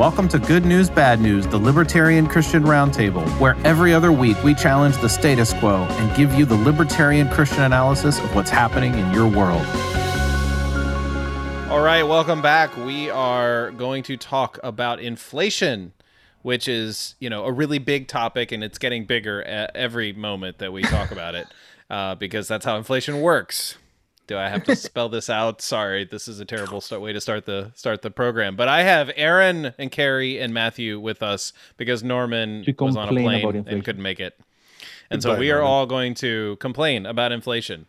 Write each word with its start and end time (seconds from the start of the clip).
Welcome 0.00 0.28
to 0.28 0.38
Good 0.38 0.64
News, 0.64 0.88
Bad 0.88 1.20
News, 1.20 1.46
the 1.46 1.58
Libertarian 1.58 2.26
Christian 2.26 2.62
Roundtable, 2.62 3.28
where 3.38 3.54
every 3.66 3.92
other 3.92 4.10
week 4.10 4.42
we 4.42 4.54
challenge 4.54 4.96
the 4.96 5.10
status 5.10 5.52
quo 5.52 5.82
and 5.90 6.16
give 6.16 6.32
you 6.32 6.46
the 6.46 6.54
libertarian 6.54 7.28
Christian 7.28 7.64
analysis 7.64 8.18
of 8.18 8.34
what's 8.34 8.48
happening 8.48 8.94
in 8.94 9.12
your 9.12 9.28
world. 9.28 9.60
All 11.70 11.82
right, 11.82 12.02
welcome 12.02 12.40
back. 12.40 12.74
We 12.78 13.10
are 13.10 13.72
going 13.72 14.02
to 14.04 14.16
talk 14.16 14.58
about 14.62 15.00
inflation, 15.00 15.92
which 16.40 16.66
is, 16.66 17.14
you 17.18 17.28
know, 17.28 17.44
a 17.44 17.52
really 17.52 17.78
big 17.78 18.08
topic 18.08 18.52
and 18.52 18.64
it's 18.64 18.78
getting 18.78 19.04
bigger 19.04 19.42
every 19.42 20.14
moment 20.14 20.60
that 20.60 20.72
we 20.72 20.80
talk 20.80 21.10
about 21.10 21.34
it 21.34 21.46
uh, 21.90 22.14
because 22.14 22.48
that's 22.48 22.64
how 22.64 22.78
inflation 22.78 23.20
works. 23.20 23.76
Do 24.30 24.38
I 24.38 24.48
have 24.48 24.62
to 24.66 24.76
spell 24.76 25.08
this 25.08 25.28
out? 25.28 25.60
Sorry, 25.60 26.04
this 26.04 26.28
is 26.28 26.38
a 26.38 26.44
terrible 26.44 26.80
start, 26.80 27.02
way 27.02 27.12
to 27.12 27.20
start 27.20 27.46
the 27.46 27.72
start 27.74 28.02
the 28.02 28.12
program. 28.12 28.54
But 28.54 28.68
I 28.68 28.84
have 28.84 29.10
Aaron 29.16 29.74
and 29.76 29.90
Carrie 29.90 30.38
and 30.38 30.54
Matthew 30.54 31.00
with 31.00 31.20
us 31.20 31.52
because 31.76 32.04
Norman 32.04 32.62
To 32.62 32.72
was 32.78 32.96
on 32.96 33.08
a 33.08 33.10
plane 33.10 33.64
and 33.66 33.84
couldn't 33.84 34.04
make 34.04 34.20
it, 34.20 34.38
and 35.10 35.20
so 35.20 35.36
we 35.36 35.50
are 35.50 35.56
Norman. 35.56 35.68
all 35.72 35.86
going 35.86 36.14
to 36.14 36.54
complain 36.60 37.06
about 37.06 37.32
inflation. 37.32 37.86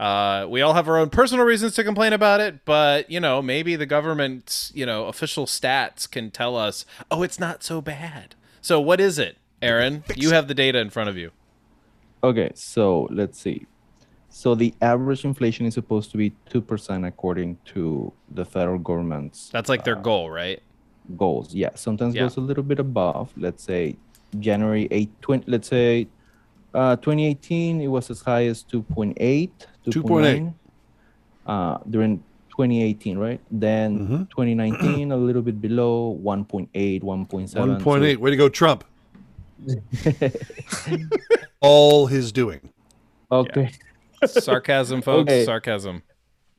Uh, 0.00 0.46
we 0.48 0.62
all 0.62 0.72
have 0.72 0.88
our 0.88 0.96
own 0.96 1.10
personal 1.10 1.44
reasons 1.44 1.74
to 1.74 1.84
complain 1.84 2.14
about 2.14 2.40
it, 2.40 2.64
but 2.64 3.10
you 3.10 3.20
know, 3.20 3.42
maybe 3.42 3.76
the 3.76 3.84
government's 3.84 4.72
you 4.74 4.86
know 4.86 5.08
official 5.08 5.44
stats 5.44 6.10
can 6.10 6.30
tell 6.30 6.56
us, 6.56 6.86
oh, 7.10 7.22
it's 7.22 7.38
not 7.38 7.62
so 7.62 7.82
bad. 7.82 8.34
So 8.62 8.80
what 8.80 8.98
is 8.98 9.18
it, 9.18 9.36
Aaron? 9.60 10.04
You 10.14 10.30
have 10.30 10.48
the 10.48 10.54
data 10.54 10.78
in 10.78 10.88
front 10.88 11.10
of 11.10 11.18
you. 11.18 11.32
Okay, 12.24 12.52
so 12.54 13.08
let's 13.10 13.38
see. 13.38 13.66
So 14.36 14.54
the 14.54 14.74
average 14.82 15.24
inflation 15.24 15.64
is 15.64 15.72
supposed 15.72 16.10
to 16.10 16.18
be 16.18 16.30
two 16.50 16.60
percent 16.60 17.06
according 17.06 17.56
to 17.72 18.12
the 18.38 18.44
federal 18.44 18.78
government's 18.78 19.48
That's 19.48 19.70
like 19.70 19.82
their 19.84 19.96
goal, 19.96 20.28
right? 20.30 20.60
goals. 21.16 21.54
Yeah, 21.54 21.70
sometimes 21.74 22.14
Yeah. 22.14 22.22
goes 22.24 22.36
a 22.36 22.40
little 22.42 22.62
bit 22.62 22.78
above. 22.78 23.32
Let's 23.38 23.62
say 23.64 23.96
January 24.38 24.88
8, 24.90 25.08
20, 25.22 25.50
let's 25.50 25.68
say 25.68 26.06
uh, 26.74 26.96
2018, 26.96 27.80
it 27.80 27.86
was 27.86 28.10
as 28.10 28.20
high 28.20 28.44
as 28.46 28.62
2.8, 28.64 29.48
2.9 29.86 30.52
uh, 31.46 31.78
during 31.88 32.18
2018, 32.50 33.16
right? 33.16 33.40
Then 33.50 34.00
Mm-hmm. 34.00 34.22
2019, 34.36 35.12
a 35.12 35.16
little 35.16 35.40
bit 35.42 35.62
below 35.62 36.18
1.8, 36.22 37.02
1.7. 37.02 37.56
One 37.56 37.78
so- 37.78 37.82
point 37.84 38.04
eight. 38.04 38.20
Way 38.20 38.30
to 38.32 38.36
go, 38.36 38.50
Trump. 38.50 38.84
All 41.60 42.06
his 42.06 42.32
doing. 42.32 42.60
Okay. 43.32 43.70
Sarcasm, 44.24 45.02
folks. 45.02 45.30
Okay. 45.30 45.44
Sarcasm. 45.44 46.02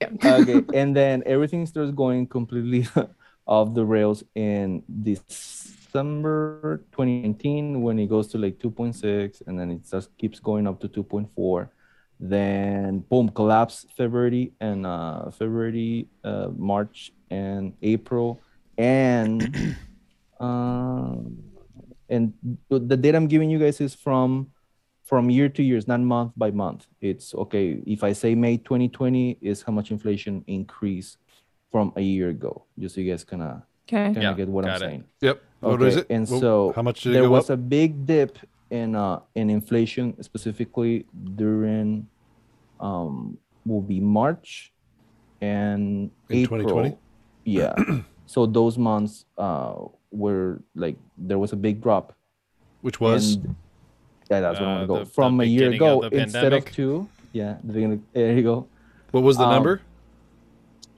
okay, 0.04 0.64
and 0.74 0.96
then 0.96 1.24
everything 1.26 1.66
starts 1.66 1.92
going 1.92 2.28
completely 2.28 2.88
off 3.48 3.74
the 3.74 3.84
rails 3.84 4.24
in 4.36 4.84
December 5.02 6.84
2019 6.92 7.82
when 7.82 7.98
it 7.98 8.08
goes 8.08 8.28
to 8.28 8.38
like 8.38 8.60
2.6, 8.60 9.42
and 9.48 9.60
then 9.60 9.72
it 9.72 9.90
just 9.90 10.16
keeps 10.18 10.40
going 10.40 10.68
up 10.68 10.80
to 10.82 10.88
2.4. 10.88 11.70
Then 12.20 13.00
boom, 13.00 13.30
collapse 13.30 13.86
February 13.96 14.54
and 14.60 14.86
uh, 14.86 15.30
February, 15.32 16.08
uh, 16.24 16.50
March 16.56 17.12
and 17.30 17.74
April, 17.82 18.42
and 18.78 19.78
um, 20.40 21.38
and 22.10 22.34
the 22.70 22.80
the 22.80 22.98
data 22.98 23.18
I'm 23.18 23.28
giving 23.28 23.50
you 23.50 23.60
guys 23.60 23.80
is 23.82 23.94
from 23.94 24.50
from 25.08 25.30
year 25.30 25.48
to 25.50 25.64
years, 25.64 25.88
not 25.88 26.02
month 26.02 26.34
by 26.36 26.52
month. 26.52 26.86
It's 27.02 27.34
okay. 27.34 27.82
If 27.88 28.04
I 28.04 28.12
say 28.14 28.36
May 28.36 28.58
2020 28.58 29.38
is 29.42 29.64
how 29.64 29.72
much 29.72 29.90
inflation 29.92 30.44
increased 30.48 31.18
from 31.72 31.94
a 31.96 32.02
year 32.02 32.30
ago, 32.30 32.66
just 32.78 32.96
so 32.96 33.02
you 33.02 33.10
guys 33.12 33.24
kind 33.24 33.42
of 33.44 33.62
Okay. 33.88 34.04
kind 34.14 34.18
of 34.18 34.24
Yeah, 34.24 34.34
get 34.34 34.50
what 34.50 34.66
I'm 34.66 34.76
it. 34.76 34.80
saying. 34.80 35.04
Yep. 35.22 35.42
What 35.62 35.82
is 35.82 35.96
it? 35.96 36.08
And 36.10 36.28
Wh- 36.28 36.40
so 36.44 36.74
how 36.76 36.82
much 36.82 37.02
did 37.02 37.12
it 37.12 37.14
there 37.14 37.24
go 37.24 37.32
was 37.32 37.50
up? 37.50 37.56
a 37.56 37.58
big 37.58 38.06
dip 38.06 38.38
in 38.70 38.96
uh 38.96 39.22
in 39.36 39.50
inflation 39.50 40.22
specifically 40.22 41.06
during 41.36 42.06
um 42.82 43.38
will 43.66 43.82
be 43.82 44.00
March 44.02 44.73
and 45.42 46.12
In 46.30 46.44
April. 46.44 46.60
2020? 46.67 46.98
Yeah. 47.46 47.73
so 48.26 48.46
those 48.46 48.78
months 48.78 49.23
uh 49.38 49.76
were 50.12 50.62
like 50.76 50.98
there 51.17 51.40
was 51.40 51.54
a 51.54 51.56
big 51.56 51.82
drop 51.82 52.12
Which 52.82 53.00
was 53.00 53.36
and 53.36 53.56
yeah, 54.30 54.39
that's 54.42 54.60
what 54.60 54.67
I 54.67 54.71
Uh, 54.71 54.76
want 54.76 54.82
to 54.83 54.88
go. 54.88 54.98
the- 54.99 55.05
the 55.05 55.10
From 55.11 55.39
a 55.39 55.43
year 55.43 55.71
beginning 55.71 55.82
of 55.89 55.98
ago, 56.04 56.10
the 56.10 56.21
instead 56.21 56.54
of 56.54 56.65
two, 56.71 57.08
yeah, 57.33 57.58
the 57.64 57.73
beginning, 57.73 58.04
there 58.14 58.33
you 58.33 58.43
go. 58.43 58.67
what 59.11 59.23
was 59.23 59.38
the 59.38 59.43
um, 59.45 59.52
number? 59.52 59.82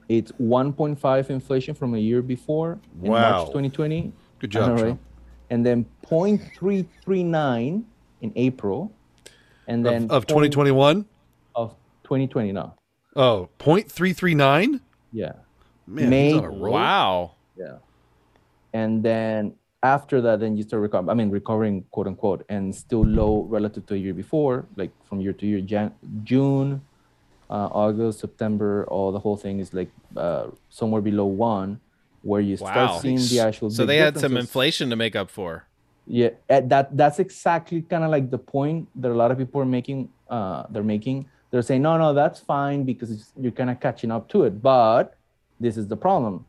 It's 0.08 0.32
1.5 0.40 1.30
inflation 1.30 1.74
from 1.74 1.94
a 1.94 1.98
year 1.98 2.20
before 2.22 2.78
in 3.02 3.12
Wow. 3.12 3.20
March 3.38 3.46
2020. 3.48 4.12
Good 4.40 4.50
job, 4.50 4.76
know, 4.76 4.82
right? 4.84 4.98
And 5.50 5.64
then 5.64 5.84
0.339 6.08 7.84
in 8.20 8.32
April, 8.36 8.92
and 9.66 9.84
then 9.86 10.04
Of, 10.04 10.10
of 10.10 10.26
point- 10.26 10.52
2021? 10.52 11.04
of 11.54 11.74
2020 12.04 12.52
now. 12.52 12.74
Oh, 13.16 13.48
0.339? 13.58 14.80
Yeah, 15.12 15.32
Man, 15.86 16.10
May- 16.10 16.28
he's 16.32 16.36
on 16.38 16.44
a 16.44 16.50
roll. 16.50 16.72
Wow. 16.72 17.30
yeah. 17.56 17.76
And 18.72 19.02
then 19.02 19.54
after 19.82 20.20
that, 20.20 20.40
then 20.40 20.56
you 20.56 20.62
start 20.62 20.82
recovering. 20.82 21.10
I 21.10 21.14
mean, 21.14 21.30
recovering, 21.30 21.84
quote 21.90 22.06
unquote, 22.06 22.44
and 22.48 22.74
still 22.74 23.04
low 23.04 23.42
relative 23.42 23.86
to 23.86 23.94
a 23.94 23.96
year 23.96 24.14
before, 24.14 24.66
like 24.76 24.90
from 25.08 25.20
year 25.20 25.32
to 25.32 25.46
year. 25.46 25.60
Jan- 25.60 25.94
June, 26.24 26.82
uh, 27.48 27.68
August, 27.72 28.20
September, 28.20 28.84
all 28.88 29.10
the 29.12 29.18
whole 29.18 29.36
thing 29.36 29.58
is 29.58 29.72
like 29.72 29.90
uh, 30.16 30.48
somewhere 30.68 31.00
below 31.00 31.24
one, 31.24 31.80
where 32.22 32.40
you 32.40 32.56
start 32.56 32.76
Wow. 32.76 32.98
seeing 32.98 33.16
the 33.16 33.40
actual. 33.40 33.70
So 33.70 33.86
they 33.86 33.96
had 33.96 34.18
some 34.18 34.36
inflation 34.36 34.90
to 34.90 34.96
make 34.96 35.16
up 35.16 35.30
for. 35.30 35.64
Yeah, 36.06 36.30
at 36.48 36.68
that 36.68 36.96
that's 36.96 37.18
exactly 37.18 37.82
kind 37.82 38.04
of 38.04 38.10
like 38.10 38.30
the 38.30 38.38
point 38.38 38.88
that 38.96 39.10
a 39.10 39.14
lot 39.14 39.30
of 39.30 39.38
people 39.38 39.60
are 39.60 39.66
making. 39.66 40.08
Uh, 40.28 40.64
they're 40.70 40.82
making. 40.82 41.26
They're 41.50 41.62
saying, 41.62 41.82
no, 41.82 41.96
no, 41.98 42.14
that's 42.14 42.38
fine 42.38 42.84
because 42.84 43.10
it's, 43.10 43.32
you're 43.36 43.50
kind 43.50 43.70
of 43.70 43.80
catching 43.80 44.12
up 44.12 44.28
to 44.28 44.44
it. 44.44 44.62
But 44.62 45.16
this 45.58 45.76
is 45.76 45.88
the 45.88 45.96
problem. 45.96 46.46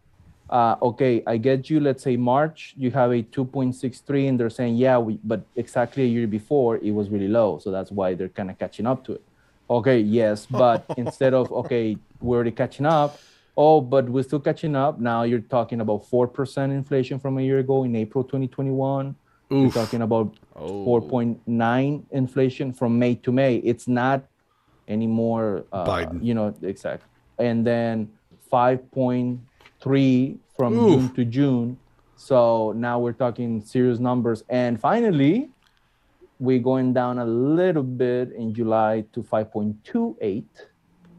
Uh, 0.51 0.75
okay, 0.81 1.23
I 1.25 1.37
get 1.37 1.69
you. 1.69 1.79
Let's 1.79 2.03
say 2.03 2.17
March, 2.17 2.73
you 2.77 2.91
have 2.91 3.11
a 3.11 3.23
2.63, 3.23 4.27
and 4.29 4.37
they're 4.39 4.49
saying, 4.49 4.75
yeah, 4.75 4.97
we, 4.97 5.17
but 5.23 5.41
exactly 5.55 6.03
a 6.03 6.07
year 6.07 6.27
before 6.27 6.77
it 6.77 6.91
was 6.91 7.09
really 7.09 7.29
low, 7.29 7.57
so 7.59 7.71
that's 7.71 7.89
why 7.91 8.13
they're 8.15 8.27
kind 8.29 8.49
of 8.51 8.59
catching 8.59 8.85
up 8.85 9.05
to 9.05 9.13
it. 9.13 9.23
Okay, 9.69 9.99
yes, 9.99 10.45
but 10.45 10.83
instead 10.97 11.33
of 11.33 11.49
okay, 11.53 11.95
we're 12.19 12.35
already 12.35 12.51
catching 12.51 12.85
up. 12.85 13.17
Oh, 13.55 13.79
but 13.79 14.09
we're 14.09 14.23
still 14.23 14.41
catching 14.41 14.75
up. 14.75 14.99
Now 14.99 15.23
you're 15.23 15.39
talking 15.39 15.79
about 15.79 16.05
four 16.05 16.27
percent 16.27 16.73
inflation 16.73 17.19
from 17.19 17.37
a 17.37 17.41
year 17.41 17.59
ago 17.59 17.83
in 17.85 17.95
April 17.95 18.23
2021. 18.25 19.15
You're 19.49 19.71
talking 19.71 20.01
about 20.01 20.33
Oh. 20.55 20.85
4.9 20.85 22.03
inflation 22.11 22.73
from 22.73 22.99
May 22.99 23.15
to 23.15 23.31
May. 23.31 23.55
It's 23.57 23.87
not 23.87 24.23
anymore. 24.87 25.65
Uh, 25.71 25.85
Biden. 25.85 26.23
You 26.23 26.33
know, 26.33 26.53
exactly. 26.61 27.07
And 27.39 27.65
then 27.65 28.09
5.3 29.81 30.37
from 30.55 30.73
Oof. 30.77 30.99
June 30.99 31.15
to 31.15 31.25
June. 31.25 31.77
So 32.15 32.73
now 32.75 32.99
we're 32.99 33.13
talking 33.13 33.61
serious 33.61 33.99
numbers. 33.99 34.43
And 34.49 34.79
finally, 34.79 35.49
we're 36.39 36.59
going 36.59 36.93
down 36.93 37.19
a 37.19 37.25
little 37.25 37.83
bit 37.83 38.31
in 38.33 38.53
July 38.53 39.05
to 39.13 39.21
5.28. 39.23 40.43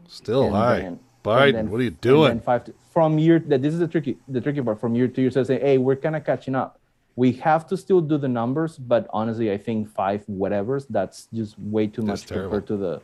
Still 0.07 0.43
And 0.45 0.55
high. 0.55 0.79
then- 0.79 0.99
Biden, 1.23 1.53
then- 1.53 1.71
what 1.71 1.79
are 1.79 1.83
you 1.83 1.89
doing? 1.91 2.27
then 2.29 2.39
five 2.41 2.65
to, 2.65 2.73
from 2.91 3.17
year 3.17 3.39
that 3.39 3.61
this 3.61 3.73
is 3.73 3.79
the 3.79 3.87
tricky 3.87 4.17
the 4.27 4.41
tricky 4.41 4.61
part 4.61 4.77
from 4.79 4.93
year 4.93 5.07
to 5.07 5.21
year. 5.21 5.31
So 5.31 5.41
say, 5.43 5.57
hey, 5.57 5.77
we're 5.77 5.95
kind 5.95 6.17
of 6.17 6.25
catching 6.25 6.53
up. 6.53 6.79
We 7.15 7.31
have 7.33 7.65
to 7.67 7.77
still 7.77 8.01
do 8.01 8.17
the 8.17 8.27
numbers, 8.27 8.77
but 8.77 9.07
honestly, 9.13 9.49
I 9.49 9.57
think 9.57 9.87
five 9.87 10.25
whatevers 10.27 10.85
that's 10.89 11.27
just 11.33 11.57
way 11.59 11.87
too 11.87 12.01
That's 12.01 12.23
much 12.23 12.27
terrible. 12.27 12.59
compared 12.59 12.67
to 12.67 12.75
the 12.77 13.01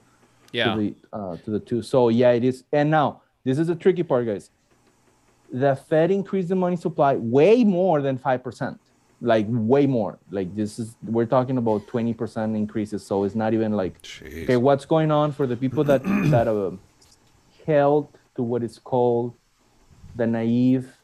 Yeah. 0.52 0.74
to 0.76 0.80
the 0.82 0.96
uh, 1.14 1.38
to 1.38 1.50
the 1.52 1.60
two. 1.62 1.82
So 1.82 2.10
yeah, 2.10 2.32
it 2.32 2.44
is. 2.44 2.66
And 2.74 2.92
now 2.92 3.22
this 3.46 3.58
is 3.58 3.68
the 3.68 3.76
tricky 3.76 4.04
part, 4.04 4.26
guys. 4.26 4.50
The 5.51 5.75
Fed 5.75 6.12
increased 6.12 6.50
the 6.50 6.56
money 6.56 6.75
supply 6.75 7.16
way 7.16 7.63
more 7.63 8.01
than 8.01 8.18
five 8.18 8.44
percent, 8.44 8.80
like 9.22 9.46
way 9.50 9.88
more. 9.88 10.19
Like 10.30 10.56
this 10.56 10.80
is 10.80 10.96
we're 11.04 11.25
talking 11.25 11.57
about 11.57 11.88
twenty 11.88 12.13
percent 12.13 12.56
increases. 12.56 13.06
So 13.06 13.24
it's 13.24 13.36
not 13.36 13.54
even 13.54 13.74
like 13.74 14.01
Jeez. 14.01 14.44
okay, 14.44 14.57
what's 14.57 14.86
going 14.86 15.12
on 15.12 15.31
for 15.31 15.48
the 15.48 15.57
people 15.57 15.84
that 15.86 16.04
that 16.31 16.48
uh, 16.48 16.72
held 17.66 18.10
to 18.36 18.44
what 18.44 18.63
is 18.63 18.78
called 18.78 19.34
the 20.16 20.28
naive 20.28 20.96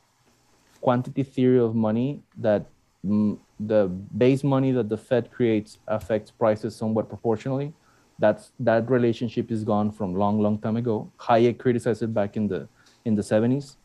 quantity 0.81 1.23
theory 1.23 1.59
of 1.59 1.73
money 1.73 2.21
that 2.37 2.65
mm, 3.05 3.37
the 3.59 3.87
base 4.17 4.43
money 4.43 4.71
that 4.71 4.89
the 4.89 4.97
Fed 4.97 5.31
creates 5.31 5.77
affects 5.87 6.31
prices 6.31 6.75
somewhat 6.75 7.09
proportionally. 7.09 7.73
That's 8.19 8.51
that 8.59 8.89
relationship 8.89 9.51
is 9.51 9.63
gone 9.63 9.91
from 9.91 10.15
long, 10.15 10.39
long 10.41 10.59
time 10.59 10.77
ago. 10.77 11.11
Hayek 11.19 11.57
criticized 11.59 12.01
it 12.01 12.13
back 12.13 12.37
in 12.37 12.47
the 12.47 12.67
in 13.05 13.15
the 13.15 13.21
70s. 13.21 13.75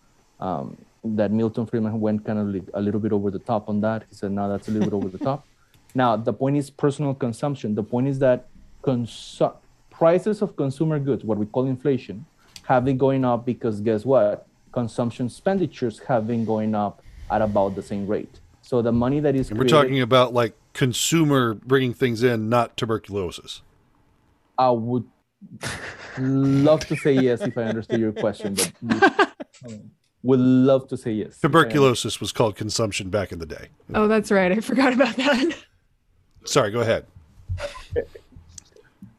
Um, 0.41 0.77
that 1.03 1.31
Milton 1.31 1.67
Friedman 1.67 1.99
went 1.99 2.25
kind 2.27 2.39
of 2.39 2.69
a 2.75 2.81
little 2.81 3.01
bit 3.01 3.13
over 3.13 3.31
the 3.31 3.39
top 3.39 3.69
on 3.69 3.81
that. 3.81 4.05
He 4.09 4.15
said, 4.15 4.33
"No, 4.33 4.49
that's 4.49 4.69
a 4.69 4.71
little 4.71 4.91
bit 4.91 4.95
over 4.95 5.09
the 5.09 5.23
top." 5.23 5.47
Now, 5.93 6.17
the 6.17 6.33
point 6.33 6.57
is 6.57 6.71
personal 6.71 7.15
consumption. 7.15 7.75
The 7.75 7.83
point 7.83 8.07
is 8.07 8.21
that 8.21 8.47
consu- 8.85 9.57
prices 9.91 10.41
of 10.41 10.55
consumer 10.55 11.01
goods, 11.01 11.25
what 11.25 11.37
we 11.37 11.47
call 11.47 11.67
inflation, 11.67 12.27
have 12.63 12.85
been 12.85 12.97
going 12.97 13.25
up 13.25 13.45
because 13.45 13.81
guess 13.81 14.05
what? 14.05 14.47
Consumption 14.71 15.27
expenditures 15.27 15.99
have 16.07 16.29
been 16.29 16.45
going 16.45 16.77
up 16.77 17.03
at 17.29 17.43
about 17.43 17.75
the 17.75 17.83
same 17.83 18.07
rate. 18.07 18.39
So 18.63 18.83
the 18.83 18.93
money 18.93 19.19
that 19.21 19.35
is 19.35 19.51
And 19.51 19.59
we're 19.59 19.67
talking 19.67 20.01
about 20.01 20.33
like 20.33 20.55
consumer 20.75 21.55
bringing 21.55 21.93
things 21.93 22.23
in, 22.23 22.49
not 22.49 22.77
tuberculosis. 22.77 23.63
I 24.57 24.71
would 24.71 25.05
love 26.19 26.87
to 26.87 26.97
say 26.97 27.15
yes 27.15 27.41
if 27.41 27.59
I 27.59 27.63
understood 27.65 27.99
your 27.99 28.13
question, 28.13 28.55
but 28.55 29.35
would 30.23 30.41
love 30.41 30.87
to 30.89 30.97
say 30.97 31.13
yes. 31.13 31.39
Tuberculosis 31.41 32.21
was 32.21 32.33
called 32.33 32.57
consumption 32.57 33.09
back 33.11 33.33
in 33.33 33.39
the 33.39 33.47
day. 33.47 33.69
Oh, 33.95 34.07
that's 34.09 34.31
right. 34.31 34.53
I 34.53 34.61
forgot 34.61 34.93
about 34.93 35.17
that. 35.17 35.55
Sorry, 36.45 36.71
go 36.71 36.81
ahead. 36.81 37.07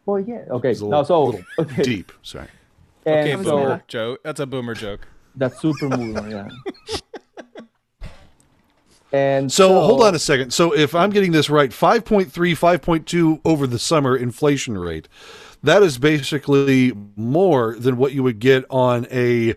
Oh 0.07 0.17
yeah. 0.17 0.43
Okay. 0.49 0.71
It's 0.71 0.81
a 0.81 0.83
No, 0.85 1.01
little- 1.01 1.05
so 1.05 1.23
little 1.25 1.45
okay. 1.59 1.83
Deep. 1.83 2.11
Sorry. 2.23 2.47
And 3.05 3.19
Okay, 3.19 3.35
was 3.35 3.45
so 3.47 3.57
boomer 3.57 3.83
joke. 3.87 4.19
That's 4.23 4.39
a 4.39 4.45
boomer 4.45 4.73
joke. 4.75 5.07
that's 5.35 5.59
super 5.61 5.89
boomer. 5.89 6.29
yeah. 6.29 6.49
And 9.13 9.51
So, 9.51 9.67
hold 9.81 10.03
on 10.03 10.15
a 10.15 10.19
second. 10.19 10.51
So 10.53 10.73
if 10.73 10.95
I'm 10.95 11.09
getting 11.09 11.33
this 11.33 11.49
right, 11.49 11.69
5.3, 11.71 12.29
5.2 12.31 13.41
over 13.43 13.67
the 13.67 13.77
summer 13.77 14.15
inflation 14.15 14.77
rate, 14.77 15.09
that 15.61 15.83
is 15.83 15.97
basically 15.97 16.93
more 17.17 17.75
than 17.77 17.97
what 17.97 18.13
you 18.13 18.23
would 18.23 18.39
get 18.39 18.63
on 18.69 19.05
a 19.11 19.55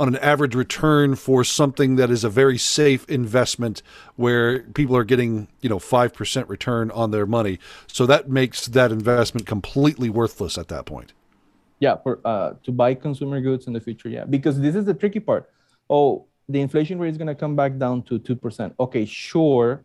on 0.00 0.08
an 0.08 0.16
average 0.16 0.54
return 0.54 1.14
for 1.14 1.44
something 1.44 1.96
that 1.96 2.10
is 2.10 2.24
a 2.24 2.30
very 2.30 2.56
safe 2.58 3.04
investment 3.08 3.82
where 4.16 4.60
people 4.60 4.96
are 4.96 5.04
getting, 5.04 5.46
you 5.60 5.68
know, 5.68 5.78
5% 5.78 6.48
return 6.48 6.90
on 6.92 7.10
their 7.10 7.26
money. 7.26 7.58
So 7.86 8.06
that 8.06 8.28
makes 8.28 8.66
that 8.66 8.90
investment 8.90 9.46
completely 9.46 10.08
worthless 10.08 10.56
at 10.56 10.68
that 10.68 10.86
point. 10.86 11.12
yeah 11.80 11.96
for 12.04 12.20
uh 12.24 12.52
to 12.62 12.70
buy 12.70 12.94
consumer 12.94 13.40
goods 13.40 13.66
in 13.66 13.72
the 13.72 13.80
future 13.80 14.08
yeah 14.08 14.24
because 14.36 14.60
this 14.60 14.74
is 14.76 14.84
the 14.84 14.94
tricky 14.94 15.18
part 15.18 15.50
oh 15.88 16.26
the 16.48 16.60
inflation 16.60 16.98
rate 16.98 17.10
is 17.14 17.18
going 17.22 17.32
to 17.34 17.34
come 17.34 17.56
back 17.56 17.72
down 17.78 18.02
to 18.02 18.18
2% 18.18 18.74
okay 18.78 19.04
sure 19.06 19.84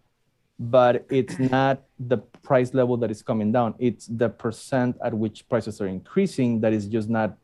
but 0.60 1.06
it's 1.10 1.38
not 1.40 1.84
the 2.12 2.18
price 2.44 2.74
level 2.74 2.96
that 2.98 3.12
is 3.12 3.22
coming 3.22 3.52
down 3.52 3.74
it's 3.80 4.08
the 4.08 4.30
percent 4.30 4.96
at 5.08 5.14
which 5.14 5.48
prices 5.48 5.80
are 5.82 5.88
increasing 5.88 6.60
that 6.62 6.74
is 6.74 6.86
just 6.88 7.10
not 7.10 7.38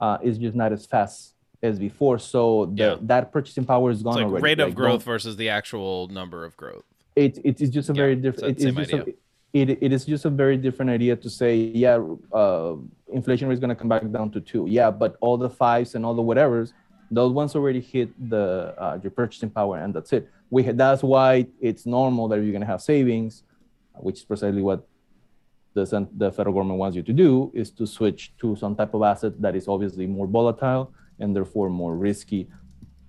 uh 0.00 0.18
is 0.22 0.38
just 0.38 0.56
not 0.56 0.72
as 0.72 0.86
fast 0.86 1.33
as 1.64 1.78
before 1.78 2.18
so 2.18 2.66
the, 2.66 2.82
Yeah. 2.84 2.96
that 3.02 3.32
purchasing 3.32 3.64
power 3.64 3.90
is 3.90 4.02
gone 4.02 4.12
It's 4.12 4.18
like 4.18 4.26
already 4.26 4.42
rate 4.50 4.60
of 4.60 4.68
Like, 4.68 4.76
growth 4.82 5.02
versus 5.02 5.34
the 5.36 5.48
actual 5.48 6.08
number 6.08 6.44
of 6.44 6.52
growth. 6.56 6.84
it, 7.16 7.32
it 7.50 7.56
is 7.64 7.70
just 7.70 7.88
a 7.88 7.92
Yeah, 7.94 8.02
very 8.02 8.16
so 8.16 8.22
different 8.26 8.48
it's 8.52 8.64
it, 8.64 8.68
it's 8.68 8.90
just 8.90 8.92
a, 8.92 9.14
it, 9.60 9.68
it 9.86 9.92
is 9.96 10.04
just 10.04 10.24
a 10.24 10.30
very 10.44 10.56
different 10.66 10.90
idea 10.98 11.14
to 11.24 11.28
say 11.40 11.52
yeah 11.84 11.96
uh, 12.40 12.74
inflation 13.18 13.44
rate 13.48 13.54
is 13.58 13.60
going 13.64 13.74
to 13.76 13.80
come 13.82 13.88
back 13.94 14.04
down 14.16 14.28
to 14.36 14.40
two 14.50 14.64
yeah 14.78 14.90
but 15.02 15.10
all 15.24 15.36
the 15.46 15.50
fives 15.62 15.90
and 15.94 16.00
all 16.06 16.14
the 16.20 16.26
whatevers 16.30 16.68
those 17.18 17.32
ones 17.40 17.50
already 17.58 17.80
hit 17.94 18.08
the 18.32 18.44
uh, 18.84 18.98
your 19.02 19.12
purchasing 19.20 19.50
power 19.58 19.74
and 19.82 19.90
that's 19.96 20.12
it 20.18 20.24
we 20.54 20.60
that's 20.84 21.02
why 21.12 21.30
it's 21.68 21.84
normal 21.98 22.24
that 22.28 22.36
you're 22.42 22.56
going 22.58 22.66
to 22.68 22.72
have 22.74 22.82
savings 22.94 23.32
which 24.06 24.16
is 24.20 24.24
precisely 24.32 24.62
what 24.70 24.80
the, 25.76 25.84
the 26.22 26.30
federal 26.36 26.54
government 26.54 26.78
wants 26.78 26.94
you 26.98 27.02
to 27.10 27.12
do 27.24 27.30
is 27.54 27.68
to 27.78 27.84
switch 27.96 28.20
to 28.40 28.54
some 28.62 28.74
type 28.80 28.92
of 28.94 29.02
asset 29.02 29.32
that 29.44 29.54
is 29.60 29.66
obviously 29.74 30.06
more 30.06 30.26
volatile 30.38 30.84
and 31.18 31.34
therefore 31.34 31.68
more 31.70 31.94
risky 31.96 32.48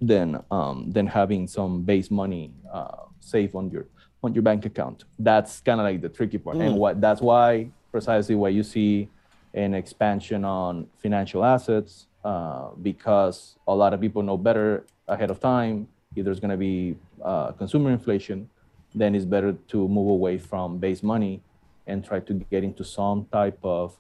than 0.02 0.44
um, 0.52 0.92
than 0.92 1.07
having 1.07 1.48
some 1.48 1.81
base 1.84 2.12
money 2.12 2.54
uh, 2.72 3.06
safe 3.19 3.56
on 3.56 3.69
your 3.69 3.88
on 4.24 4.34
your 4.34 4.44
bank 4.44 4.66
account. 4.66 5.06
That's 5.19 5.62
kind 5.62 5.80
of 5.80 5.86
like 5.86 6.02
the 6.02 6.10
tricky 6.10 6.38
part, 6.38 6.57
and 6.57 6.78
what 6.78 7.02
that's 7.02 7.22
why 7.22 7.69
precisely 7.92 8.36
why 8.36 8.50
you 8.50 8.63
see 8.63 9.10
an 9.54 9.74
expansion 9.74 10.44
on 10.44 10.88
financial 10.98 11.46
assets 11.46 12.07
uh, 12.25 12.69
because 12.81 13.56
a 13.68 13.74
lot 13.74 13.94
of 13.94 14.02
people 14.02 14.22
know 14.22 14.36
better 14.36 14.86
ahead 15.08 15.31
of 15.31 15.40
time 15.40 15.88
if 16.16 16.25
there's 16.25 16.40
going 16.40 16.51
to 16.51 16.58
be 16.58 16.96
uh, 17.24 17.51
consumer 17.51 17.92
inflation, 17.92 18.50
then 18.94 19.16
it's 19.16 19.25
better 19.25 19.54
to 19.68 19.88
move 19.88 20.10
away 20.10 20.38
from 20.38 20.78
base 20.78 21.04
money 21.04 21.42
and 21.88 22.04
try 22.04 22.19
to 22.19 22.34
get 22.50 22.63
into 22.63 22.84
some 22.84 23.25
type 23.31 23.60
of 23.63 23.96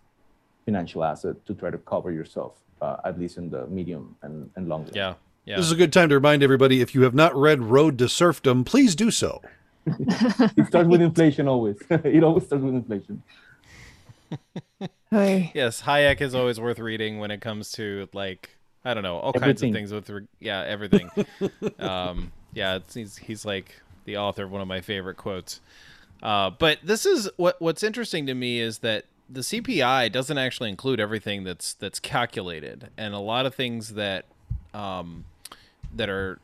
financial 0.63 1.03
asset 1.03 1.35
to 1.45 1.53
try 1.53 1.69
to 1.69 1.77
cover 1.77 2.11
yourself, 2.11 2.53
uh, 2.81 2.97
at 3.05 3.19
least 3.19 3.37
in 3.37 3.49
the 3.49 3.67
medium 3.67 4.15
and, 4.21 4.49
and 4.55 4.67
long 4.67 4.83
run. 4.83 4.91
Yeah. 4.93 5.13
Yeah. 5.45 5.57
This 5.57 5.67
is 5.67 5.71
a 5.71 5.75
good 5.75 5.93
time 5.93 6.09
to 6.09 6.15
remind 6.15 6.41
everybody 6.41 6.81
if 6.81 6.95
you 6.95 7.03
have 7.03 7.13
not 7.13 7.35
read 7.35 7.61
Road 7.61 7.99
to 7.99 8.09
Serfdom, 8.09 8.63
please 8.63 8.95
do 8.95 9.11
so. 9.11 9.41
It 9.87 10.67
starts 10.67 10.89
with 10.89 11.01
inflation 11.01 11.47
always. 11.47 11.77
it 11.89 12.23
always 12.23 12.45
starts 12.45 12.63
with 12.63 12.73
inflation. 12.73 13.21
Hey. 15.11 15.51
Yes, 15.53 15.83
Hayek 15.83 16.21
is 16.21 16.33
always 16.33 16.59
worth 16.59 16.79
reading 16.79 17.19
when 17.19 17.29
it 17.29 17.39
comes 17.39 17.71
to 17.73 18.09
like 18.11 18.55
I 18.83 18.93
don't 18.93 19.03
know 19.03 19.17
all 19.17 19.33
kinds 19.33 19.61
of 19.61 19.71
things 19.71 19.93
with 19.93 20.09
re- 20.09 20.27
yeah 20.39 20.61
everything. 20.61 21.09
um, 21.79 22.31
yeah, 22.53 22.75
it's, 22.77 22.93
he's 22.93 23.17
he's 23.17 23.45
like 23.45 23.75
the 24.05 24.17
author 24.17 24.43
of 24.43 24.51
one 24.51 24.61
of 24.61 24.67
my 24.67 24.81
favorite 24.81 25.17
quotes. 25.17 25.61
Uh, 26.23 26.49
but 26.49 26.79
this 26.83 27.05
is 27.05 27.29
what 27.37 27.61
what's 27.61 27.83
interesting 27.83 28.25
to 28.25 28.33
me 28.33 28.59
is 28.59 28.79
that 28.79 29.05
the 29.29 29.41
CPI 29.41 30.11
doesn't 30.11 30.37
actually 30.37 30.69
include 30.69 30.99
everything 30.99 31.43
that's 31.43 31.73
that's 31.73 31.99
calculated, 31.99 32.89
and 32.97 33.13
a 33.13 33.19
lot 33.19 33.45
of 33.45 33.55
things 33.55 33.93
that 33.93 34.25
um, 34.73 35.25
that 35.93 36.09
are 36.09 36.39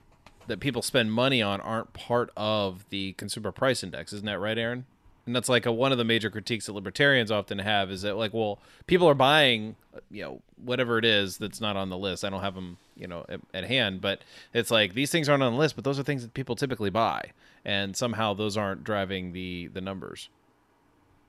that 0.48 0.60
people 0.60 0.82
spend 0.82 1.12
money 1.12 1.42
on 1.42 1.62
aren't 1.62 1.94
part 1.94 2.32
of 2.36 2.86
the 2.90 3.14
consumer 3.14 3.52
price 3.52 3.84
index. 3.84 4.12
Isn't 4.14 4.26
that 4.26 4.40
right, 4.40 4.58
Aaron? 4.58 4.86
And 5.26 5.36
that's 5.36 5.50
like 5.50 5.68
a, 5.68 5.72
one 5.72 5.92
of 5.92 6.00
the 6.00 6.04
major 6.04 6.32
critiques 6.32 6.66
that 6.66 6.74
libertarians 6.74 7.32
often 7.32 7.60
have 7.60 7.92
is 7.92 8.02
that 8.02 8.18
like, 8.18 8.34
well, 8.34 8.60
people 8.88 9.08
are 9.08 9.14
buying, 9.14 9.76
you 10.10 10.24
know, 10.24 10.42
whatever 10.64 10.98
it 10.98 11.06
is 11.06 11.38
that's 11.38 11.62
not 11.62 11.78
on 11.78 11.90
the 11.90 11.98
list. 11.98 12.26
I 12.26 12.30
don't 12.30 12.42
have 12.42 12.56
them, 12.56 12.78
you 12.98 13.08
know, 13.08 13.26
at, 13.30 13.40
at 13.54 13.66
hand, 13.66 14.02
but 14.02 14.24
it's 14.54 14.72
like 14.72 14.96
these 14.96 15.12
things 15.12 15.30
aren't 15.30 15.44
on 15.44 15.54
the 15.54 15.60
list, 15.60 15.76
but 15.76 15.84
those 15.84 16.00
are 16.00 16.04
things 16.04 16.24
that 16.24 16.34
people 16.34 16.56
typically 16.56 16.90
buy, 16.90 17.32
and 17.64 17.96
somehow 17.96 18.34
those 18.34 18.58
aren't 18.58 18.84
driving 18.84 19.32
the 19.32 19.68
the 19.68 19.82
numbers. 19.82 20.30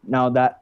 Now 0.05 0.31
that 0.31 0.62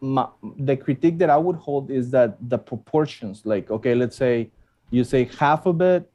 my, 0.00 0.26
the 0.58 0.76
critique 0.76 1.18
that 1.18 1.30
I 1.30 1.36
would 1.36 1.56
hold 1.56 1.90
is 1.90 2.10
that 2.10 2.36
the 2.48 2.58
proportions, 2.58 3.42
like 3.44 3.70
okay, 3.70 3.94
let's 3.94 4.16
say 4.16 4.50
you 4.90 5.04
say 5.04 5.24
half 5.38 5.66
of 5.66 5.80
it 5.80 6.10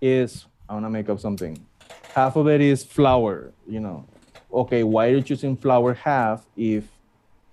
is 0.00 0.46
I 0.68 0.74
want 0.74 0.86
to 0.86 0.90
make 0.90 1.08
up 1.08 1.20
something, 1.20 1.64
half 2.14 2.36
of 2.36 2.48
it 2.48 2.60
is 2.60 2.82
flour, 2.82 3.52
you 3.68 3.80
know. 3.80 4.06
Okay, 4.52 4.82
why 4.82 5.08
are 5.08 5.16
you 5.16 5.22
choosing 5.22 5.56
flour 5.56 5.94
half 5.94 6.46
if 6.56 6.84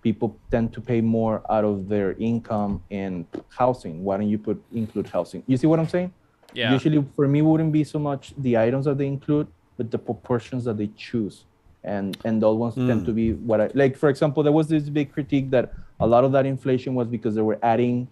people 0.02 0.38
tend 0.52 0.74
to 0.74 0.82
pay 0.82 1.02
more 1.02 1.42
out 1.50 1.64
of 1.64 1.90
their 1.90 2.14
income 2.14 2.82
in 2.90 3.28
housing? 3.50 4.04
Why 4.04 4.18
don't 4.18 4.30
you 4.30 4.38
put 4.38 4.64
include 4.74 5.08
housing? 5.08 5.44
You 5.48 5.58
see 5.58 5.68
what 5.68 5.80
I'm 5.80 5.88
saying? 5.88 6.14
Yeah. 6.54 6.72
Usually 6.72 7.04
for 7.16 7.28
me 7.28 7.42
wouldn't 7.42 7.72
be 7.72 7.84
so 7.84 8.00
much 8.00 8.34
the 8.38 8.58
items 8.58 8.86
that 8.86 8.98
they 8.98 9.08
include, 9.08 9.48
but 9.78 9.92
the 9.92 9.98
proportions 9.98 10.66
that 10.66 10.78
they 10.78 10.88
choose. 10.96 11.46
And 11.86 12.18
and 12.24 12.42
those 12.42 12.58
ones 12.58 12.75
tend 12.75 13.06
to 13.06 13.12
be 13.12 13.34
what 13.34 13.60
I 13.60 13.70
like. 13.74 13.98
For 13.98 14.08
example, 14.10 14.42
there 14.42 14.54
was 14.54 14.68
this 14.70 14.88
big 14.90 15.12
critique 15.12 15.50
that 15.50 15.74
a 16.00 16.08
lot 16.08 16.24
of 16.24 16.32
that 16.32 16.46
inflation 16.46 16.96
was 16.96 17.08
because 17.10 17.36
they 17.36 17.42
were 17.42 17.60
adding 17.62 18.08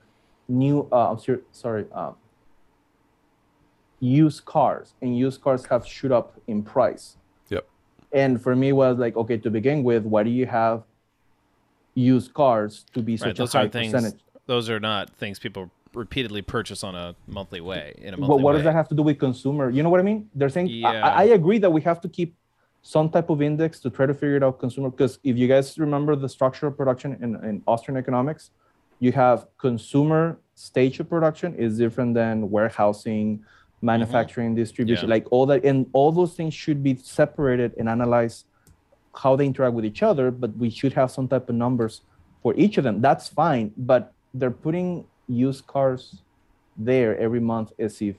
new 0.50 0.88
uh 0.92 1.12
I'm 1.12 1.20
sure, 1.22 1.40
sorry, 1.54 1.86
um, 1.94 2.16
used 4.00 4.46
cars 4.46 4.94
and 5.01 5.18
used 5.18 5.42
cars 5.42 5.66
have 5.68 5.86
shoot 5.88 6.12
up 6.12 6.34
in 6.48 6.63
price. 6.63 7.18
Yep. 7.50 7.66
And 8.12 8.42
for 8.42 8.56
me 8.56 8.70
it 8.70 8.74
was 8.74 8.98
like, 8.98 9.16
okay, 9.16 9.38
to 9.38 9.50
begin 9.50 9.84
with, 9.84 10.04
why 10.04 10.24
do 10.24 10.30
you 10.30 10.46
have 10.48 10.84
used 11.96 12.34
cars 12.34 12.86
to 12.94 13.01
be 13.01 13.13
Right. 13.13 13.20
such 13.20 13.40
a 13.40 13.42
Those 13.44 13.54
high 13.54 13.68
things. 13.70 13.92
percentage? 13.94 14.20
Those 14.48 14.70
are 14.70 14.80
not 14.80 15.10
things 15.12 15.40
people 15.40 15.70
repeatedly 15.94 16.42
purchase 16.42 16.84
on 16.84 16.96
a 16.96 17.16
monthly 17.28 17.62
way. 17.62 17.94
In 17.98 18.13
a 18.13 18.18
monthly 18.18 18.38
But 18.38 18.44
what 18.44 18.54
way. 18.54 18.60
does 18.60 18.63
that 18.66 18.74
have 18.74 18.88
to 18.90 18.96
do 18.96 19.04
with 19.04 19.20
consumer? 19.20 19.70
You 19.70 19.84
know 19.84 19.90
what 19.90 20.00
I 20.00 20.04
mean? 20.04 20.30
They're 20.36 20.50
saying 20.50 20.68
Yeah. 20.68 20.90
I, 20.90 21.22
I 21.22 21.24
agree 21.25 21.60
that 21.60 21.72
we 21.72 21.82
have 21.82 22.01
to 22.01 22.10
keep 22.10 22.36
some 22.82 23.10
type 23.10 23.30
of 23.30 23.42
index 23.42 23.80
to 23.80 23.90
try 23.90 24.06
to 24.06 24.14
figure 24.14 24.38
it 24.38 24.44
out 24.44 24.60
consumer 24.60 24.90
because 24.90 25.20
if 25.24 25.38
you 25.38 25.48
guys 25.48 25.78
remember 25.78 26.16
the 26.16 26.28
structure 26.28 26.68
of 26.68 26.76
production 26.76 27.14
in, 27.22 27.36
in 27.48 27.62
Austrian 27.68 27.98
economics, 27.98 28.52
you 29.00 29.12
have 29.12 29.48
consumer 29.58 30.40
stage 30.56 31.00
of 31.00 31.10
production 31.10 31.56
is 31.56 31.78
different 31.78 32.14
than 32.14 32.50
warehousing, 32.50 33.38
mm-hmm. 33.38 33.86
manufacturing, 33.86 34.56
distribution, 34.56 35.10
Yeah. 35.10 35.16
like 35.16 35.28
all 35.32 35.46
that, 35.48 35.64
and 35.64 35.88
all 35.94 36.12
those 36.12 36.34
things 36.36 36.54
should 36.54 36.82
be 36.84 36.96
separated 36.96 37.74
and 37.78 37.88
analyzed 37.88 38.46
how 39.16 39.36
they 39.36 39.46
interact 39.46 39.74
with 39.74 39.86
each 39.86 40.04
other, 40.04 40.32
but 40.32 40.56
we 40.58 40.70
should 40.70 40.94
have 40.94 41.12
some 41.12 41.28
type 41.28 41.50
of 41.50 41.56
numbers 41.56 42.02
for 42.42 42.54
each 42.56 42.78
of 42.78 42.84
them. 42.84 43.02
That's 43.02 43.28
fine, 43.28 43.72
but 43.76 44.14
they're 44.34 44.52
putting 44.52 45.06
used 45.28 45.68
cars 45.68 46.22
there 46.78 47.18
every 47.20 47.40
month 47.40 47.74
as 47.78 48.02
if 48.02 48.16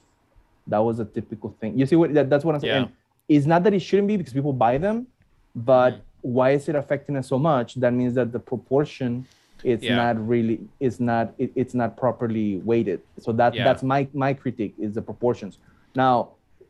that 0.66 0.78
was 0.78 1.00
a 1.00 1.04
typical 1.04 1.57
thing. 1.61 1.78
You 1.78 1.87
see 1.87 1.97
what 1.97 2.14
that, 2.14 2.31
that's 2.31 2.45
what 2.45 2.54
I'm 2.54 2.61
saying. 2.61 2.85
Yeah. 2.85 3.01
It's 3.36 3.46
not 3.46 3.62
that 3.64 3.74
it 3.74 3.80
shouldn't 3.80 4.08
be 4.08 4.16
because 4.16 4.32
people 4.32 4.52
buy 4.66 4.78
them, 4.78 5.06
but 5.54 5.92
Mm-hmm. 5.94 6.00
why 6.36 6.48
is 6.58 6.68
it 6.68 6.76
affecting 6.82 7.16
us 7.16 7.26
so 7.28 7.38
much? 7.38 7.74
That 7.82 7.92
means 7.92 8.14
that 8.14 8.28
the 8.36 8.38
proportion 8.52 9.26
it's 9.64 9.84
Yeah. 9.84 9.94
not 10.02 10.14
really 10.32 10.56
it's 10.80 10.98
not 10.98 11.24
it, 11.42 11.50
it's 11.60 11.74
not 11.82 11.90
properly 11.96 12.48
weighted. 12.70 13.00
So 13.24 13.32
that 13.40 13.52
Yeah. 13.54 13.64
that's 13.66 13.82
my 13.82 14.00
my 14.24 14.32
critique 14.42 14.74
is 14.84 14.90
the 14.98 15.02
proportions. 15.10 15.58
Now 15.94 16.14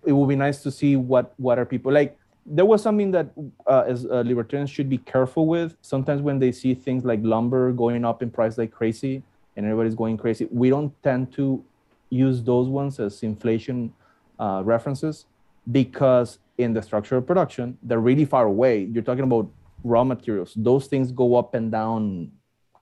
it 0.06 0.12
would 0.12 0.28
be 0.34 0.36
nice 0.46 0.62
to 0.66 0.70
see 0.70 0.92
what 0.96 1.26
what 1.46 1.58
are 1.60 1.66
people 1.74 1.92
like 2.00 2.10
there 2.44 2.64
was 2.72 2.80
something 2.82 3.10
that 3.16 3.26
uh, 3.72 3.84
as 3.92 4.04
uh, 4.04 4.22
libertarians 4.26 4.68
should 4.74 4.90
be 4.96 4.98
careful 5.14 5.44
with 5.54 5.76
sometimes 5.92 6.20
when 6.28 6.38
they 6.42 6.50
see 6.60 6.74
things 6.74 7.04
like 7.10 7.20
lumber 7.34 7.70
going 7.72 8.04
up 8.04 8.18
in 8.24 8.28
price 8.38 8.58
like 8.58 8.72
crazy 8.72 9.14
and 9.54 9.64
everybody's 9.64 9.94
going 9.94 10.16
crazy 10.24 10.44
we 10.62 10.68
don't 10.74 10.92
tend 11.04 11.32
to 11.38 11.44
use 12.10 12.42
those 12.42 12.68
ones 12.68 12.98
as 12.98 13.22
inflation 13.22 13.78
uh, 14.44 14.60
references 14.64 15.16
because 15.70 16.28
in 16.62 16.72
the 16.72 16.82
structure 16.82 17.16
of 17.16 17.26
production. 17.26 17.78
They're 17.82 18.00
really 18.10 18.24
far 18.24 18.44
away. 18.46 18.84
You're 18.92 19.02
talking 19.02 19.24
about 19.24 19.48
raw 19.84 20.04
materials. 20.04 20.52
Those 20.56 20.86
things 20.86 21.10
go 21.12 21.34
up 21.36 21.54
and 21.54 21.70
down 21.70 22.30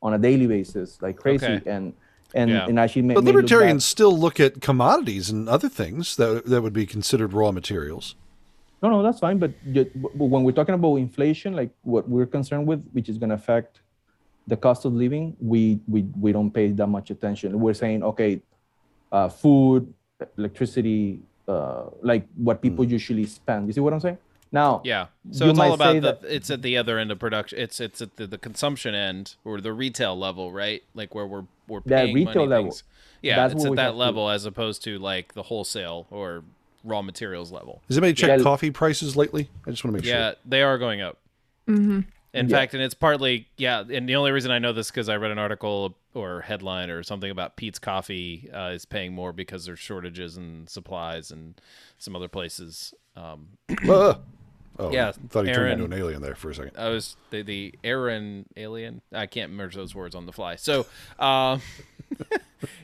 on 0.02 0.14
a 0.14 0.18
daily 0.18 0.46
basis 0.46 1.00
like 1.02 1.16
crazy. 1.16 1.46
Okay. 1.46 1.70
And 1.70 1.92
and 2.34 2.48
Yeah. 2.50 2.66
and 2.68 2.78
actually 2.78 3.02
ma- 3.02 3.14
But 3.14 3.24
may 3.24 3.32
look 3.32 3.36
libertarians 3.36 3.84
still 3.84 4.16
look 4.16 4.38
at 4.40 4.60
commodities 4.60 5.30
and 5.30 5.48
other 5.48 5.68
things 5.68 6.16
that 6.16 6.46
that 6.46 6.62
would 6.62 6.72
be 6.72 6.86
considered 6.86 7.32
raw 7.32 7.50
materials. 7.52 8.14
No, 8.82 8.88
no, 8.88 9.02
that's 9.02 9.18
fine. 9.20 9.38
But, 9.38 9.52
ju- 9.74 9.90
but 9.94 10.24
when 10.32 10.42
we're 10.42 10.52
talking 10.60 10.74
about 10.74 10.94
inflation, 10.96 11.54
like 11.54 11.70
what 11.82 12.08
we're 12.08 12.24
concerned 12.38 12.66
with, 12.66 12.80
which 12.92 13.08
is 13.10 13.18
going 13.18 13.28
to 13.28 13.34
affect 13.34 13.80
the 14.46 14.56
cost 14.56 14.86
of 14.86 14.92
living, 14.94 15.36
we 15.52 15.80
we 15.86 16.00
we 16.24 16.32
don't 16.32 16.50
pay 16.50 16.66
that 16.72 16.86
much 16.86 17.10
attention. 17.10 17.48
We're 17.60 17.74
saying, 17.84 18.02
okay, 18.10 18.40
uh, 19.12 19.28
food, 19.28 19.92
electricity, 20.38 21.20
uh, 21.50 21.90
like 22.02 22.24
what 22.36 22.60
people 22.62 22.84
usually 22.84 23.26
spend. 23.26 23.66
You 23.66 23.72
see 23.72 23.80
what 23.80 23.92
I'm 23.92 24.00
saying? 24.00 24.18
Now, 24.52 24.80
Yeah. 24.84 25.06
So 25.30 25.48
it's 25.48 25.58
all 25.58 25.74
about 25.74 25.94
the 25.94 26.00
that- 26.00 26.20
it's 26.24 26.50
at 26.50 26.62
the 26.62 26.76
other 26.76 26.98
end 26.98 27.10
of 27.12 27.18
production. 27.18 27.58
It's 27.58 27.78
it's 27.80 28.00
at 28.02 28.16
the, 28.16 28.26
the 28.26 28.38
consumption 28.38 28.94
end 28.94 29.36
or 29.44 29.60
the 29.60 29.72
retail 29.72 30.18
level, 30.18 30.50
right? 30.52 30.82
Like 30.94 31.14
where 31.14 31.26
we're 31.26 31.44
we're 31.68 31.80
That 31.86 32.04
paying 32.06 32.14
retail 32.14 32.34
money 32.34 32.46
level. 32.48 32.64
things. 32.70 32.82
Yeah, 33.22 33.36
That's 33.36 33.54
it's 33.54 33.64
at 33.66 33.76
that 33.76 33.82
have 33.82 33.92
to- 33.92 33.98
level 33.98 34.28
as 34.30 34.44
opposed 34.46 34.82
to 34.84 34.98
like 34.98 35.34
the 35.34 35.44
wholesale 35.44 36.06
or 36.10 36.42
raw 36.82 37.02
materials 37.02 37.52
level. 37.52 37.80
Has 37.88 37.96
anybody 37.98 38.14
checked 38.14 38.38
Yeah. 38.38 38.42
coffee 38.42 38.70
prices 38.70 39.14
lately? 39.16 39.50
I 39.66 39.70
just 39.70 39.84
want 39.84 39.94
to 39.96 39.98
make 40.02 40.06
Yeah, 40.06 40.12
sure. 40.12 40.20
Yeah, 40.20 40.34
they 40.46 40.62
are 40.62 40.78
going 40.78 41.00
up. 41.00 41.18
hmm 41.66 42.00
In 42.32 42.48
Yeah. 42.48 42.56
fact, 42.56 42.74
and 42.74 42.82
it's 42.82 42.94
partly 42.94 43.46
yeah, 43.56 43.84
and 43.88 44.08
the 44.08 44.16
only 44.16 44.32
reason 44.32 44.50
I 44.50 44.58
know 44.58 44.72
this 44.72 44.90
because 44.90 45.08
I 45.08 45.16
read 45.16 45.30
an 45.30 45.38
article 45.38 45.94
or 46.14 46.40
headline 46.40 46.90
or 46.90 47.02
something 47.02 47.30
about 47.30 47.56
Peet's 47.56 47.78
Coffee 47.78 48.50
uh, 48.52 48.70
is 48.74 48.84
paying 48.84 49.12
more 49.14 49.32
because 49.32 49.64
there's 49.64 49.78
shortages 49.78 50.36
and 50.36 50.68
supplies 50.68 51.30
and 51.30 51.60
some 51.98 52.16
other 52.16 52.28
places. 52.28 52.94
Um, 53.16 53.48
Uh, 54.80 54.84
oh, 54.86 54.92
Yeah, 54.92 55.12
thought 55.28 55.46
he 55.46 55.52
turned 55.52 55.72
into 55.72 55.84
an 55.84 55.92
alien 55.92 56.22
there 56.22 56.34
for 56.34 56.50
a 56.50 56.54
second. 56.54 56.72
I 56.78 56.88
was 56.88 57.16
the 57.30 57.42
the 57.42 57.74
Aaron 57.84 58.46
alien. 58.56 59.02
I 59.12 59.26
can't 59.26 59.52
merge 59.52 59.74
those 59.74 59.94
words 59.94 60.14
on 60.14 60.24
the 60.26 60.32
fly. 60.32 60.56
So, 60.56 60.86
um, 61.18 61.60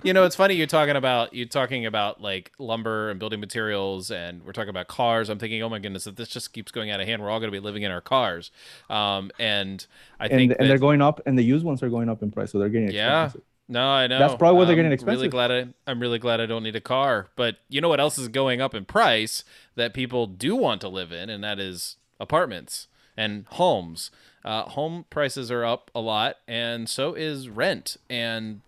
you 0.02 0.12
know, 0.12 0.24
it's 0.24 0.36
funny 0.36 0.54
you're 0.54 0.66
talking 0.66 0.96
about 0.96 1.34
you're 1.34 1.46
talking 1.46 1.86
about 1.86 2.20
like 2.20 2.52
lumber 2.58 3.10
and 3.10 3.18
building 3.20 3.40
materials, 3.40 4.10
and 4.10 4.44
we're 4.44 4.52
talking 4.52 4.70
about 4.70 4.88
cars. 4.88 5.28
I'm 5.28 5.38
thinking, 5.38 5.62
oh 5.62 5.68
my 5.68 5.78
goodness, 5.78 6.06
if 6.06 6.16
this 6.16 6.28
just 6.28 6.52
keeps 6.52 6.72
going 6.72 6.90
out 6.90 7.00
of 7.00 7.06
hand, 7.06 7.22
we're 7.22 7.30
all 7.30 7.40
going 7.40 7.50
to 7.50 7.56
be 7.56 7.60
living 7.64 7.82
in 7.82 7.90
our 7.90 8.00
cars. 8.00 8.50
Um, 8.88 9.30
and 9.38 9.86
I 10.20 10.26
and 10.26 10.32
think 10.34 10.52
and 10.58 10.68
they're 10.70 10.78
going 10.78 11.02
up, 11.02 11.20
and 11.26 11.38
the 11.38 11.42
used 11.42 11.64
ones 11.64 11.82
are 11.82 11.88
going 11.90 12.08
up 12.08 12.22
in 12.22 12.30
price, 12.30 12.52
so 12.52 12.58
they're 12.58 12.68
getting 12.68 12.90
Yeah. 12.90 13.24
expensive. 13.24 13.46
No, 13.68 13.84
I 13.84 14.06
know. 14.06 14.20
That's 14.20 14.34
probably 14.36 14.58
why 14.58 14.64
they're 14.66 14.76
getting 14.76 14.92
I'm 14.92 15.06
Really 15.06 15.26
expensive. 15.26 15.30
glad 15.32 15.50
I, 15.50 15.66
I'm 15.90 15.98
really 16.00 16.20
glad 16.20 16.40
I 16.40 16.46
don't 16.46 16.62
need 16.62 16.76
a 16.76 16.80
car. 16.80 17.28
But 17.34 17.56
you 17.68 17.80
know 17.80 17.88
what 17.88 17.98
else 17.98 18.16
is 18.16 18.28
going 18.28 18.60
up 18.60 18.74
in 18.76 18.84
price 18.84 19.42
that 19.74 19.92
people 19.92 20.28
do 20.28 20.54
want 20.54 20.80
to 20.82 20.88
live 20.88 21.10
in, 21.10 21.28
and 21.28 21.42
that 21.42 21.58
is 21.58 21.96
apartments 22.20 22.86
and 23.16 23.44
homes. 23.50 24.10
Uh, 24.44 24.62
home 24.62 25.04
prices 25.10 25.50
are 25.50 25.64
up 25.64 25.90
a 25.96 26.00
lot, 26.00 26.36
and 26.46 26.88
so 26.88 27.14
is 27.14 27.48
rent, 27.48 27.96
and 28.08 28.60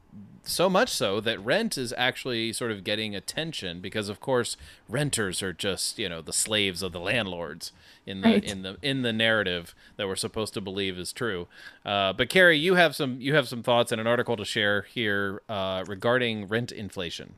so 0.44 0.70
much 0.70 0.88
so 0.88 1.20
that 1.20 1.38
rent 1.44 1.76
is 1.76 1.92
actually 1.98 2.54
sort 2.54 2.70
of 2.70 2.82
getting 2.82 3.14
attention 3.14 3.80
because, 3.80 4.08
of 4.08 4.18
course, 4.18 4.56
renters 4.88 5.42
are 5.42 5.52
just 5.52 5.98
you 5.98 6.08
know 6.08 6.22
the 6.22 6.32
slaves 6.32 6.82
of 6.82 6.92
the 6.92 7.00
landlords 7.00 7.72
in 8.06 8.22
the 8.22 8.28
Right. 8.28 8.44
in 8.44 8.62
the 8.62 8.78
in 8.80 9.02
the 9.02 9.12
narrative 9.12 9.74
that 9.96 10.06
we're 10.06 10.16
supposed 10.16 10.54
to 10.54 10.60
believe 10.62 10.98
is 10.98 11.12
true. 11.12 11.48
Uh, 11.84 12.14
but 12.14 12.30
Carrie, 12.30 12.58
you 12.58 12.74
have 12.76 12.96
some 12.96 13.20
you 13.20 13.34
have 13.34 13.46
some 13.46 13.62
thoughts 13.62 13.92
and 13.92 14.00
an 14.00 14.06
article 14.06 14.36
to 14.36 14.44
share 14.44 14.82
here 14.82 15.42
uh, 15.48 15.84
regarding 15.86 16.48
rent 16.48 16.72
inflation. 16.72 17.34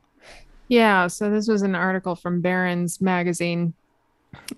Yeah, 0.69 1.07
so 1.07 1.29
this 1.29 1.49
was 1.49 1.63
an 1.63 1.75
article 1.75 2.15
from 2.15 2.39
Barron's 2.39 3.01
magazine, 3.01 3.73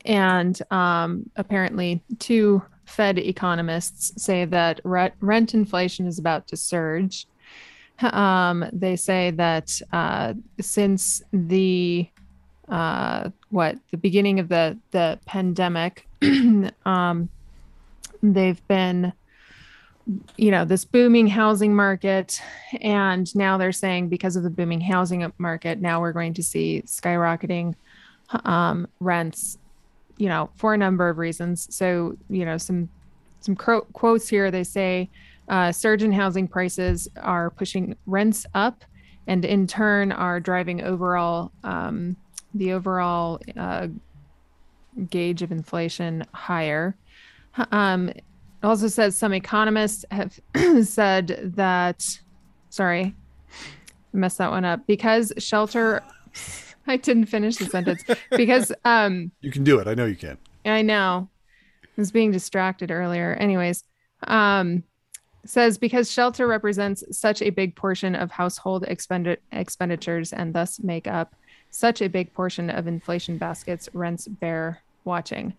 and 0.06 0.62
um, 0.70 1.28
apparently, 1.38 2.04
two 2.20 2.62
Fed 2.86 3.18
economists 3.18 4.22
say 4.24 4.46
that 4.46 4.80
re- 4.84 5.12
rent 5.22 5.56
inflation 5.56 6.06
is 6.06 6.20
about 6.20 6.48
to 6.50 6.56
surge. 6.58 7.26
Um, 8.02 8.66
they 8.74 8.96
say 8.96 9.32
that 9.32 9.80
uh, 9.92 10.34
since 10.60 11.22
the 11.32 12.08
uh, 12.70 13.30
what 13.50 13.78
the 13.92 13.98
beginning 13.98 14.40
of 14.40 14.50
the 14.50 14.78
the 14.92 15.20
pandemic, 15.26 16.08
um, 16.86 17.30
they've 18.22 18.68
been 18.68 19.14
you 20.36 20.52
know 20.52 20.66
this 20.66 20.84
booming 20.84 21.28
housing 21.28 21.74
market 21.74 22.42
and 22.82 23.34
now 23.36 23.58
they're 23.58 23.72
saying 23.72 24.10
because 24.10 24.36
of 24.36 24.44
the 24.44 24.50
booming 24.50 24.82
housing 24.82 25.32
market 25.38 25.80
now 25.80 26.02
we're 26.02 26.12
going 26.12 26.34
to 26.34 26.44
see 26.44 26.84
skyrocketing 26.86 27.74
um, 28.44 28.86
rents 29.00 29.58
you 30.18 30.28
know 30.28 30.50
for 30.56 30.74
a 30.74 30.78
number 30.78 31.10
of 31.10 31.18
reasons. 31.18 31.68
So 31.76 32.18
you 32.30 32.46
know 32.46 32.58
some 32.58 32.90
some 33.42 33.56
quotes 33.56 34.30
here 34.30 34.52
they 34.52 34.64
say 34.64 35.10
uh, 35.50 35.72
surge 35.72 36.04
in 36.04 36.12
housing 36.12 36.48
prices 36.48 37.08
are 37.22 37.50
pushing 37.50 37.96
rents 38.06 38.46
up 38.54 38.84
and 39.28 39.46
in 39.46 39.68
turn 39.68 40.12
are 40.12 40.40
driving 40.40 40.82
overall 40.84 41.52
um, 41.64 42.16
the 42.54 42.74
overall 42.74 43.40
uh, 43.58 43.88
gauge 45.10 45.42
of 45.42 45.52
inflation 45.52 46.24
higher 46.34 46.96
um, 47.72 48.10
it 48.10 48.24
also 48.68 48.88
says 48.88 49.16
some 49.16 49.34
economists 49.34 50.06
have 50.10 50.40
said 50.84 51.52
that, 51.56 52.08
sorry, 52.70 53.14
I 54.14 54.18
messed 54.18 54.38
that 54.38 54.52
one 54.52 54.66
up 54.66 54.88
because 54.88 55.34
shelter. 55.38 56.02
I 56.86 56.98
didn't 56.98 57.28
finish 57.28 57.56
the 57.56 57.66
sentence 57.66 58.04
because 58.32 58.74
um, 58.84 59.32
You 59.40 59.52
can 59.52 59.64
do 59.64 59.80
it. 59.80 59.88
I 59.88 59.94
know 59.94 60.06
you 60.06 60.18
can. 60.18 60.38
I 60.66 60.82
know 60.82 61.30
I 61.82 61.88
was 61.96 62.12
being 62.12 62.32
distracted 62.32 62.92
earlier. 62.92 63.34
Anyways, 63.36 63.86
um, 64.28 64.84
says 65.46 65.78
because 65.78 66.12
shelter 66.12 66.48
represents 66.48 67.04
such 67.12 67.42
a 67.42 67.50
big 67.50 67.76
portion 67.76 68.16
of 68.16 68.32
household 68.32 68.86
expendi- 68.88 69.38
expenditures 69.52 70.34
and 70.34 70.54
thus 70.54 70.80
make 70.80 71.08
up 71.08 71.36
such 71.70 72.02
a 72.02 72.10
big 72.10 72.34
portion 72.34 72.70
of 72.70 72.88
inflation 72.88 73.38
baskets, 73.38 73.90
rents 73.94 74.28
bear 74.28 74.82
watching. 75.06 75.54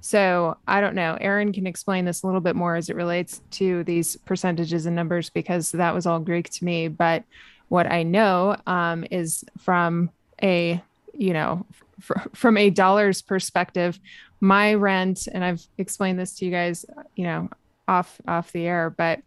So 0.00 0.56
I 0.66 0.80
don't 0.80 0.94
know. 0.94 1.16
Aaron 1.20 1.52
can 1.52 1.66
explain 1.66 2.04
this 2.04 2.22
a 2.22 2.26
little 2.26 2.40
bit 2.40 2.56
more 2.56 2.76
as 2.76 2.88
it 2.88 2.96
relates 2.96 3.40
to 3.52 3.84
these 3.84 4.16
percentages 4.16 4.86
and 4.86 4.96
numbers 4.96 5.30
because 5.30 5.72
that 5.72 5.94
was 5.94 6.06
all 6.06 6.20
Greek 6.20 6.50
to 6.50 6.64
me. 6.64 6.88
But 6.88 7.24
what 7.68 7.90
I 7.90 8.02
know 8.02 8.56
um, 8.66 9.04
is 9.10 9.44
from 9.58 10.10
a 10.42 10.82
you 11.14 11.32
know 11.32 11.66
fr- 12.00 12.28
from 12.34 12.56
a 12.56 12.70
dollars 12.70 13.22
perspective 13.22 13.98
my 14.40 14.74
rent 14.74 15.26
and 15.32 15.44
i've 15.44 15.66
explained 15.78 16.18
this 16.18 16.34
to 16.34 16.44
you 16.44 16.50
guys 16.50 16.86
you 17.16 17.24
know 17.24 17.48
off 17.88 18.20
off 18.28 18.52
the 18.52 18.66
air 18.66 18.90
but 18.90 19.20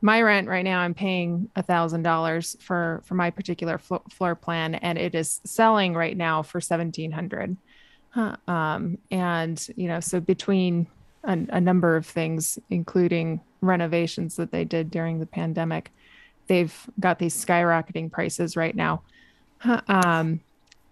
my 0.00 0.22
rent 0.22 0.48
right 0.48 0.64
now 0.64 0.80
i'm 0.80 0.94
paying 0.94 1.48
a 1.56 1.62
thousand 1.62 2.02
dollars 2.02 2.56
for 2.60 3.02
for 3.04 3.14
my 3.14 3.30
particular 3.30 3.78
flo- 3.78 4.02
floor 4.10 4.34
plan 4.34 4.74
and 4.76 4.98
it 4.98 5.14
is 5.14 5.40
selling 5.44 5.94
right 5.94 6.16
now 6.16 6.42
for 6.42 6.58
1700 6.58 7.56
huh. 8.10 8.36
um 8.46 8.98
and 9.10 9.68
you 9.76 9.86
know 9.86 10.00
so 10.00 10.18
between 10.20 10.86
a, 11.24 11.38
a 11.50 11.60
number 11.60 11.96
of 11.96 12.06
things 12.06 12.58
including 12.70 13.40
renovations 13.60 14.36
that 14.36 14.50
they 14.50 14.64
did 14.64 14.90
during 14.90 15.18
the 15.18 15.26
pandemic 15.26 15.90
they've 16.48 16.74
got 16.98 17.18
these 17.18 17.34
skyrocketing 17.34 18.10
prices 18.10 18.56
right 18.56 18.74
now. 18.74 19.02
Huh, 19.58 19.80
um 19.86 20.40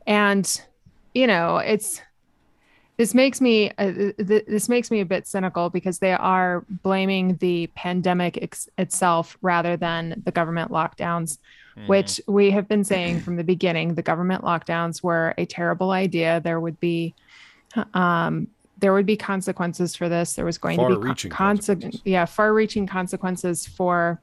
and 0.07 0.61
you 1.15 1.27
know 1.27 1.59
it's 1.59 2.01
this 2.97 3.15
makes 3.15 3.41
me 3.41 3.71
uh, 3.79 3.93
th- 3.93 4.45
this 4.47 4.69
makes 4.69 4.91
me 4.91 5.01
a 5.01 5.05
bit 5.05 5.27
cynical 5.27 5.69
because 5.71 5.99
they 5.99 6.13
are 6.13 6.65
blaming 6.83 7.37
the 7.37 7.67
pandemic 7.75 8.39
ex- 8.43 8.69
itself 8.79 9.37
rather 9.43 9.77
than 9.77 10.23
the 10.25 10.31
government 10.33 10.71
lockdowns 10.71 11.39
which 11.89 12.23
we 12.27 12.51
have 12.51 12.67
been 12.69 12.83
saying 12.85 13.21
from 13.21 13.37
the 13.37 13.45
beginning. 13.45 13.97
The 13.97 14.01
government 14.03 14.43
lockdowns 14.43 15.03
were 15.03 15.35
a 15.37 15.45
terrible 15.45 15.91
idea. 15.91 16.41
There 16.41 16.59
would 16.59 16.81
be 16.81 17.15
um 17.93 18.49
there 18.79 18.95
would 18.95 19.05
be 19.07 19.17
consequences 19.17 19.95
for 19.95 20.09
this. 20.09 20.33
There 20.35 20.47
was 20.47 20.57
going 20.57 20.79
to 20.79 20.99
be 20.99 21.07
conse- 21.09 21.31
consequences. 21.31 22.01
yeah 22.07 22.25
far 22.25 22.55
reaching 22.55 22.87
consequences 22.87 23.67
for 23.67 24.19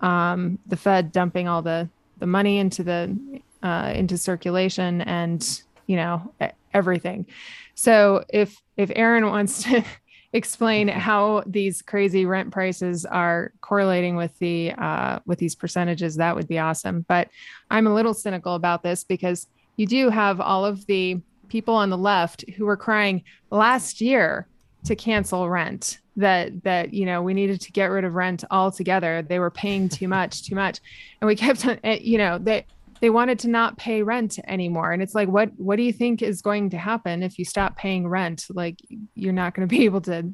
um 0.00 0.58
the 0.66 0.76
fed 0.76 1.12
dumping 1.12 1.48
all 1.48 1.60
the 1.60 1.86
the 2.18 2.26
money 2.26 2.56
into 2.56 2.82
the 2.82 3.14
uh 3.62 3.92
into 3.94 4.16
circulation 4.16 5.02
and 5.02 5.62
you 5.90 5.96
know 5.96 6.32
everything. 6.72 7.26
So 7.74 8.24
if 8.28 8.62
if 8.76 8.92
aaron 8.94 9.26
wants 9.26 9.64
to 9.64 9.84
explain 10.32 10.86
how 10.86 11.42
these 11.46 11.82
crazy 11.82 12.24
rent 12.26 12.52
prices 12.52 13.04
are 13.04 13.52
correlating 13.60 14.14
with 14.14 14.38
the 14.38 14.70
uh, 14.78 15.18
with 15.26 15.40
these 15.40 15.56
percentages, 15.56 16.14
that 16.14 16.36
would 16.36 16.46
be 16.46 16.60
awesome. 16.60 17.04
But 17.08 17.28
I'm 17.72 17.88
a 17.88 17.94
little 17.94 18.14
cynical 18.14 18.54
about 18.54 18.84
this 18.84 19.02
because 19.02 19.48
you 19.74 19.86
do 19.86 20.10
have 20.10 20.40
all 20.40 20.64
of 20.64 20.86
the 20.86 21.20
people 21.48 21.74
on 21.74 21.90
the 21.90 21.98
left 21.98 22.44
who 22.56 22.66
were 22.66 22.76
crying 22.76 23.24
last 23.50 24.00
year 24.00 24.46
to 24.84 24.94
cancel 24.94 25.50
rent 25.50 25.98
that 26.14 26.62
that 26.62 26.94
you 26.94 27.04
know 27.04 27.20
we 27.20 27.34
needed 27.34 27.60
to 27.62 27.72
get 27.72 27.86
rid 27.86 28.04
of 28.04 28.14
rent 28.14 28.44
altogether. 28.52 29.22
They 29.22 29.40
were 29.40 29.50
paying 29.50 29.88
too 29.88 30.06
much 30.06 30.44
too 30.44 30.54
much. 30.54 30.78
And 31.20 31.26
we 31.26 31.34
kept 31.34 31.66
on 31.66 31.80
eh, 31.82 31.98
you 32.00 32.18
know 32.18 32.38
they 32.38 32.64
they 33.00 33.10
wanted 33.10 33.38
to 33.40 33.48
not 33.48 33.76
pay 33.78 34.02
rent 34.02 34.38
anymore 34.46 34.92
and 34.92 35.02
it's 35.02 35.14
like 35.14 35.28
what 35.28 35.50
what 35.58 35.76
do 35.76 35.82
you 35.82 35.92
think 35.92 36.22
is 36.22 36.42
going 36.42 36.70
to 36.70 36.78
happen 36.78 37.22
if 37.22 37.38
you 37.38 37.44
stop 37.44 37.76
paying 37.76 38.06
rent 38.08 38.46
like 38.50 38.76
you're 39.14 39.32
not 39.32 39.54
going 39.54 39.66
to 39.66 39.70
be 39.70 39.84
able 39.84 40.00
to 40.00 40.32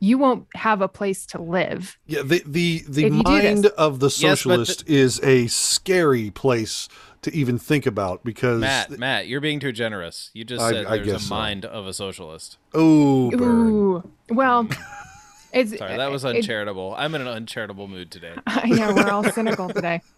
you 0.00 0.18
won't 0.18 0.46
have 0.54 0.82
a 0.82 0.88
place 0.88 1.24
to 1.24 1.40
live 1.40 1.96
Yeah, 2.06 2.22
the 2.22 2.42
the 2.44 2.84
the 2.88 3.06
If 3.06 3.12
you 3.14 3.22
do 3.22 3.30
mind 3.30 3.66
of 3.66 4.00
the 4.00 4.06
Yes, 4.06 4.16
the- 4.20 4.28
socialist 4.28 4.88
is 4.88 5.20
a 5.22 5.46
scary 5.46 6.30
place 6.30 6.88
to 7.22 7.34
even 7.34 7.56
think 7.58 7.86
about 7.86 8.22
because 8.22 8.60
Matt, 8.60 8.90
Matt, 8.98 9.28
you're 9.28 9.40
being 9.40 9.58
too 9.60 9.72
generous. 9.72 10.30
You 10.34 10.44
just 10.44 10.60
I- 10.62 10.72
said 10.72 10.84
I 10.86 10.96
there's 10.96 11.06
guess 11.06 11.22
a 11.22 11.26
so. 11.28 11.34
mind 11.34 11.64
of 11.64 11.86
a 11.86 11.94
socialist. 11.94 12.58
oh, 12.74 13.30
burn. 13.30 13.70
Ooh. 13.70 14.10
well 14.28 14.68
it's 15.54 15.78
Sorry, 15.78 15.96
that 15.96 16.10
was 16.10 16.24
it- 16.24 16.36
uncharitable. 16.36 16.94
I'm 16.98 17.14
in 17.14 17.22
an 17.22 17.28
uncharitable 17.28 17.88
mood 17.88 18.10
today. 18.10 18.34
I 18.46 18.68
know 18.68 18.92
we're 18.94 19.08
all 19.10 19.24
cynical 19.24 19.68
today. 19.70 20.02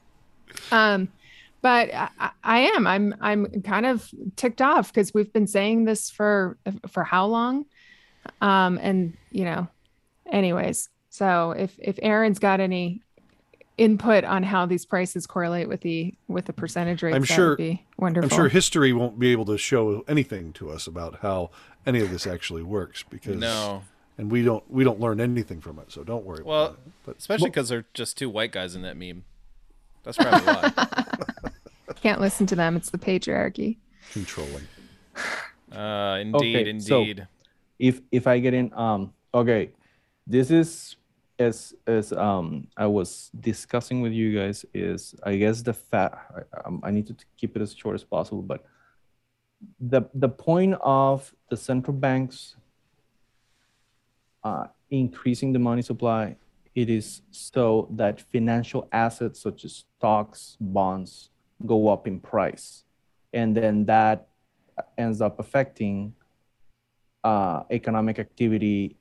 Um, 0.73 1.09
but 1.63 1.93
I, 1.95 2.09
I- 2.19 2.31
I 2.45 2.59
am. 2.61 2.87
I'm. 2.87 3.15
I'm 3.21 3.63
kind 3.63 3.87
of 3.87 4.09
ticked 4.37 4.63
off 4.63 4.93
because 4.93 5.13
we've 5.13 5.33
been 5.33 5.47
saying 5.49 5.85
this 5.85 6.11
for 6.11 6.57
for 6.89 7.03
how 7.05 7.27
long? 7.27 7.67
Um, 8.41 8.79
and 8.81 9.17
you 9.31 9.45
know, 9.45 9.69
anyways. 10.31 10.89
So 11.11 11.51
if 11.53 11.75
if 11.79 11.99
Aaron's 12.03 12.39
got 12.39 12.61
any 12.61 13.03
input 13.79 14.25
on 14.25 14.43
how 14.43 14.65
these 14.65 14.87
prices 14.87 15.27
correlate 15.27 15.69
with 15.69 15.81
the 15.81 16.15
with 16.29 16.45
the 16.47 16.53
percentage 16.53 17.03
rates, 17.03 17.17
I'm 17.17 17.23
that 17.23 17.27
sure- 17.35 17.49
would 17.51 17.59
be 17.59 17.85
wonderful. 17.99 18.31
I'm 18.33 18.37
sure 18.37 18.49
history 18.49 18.93
won't 18.93 19.19
be 19.19 19.33
able 19.33 19.45
to 19.47 19.59
show 19.59 20.05
anything 20.07 20.53
to 20.55 20.71
us 20.71 20.87
about 20.87 21.19
how 21.23 21.51
any 21.85 22.01
of 22.01 22.11
this 22.11 22.27
actually 22.27 22.63
works 22.63 23.03
because 23.09 23.37
No, 23.37 23.83
and 24.19 24.31
we 24.31 24.43
don't 24.45 24.63
we 24.71 24.85
don't 24.85 25.01
learn 25.01 25.21
anything 25.21 25.61
from 25.61 25.79
it. 25.81 25.91
So 25.91 26.05
don't 26.05 26.25
worry. 26.25 26.45
well, 26.45 26.67
about 26.67 26.79
it. 26.87 26.93
But 27.05 27.19
especially 27.19 27.51
because 27.51 27.69
they're 27.71 27.87
just 27.93 28.17
two 28.17 28.31
white 28.31 28.53
guys 28.53 28.75
in 28.77 28.83
that 28.83 28.97
meme. 28.97 29.25
That's 30.05 30.17
probably 30.19 30.41
why. 30.47 30.73
Can't 32.03 32.21
listen 32.21 32.47
to 32.47 32.55
them. 32.57 32.77
It's 32.77 32.91
the 32.91 32.99
patriarchy. 32.99 33.79
controlling. 34.13 34.67
Uh, 35.73 36.19
indeed, 36.21 36.57
Okay, 36.69 36.79
so- 36.79 37.01
indeed. 37.01 37.27
if 37.81 38.01
if 38.13 38.29
I 38.29 38.39
get 38.39 38.55
in, 38.55 38.73
um, 38.75 39.13
okay, 39.35 39.73
this 40.25 40.53
is 40.53 40.95
as 41.41 41.75
as 41.89 42.13
um 42.13 42.69
I 42.77 42.87
was 42.87 43.31
discussing 43.41 44.01
with 44.01 44.13
you 44.13 44.39
guys 44.39 44.65
is 44.73 45.17
I 45.25 45.35
guess 45.37 45.63
the 45.63 45.73
fat. 45.75 46.13
I, 46.55 46.67
um, 46.69 46.81
I 46.85 46.93
need 46.93 47.09
to 47.09 47.17
keep 47.37 47.57
it 47.57 47.63
as 47.63 47.75
short 47.75 47.97
as 47.97 48.05
possible, 48.05 48.43
but 48.43 48.65
the 49.81 50.03
the 50.15 50.29
point 50.29 50.75
of 50.83 51.35
the 51.51 51.57
central 51.57 51.97
banks 51.97 52.55
uh, 54.45 54.67
increasing 54.91 55.53
the 55.53 55.59
money 55.59 55.83
supply, 55.83 56.37
it 56.77 56.89
is 56.89 57.23
so 57.33 57.89
that 57.91 58.21
financial 58.21 58.89
assets 58.93 59.41
such 59.41 59.65
as 59.65 59.85
stocks, 59.99 60.57
bonds 60.61 61.31
go 61.65 61.89
up 61.89 62.07
in 62.07 62.21
price, 62.21 62.85
and 63.33 63.57
then 63.57 63.87
that 63.87 64.29
ends 64.99 65.21
up 65.21 65.39
affecting 65.41 66.13
uh, 67.25 67.63
economic 67.71 68.19
activity 68.19 68.97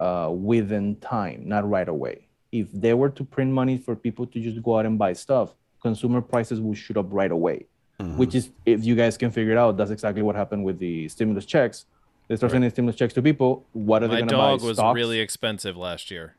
uh, 0.00 0.30
within 0.32 0.96
time, 0.96 1.42
not 1.46 1.68
right 1.68 1.88
away. 1.88 2.28
If 2.52 2.68
they 2.72 2.94
were 2.94 3.10
to 3.10 3.24
print 3.24 3.52
money 3.52 3.76
for 3.76 3.96
people 3.96 4.26
to 4.26 4.40
just 4.40 4.62
go 4.62 4.78
out 4.78 4.86
and 4.86 4.98
buy 4.98 5.12
stuff, 5.14 5.54
consumer 5.82 6.20
prices 6.20 6.60
will 6.60 6.74
shoot 6.74 6.96
up 6.96 7.06
right 7.10 7.30
away. 7.30 7.66
Which 7.98 8.34
is, 8.34 8.50
if 8.66 8.84
you 8.84 8.94
guys 8.94 9.16
can 9.16 9.30
figure 9.30 9.52
it 9.52 9.58
out, 9.58 9.78
that's 9.78 9.90
exactly 9.90 10.22
what 10.22 10.36
happened 10.36 10.64
with 10.64 10.78
the 10.78 11.08
stimulus 11.08 11.46
checks. 11.46 11.86
They 12.28 12.36
start 12.36 12.52
sending 12.52 12.68
stimulus 12.68 12.96
checks 12.96 13.14
to 13.14 13.22
people. 13.22 13.64
What 13.72 14.02
are 14.02 14.08
they 14.08 14.16
going 14.16 14.28
to 14.28 14.34
buy? 14.34 14.50
dog 14.50 14.62
was 14.62 14.76
Stocks? 14.76 14.94
really 14.94 15.18
expensive 15.20 15.76
last 15.78 16.10
year. 16.10 16.36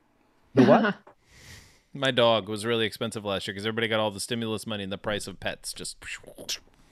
The 0.53 0.63
what? 0.63 0.95
My 1.93 2.11
dog 2.11 2.47
was 2.49 2.65
really 2.65 2.85
expensive 2.85 3.25
last 3.25 3.47
year 3.47 3.53
because 3.53 3.65
everybody 3.65 3.87
got 3.87 3.99
all 3.99 4.11
the 4.11 4.19
stimulus 4.19 4.67
money 4.67 4.83
and 4.83 4.91
the 4.91 4.97
price 4.97 5.25
of 5.27 5.39
pets 5.39 5.73
just 5.73 5.97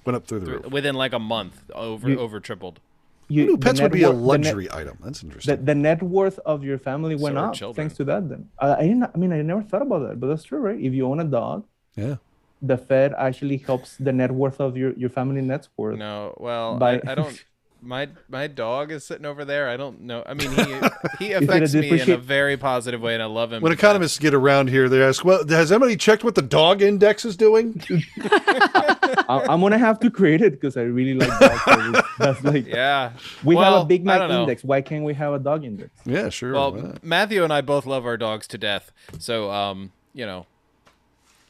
Went 0.05 0.15
up 0.15 0.25
through 0.27 0.39
the 0.41 0.51
roof. 0.51 0.67
within 0.71 0.95
like 0.95 1.13
a 1.13 1.19
month 1.19 1.69
over 1.73 2.09
You- 2.09 2.19
over 2.19 2.39
tripled. 2.39 2.79
You, 3.27 3.49
Ooh, 3.53 3.57
pets 3.57 3.81
would 3.81 3.91
net 3.91 3.91
be 3.91 4.03
a 4.03 4.11
wor- 4.11 4.33
the 4.33 4.37
net- 4.37 4.45
luxury 4.55 4.67
item. 4.71 4.99
That's 5.03 5.23
interesting. 5.23 5.55
The, 5.57 5.63
the 5.63 5.73
net 5.75 6.03
worth 6.03 6.37
of 6.45 6.63
your 6.63 6.77
family 6.77 7.15
went 7.15 7.35
So 7.37 7.39
up 7.41 7.53
children. 7.55 7.83
thanks 7.85 7.97
to 7.97 8.03
that. 8.03 8.29
Then 8.29 8.49
uh, 8.59 8.75
I 8.77 8.83
didn't. 8.83 9.03
I 9.03 9.17
mean, 9.17 9.33
I 9.33 9.41
never 9.41 9.63
thought 9.63 9.81
about 9.81 10.07
that, 10.07 10.19
but 10.19 10.27
that's 10.27 10.43
true, 10.43 10.59
right? 10.59 10.79
If 10.79 10.93
you 10.93 11.07
own 11.07 11.19
a 11.19 11.23
dog, 11.23 11.65
yeah. 11.95 12.17
the 12.61 12.77
Fed 12.77 13.15
actually 13.17 13.57
helps 13.57 13.97
the 13.97 14.11
net 14.13 14.31
worth 14.31 14.59
of 14.61 14.77
your 14.77 14.93
your 14.93 15.09
family 15.09 15.41
net 15.41 15.67
worth. 15.75 15.97
No, 15.97 16.35
well, 16.39 16.77
By- 16.77 16.97
I, 17.07 17.13
I 17.13 17.15
don't. 17.15 17.43
My 17.85 18.09
my 18.27 18.47
dog 18.47 18.91
is 18.91 19.05
sitting 19.05 19.25
over 19.27 19.45
there. 19.45 19.69
I 19.69 19.77
don't 19.77 20.01
know. 20.01 20.23
I 20.25 20.33
mean, 20.33 20.49
he 20.51 20.79
he 21.27 21.31
affects 21.33 21.73
me 21.75 22.01
in 22.01 22.09
a 22.09 22.17
very 22.17 22.57
positive 22.57 22.99
way, 22.99 23.13
and 23.13 23.21
I 23.21 23.27
love 23.27 23.53
him. 23.53 23.61
When 23.61 23.69
to 23.71 23.77
economists 23.77 24.17
get 24.17 24.33
around 24.33 24.69
here, 24.69 24.89
they 24.89 25.03
ask, 25.03 25.23
"Well, 25.23 25.47
has 25.47 25.71
anybody 25.71 25.95
checked 25.95 26.23
what 26.23 26.33
the 26.33 26.41
dog 26.41 26.81
index 26.81 27.25
is 27.25 27.37
doing?" 27.37 27.79
I, 28.21 29.45
I'm 29.47 29.61
gonna 29.61 29.77
have 29.77 29.99
to 29.99 30.09
create 30.09 30.41
it 30.41 30.51
because 30.53 30.77
I 30.77 30.81
really 30.81 31.13
like 31.13 31.39
dogs. 31.39 31.61
so 31.65 32.01
That's 32.17 32.43
like 32.43 32.65
yeah, 32.65 33.13
we 33.43 33.55
Well, 33.55 33.73
have 33.75 33.83
a 33.83 33.85
Big 33.85 34.03
Mac 34.03 34.29
index. 34.29 34.63
Why 34.63 34.81
can't 34.81 35.03
we 35.05 35.13
have 35.13 35.33
a 35.33 35.39
dog 35.39 35.63
index? 35.63 35.91
yeah, 36.05 36.29
sure. 36.29 36.53
Well. 36.53 36.95
Matthew 37.03 37.43
and 37.43 37.53
I 37.53 37.61
both 37.61 37.85
love 37.85 38.05
our 38.05 38.17
dogs 38.17 38.47
to 38.47 38.57
death. 38.57 38.91
So, 39.19 39.51
um, 39.51 39.91
you 40.13 40.25
know, 40.25 40.47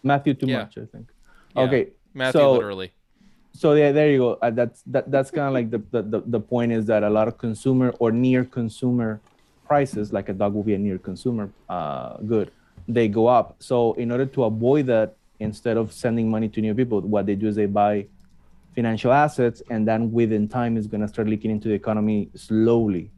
Matthew, 0.04 0.34
too 0.34 0.48
Yeah. 0.48 0.60
much, 0.60 0.78
I 0.78 0.86
think. 0.86 1.08
Yeah. 1.56 1.62
Okay, 1.64 1.88
Matthew 2.14 2.42
So- 2.42 2.54
literally. 2.54 2.92
So 3.58 3.74
yeah, 3.74 3.92
there 3.92 4.12
you 4.12 4.18
go. 4.18 4.34
Uh, 4.42 4.50
that's 4.50 4.84
that, 4.88 5.10
that's 5.10 5.32
kind 5.32 5.48
of 5.48 5.54
like 5.54 5.70
the, 5.72 6.02
the, 6.02 6.24
the 6.26 6.40
point 6.40 6.72
is 6.72 6.86
that 6.88 7.04
a 7.04 7.10
lot 7.10 7.28
of 7.28 7.38
consumer 7.38 7.94
or 8.00 8.12
near 8.12 8.44
consumer 8.44 9.22
prices, 9.68 10.12
like 10.12 10.30
a 10.30 10.34
dog 10.34 10.54
will 10.54 10.64
be 10.64 10.74
a 10.74 10.78
near 10.78 10.98
consumer 10.98 11.50
uh, 11.70 12.18
good, 12.18 12.52
they 12.88 13.08
go 13.08 13.28
up. 13.28 13.56
So 13.60 13.94
in 13.94 14.12
order 14.12 14.26
to 14.26 14.44
avoid 14.44 14.88
that, 14.88 15.16
instead 15.40 15.78
of 15.78 15.92
sending 15.92 16.30
money 16.30 16.48
to 16.50 16.62
new 16.62 16.74
people, 16.74 17.02
what 17.02 17.26
they 17.26 17.36
do 17.36 17.48
is 17.48 17.56
they 17.56 17.66
buy 17.66 18.08
financial 18.74 19.12
assets, 19.12 19.62
and 19.70 19.88
then 19.88 20.12
within 20.12 20.48
time 20.48 20.78
is 20.78 20.88
going 20.88 21.02
to 21.02 21.08
start 21.08 21.28
leaking 21.28 21.52
into 21.52 21.68
the 21.70 21.74
economy 21.74 22.30
slowly. 22.36 23.10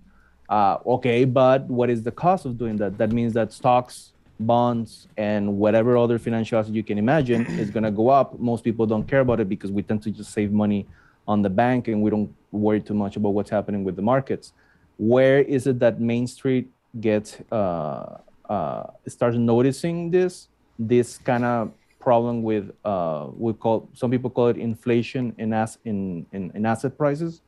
Uh, 0.50 0.78
okay, 0.86 1.26
but 1.26 1.66
what 1.66 1.90
is 1.90 2.04
the 2.04 2.12
cost 2.12 2.46
of 2.46 2.58
doing 2.58 2.78
that? 2.78 2.98
That 2.98 3.12
means 3.12 3.34
that 3.34 3.52
stocks, 3.52 4.14
bonds, 4.40 5.08
and 5.18 5.58
whatever 5.58 5.98
other 5.98 6.20
financial 6.20 6.60
asset 6.60 6.74
you 6.74 6.84
can 6.84 6.98
imagine 6.98 7.46
is 7.60 7.70
going 7.70 7.84
to 7.84 7.92
go 7.92 8.10
up. 8.10 8.40
Most 8.40 8.64
people 8.64 8.86
don't 8.86 9.08
care 9.08 9.22
about 9.22 9.40
it 9.40 9.50
because 9.50 9.72
we 9.72 9.84
tend 9.84 10.04
to 10.04 10.12
just 10.12 10.32
save 10.32 10.52
money 10.52 10.88
on 11.28 11.42
the 11.42 11.50
bank 11.50 11.88
and 11.88 12.02
we 12.02 12.10
don't 12.10 12.34
worry 12.52 12.80
too 12.80 12.94
much 12.94 13.18
about 13.18 13.30
what's 13.30 13.50
happening 13.50 13.84
with 13.84 13.96
the 13.96 14.02
markets. 14.02 14.54
Where 14.98 15.40
is 15.40 15.68
it 15.68 15.80
that 15.80 16.00
Main 16.00 16.28
Street 16.28 16.70
gets 17.00 17.38
uh, 17.52 18.18
uh, 18.50 18.84
starts 19.08 19.38
noticing 19.38 20.10
this 20.10 20.48
this 20.80 21.18
kind 21.18 21.44
of 21.44 21.72
problem 22.00 22.42
with 22.42 22.72
uh, 22.86 23.28
we 23.36 23.52
call 23.54 23.90
some 23.94 24.10
people 24.10 24.30
call 24.30 24.48
it 24.48 24.58
inflation 24.58 25.36
in 25.38 25.52
as 25.54 25.78
in, 25.84 26.26
in, 26.32 26.52
in 26.56 26.66
asset 26.66 26.98
prices 26.98 27.42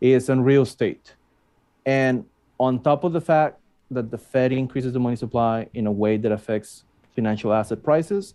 is 0.00 0.28
in 0.28 0.42
real 0.42 0.62
estate. 0.62 1.14
And 1.84 2.24
on 2.58 2.80
top 2.82 3.04
of 3.04 3.12
the 3.12 3.20
fact 3.20 3.60
that 3.90 4.10
the 4.10 4.18
Fed 4.18 4.52
increases 4.52 4.92
the 4.92 5.00
money 5.00 5.16
supply 5.16 5.68
in 5.74 5.86
a 5.86 5.92
way 5.92 6.16
that 6.16 6.32
affects 6.32 6.84
financial 7.14 7.52
asset 7.52 7.82
prices, 7.82 8.34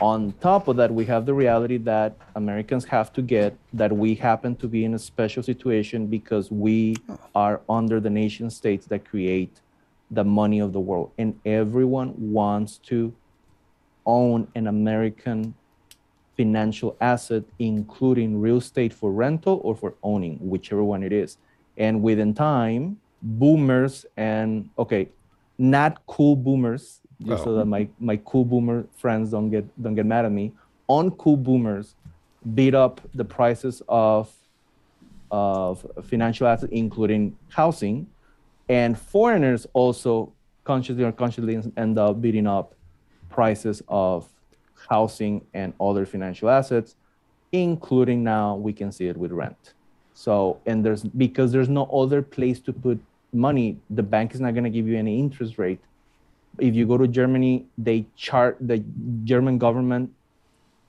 on 0.00 0.32
top 0.40 0.66
of 0.68 0.76
that, 0.76 0.90
we 0.92 1.04
have 1.06 1.26
the 1.26 1.34
reality 1.34 1.76
that 1.76 2.16
Americans 2.34 2.86
have 2.86 3.12
to 3.12 3.22
get 3.22 3.54
that 3.74 3.92
we 3.92 4.14
happen 4.14 4.56
to 4.56 4.66
be 4.66 4.84
in 4.84 4.94
a 4.94 4.98
special 4.98 5.42
situation 5.42 6.06
because 6.06 6.50
we 6.50 6.96
are 7.34 7.60
under 7.68 8.00
the 8.00 8.08
nation 8.08 8.48
states 8.48 8.86
that 8.86 9.04
create 9.04 9.60
the 10.10 10.24
money 10.24 10.58
of 10.58 10.72
the 10.72 10.80
world. 10.80 11.10
And 11.18 11.38
everyone 11.44 12.14
wants 12.32 12.78
to 12.88 13.12
own 14.06 14.48
an 14.54 14.66
American 14.66 15.54
financial 16.34 16.96
asset, 17.02 17.44
including 17.58 18.40
real 18.40 18.56
estate 18.56 18.94
for 18.94 19.12
rental 19.12 19.60
or 19.62 19.76
for 19.76 19.94
owning, 20.02 20.38
whichever 20.40 20.82
one 20.82 21.02
it 21.02 21.12
is. 21.12 21.36
And 21.76 22.02
within 22.02 22.32
time, 22.32 22.98
boomers 23.22 24.06
and 24.16 24.68
okay, 24.78 25.08
not 25.58 26.04
cool 26.06 26.36
boomers, 26.36 27.00
just 27.24 27.44
so 27.44 27.50
Oh. 27.50 27.56
that 27.56 27.66
my, 27.66 27.88
my 27.98 28.16
cool 28.24 28.44
boomer 28.44 28.86
friends 28.96 29.30
don't 29.30 29.50
get 29.50 29.64
don't 29.82 29.94
get 29.94 30.06
mad 30.06 30.24
at 30.24 30.32
me. 30.32 30.52
Uncool 30.88 31.42
boomers 31.42 31.94
beat 32.54 32.74
up 32.74 33.00
the 33.14 33.24
prices 33.24 33.82
of 33.88 34.32
of 35.30 35.86
financial 36.02 36.46
assets, 36.46 36.72
including 36.72 37.36
housing, 37.50 38.06
and 38.68 38.98
foreigners 38.98 39.66
also 39.74 40.32
consciously 40.64 41.04
or 41.04 41.08
unconsciously 41.08 41.60
end 41.76 41.98
up 41.98 42.20
beating 42.20 42.46
up 42.46 42.74
prices 43.28 43.82
of 43.88 44.28
housing 44.88 45.44
and 45.54 45.72
other 45.80 46.04
financial 46.06 46.48
assets, 46.48 46.96
including 47.52 48.24
now 48.24 48.56
we 48.56 48.72
can 48.72 48.90
see 48.90 49.06
it 49.06 49.16
with 49.16 49.30
rent. 49.30 49.74
So, 50.14 50.58
and 50.66 50.84
there's 50.84 51.02
because 51.04 51.52
there's 51.52 51.68
no 51.68 51.84
other 51.86 52.22
place 52.22 52.60
to 52.60 52.72
put 52.72 52.98
money, 53.32 53.78
the 53.90 54.02
bank 54.02 54.34
is 54.34 54.40
not 54.40 54.52
going 54.54 54.64
to 54.64 54.70
give 54.70 54.86
you 54.86 54.96
any 54.98 55.18
interest 55.18 55.58
rate. 55.58 55.80
If 56.58 56.74
you 56.74 56.86
go 56.86 56.98
to 56.98 57.06
Germany, 57.08 57.66
they 57.78 58.06
chart 58.16 58.56
the 58.60 58.82
German 59.24 59.58
government, 59.58 60.10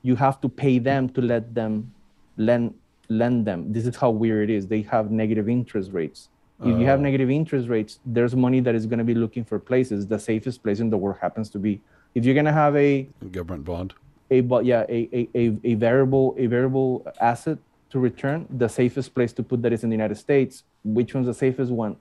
you 0.01 0.15
have 0.15 0.41
to 0.41 0.49
pay 0.49 0.79
them 0.79 1.09
to 1.09 1.21
let 1.21 1.53
them 1.53 1.93
lend 2.37 2.73
lend 3.09 3.45
them. 3.45 3.71
This 3.73 3.85
is 3.85 3.95
how 3.97 4.09
weird 4.09 4.49
it 4.49 4.53
is. 4.55 4.67
They 4.67 4.81
have 4.83 5.11
negative 5.11 5.49
interest 5.49 5.91
rates. 5.91 6.29
If 6.63 6.79
you 6.79 6.85
have 6.85 6.99
Oh. 6.99 7.03
negative 7.03 7.29
interest 7.29 7.67
rates, 7.69 7.99
there's 8.05 8.35
money 8.35 8.59
that 8.61 8.73
is 8.75 8.85
going 8.85 8.99
to 8.99 9.03
be 9.03 9.15
looking 9.15 9.43
for 9.43 9.57
places. 9.59 10.07
The 10.07 10.19
safest 10.19 10.61
place 10.63 10.79
in 10.79 10.89
the 10.91 10.97
world 10.97 11.17
happens 11.19 11.49
to 11.51 11.59
be 11.59 11.81
if 12.15 12.23
you're 12.25 12.33
going 12.35 12.45
to 12.45 12.51
have 12.53 12.75
a 12.75 13.07
Government 13.31 13.65
bond. 13.65 13.93
a 14.29 14.41
but 14.41 14.63
yeah 14.65 14.85
a, 14.87 14.99
a, 15.19 15.29
a, 15.35 15.57
a 15.71 15.73
variable 15.75 16.35
a 16.37 16.45
variable 16.47 17.05
asset 17.19 17.57
to 17.89 17.99
return 17.99 18.45
the 18.63 18.67
safest 18.69 19.13
place 19.15 19.33
to 19.33 19.43
put 19.43 19.61
that 19.63 19.73
is 19.73 19.83
in 19.83 19.89
the 19.89 19.95
united 20.01 20.15
states 20.15 20.63
which 20.97 21.13
one's 21.15 21.27
the 21.27 21.33
safest 21.45 21.69
one 21.71 21.95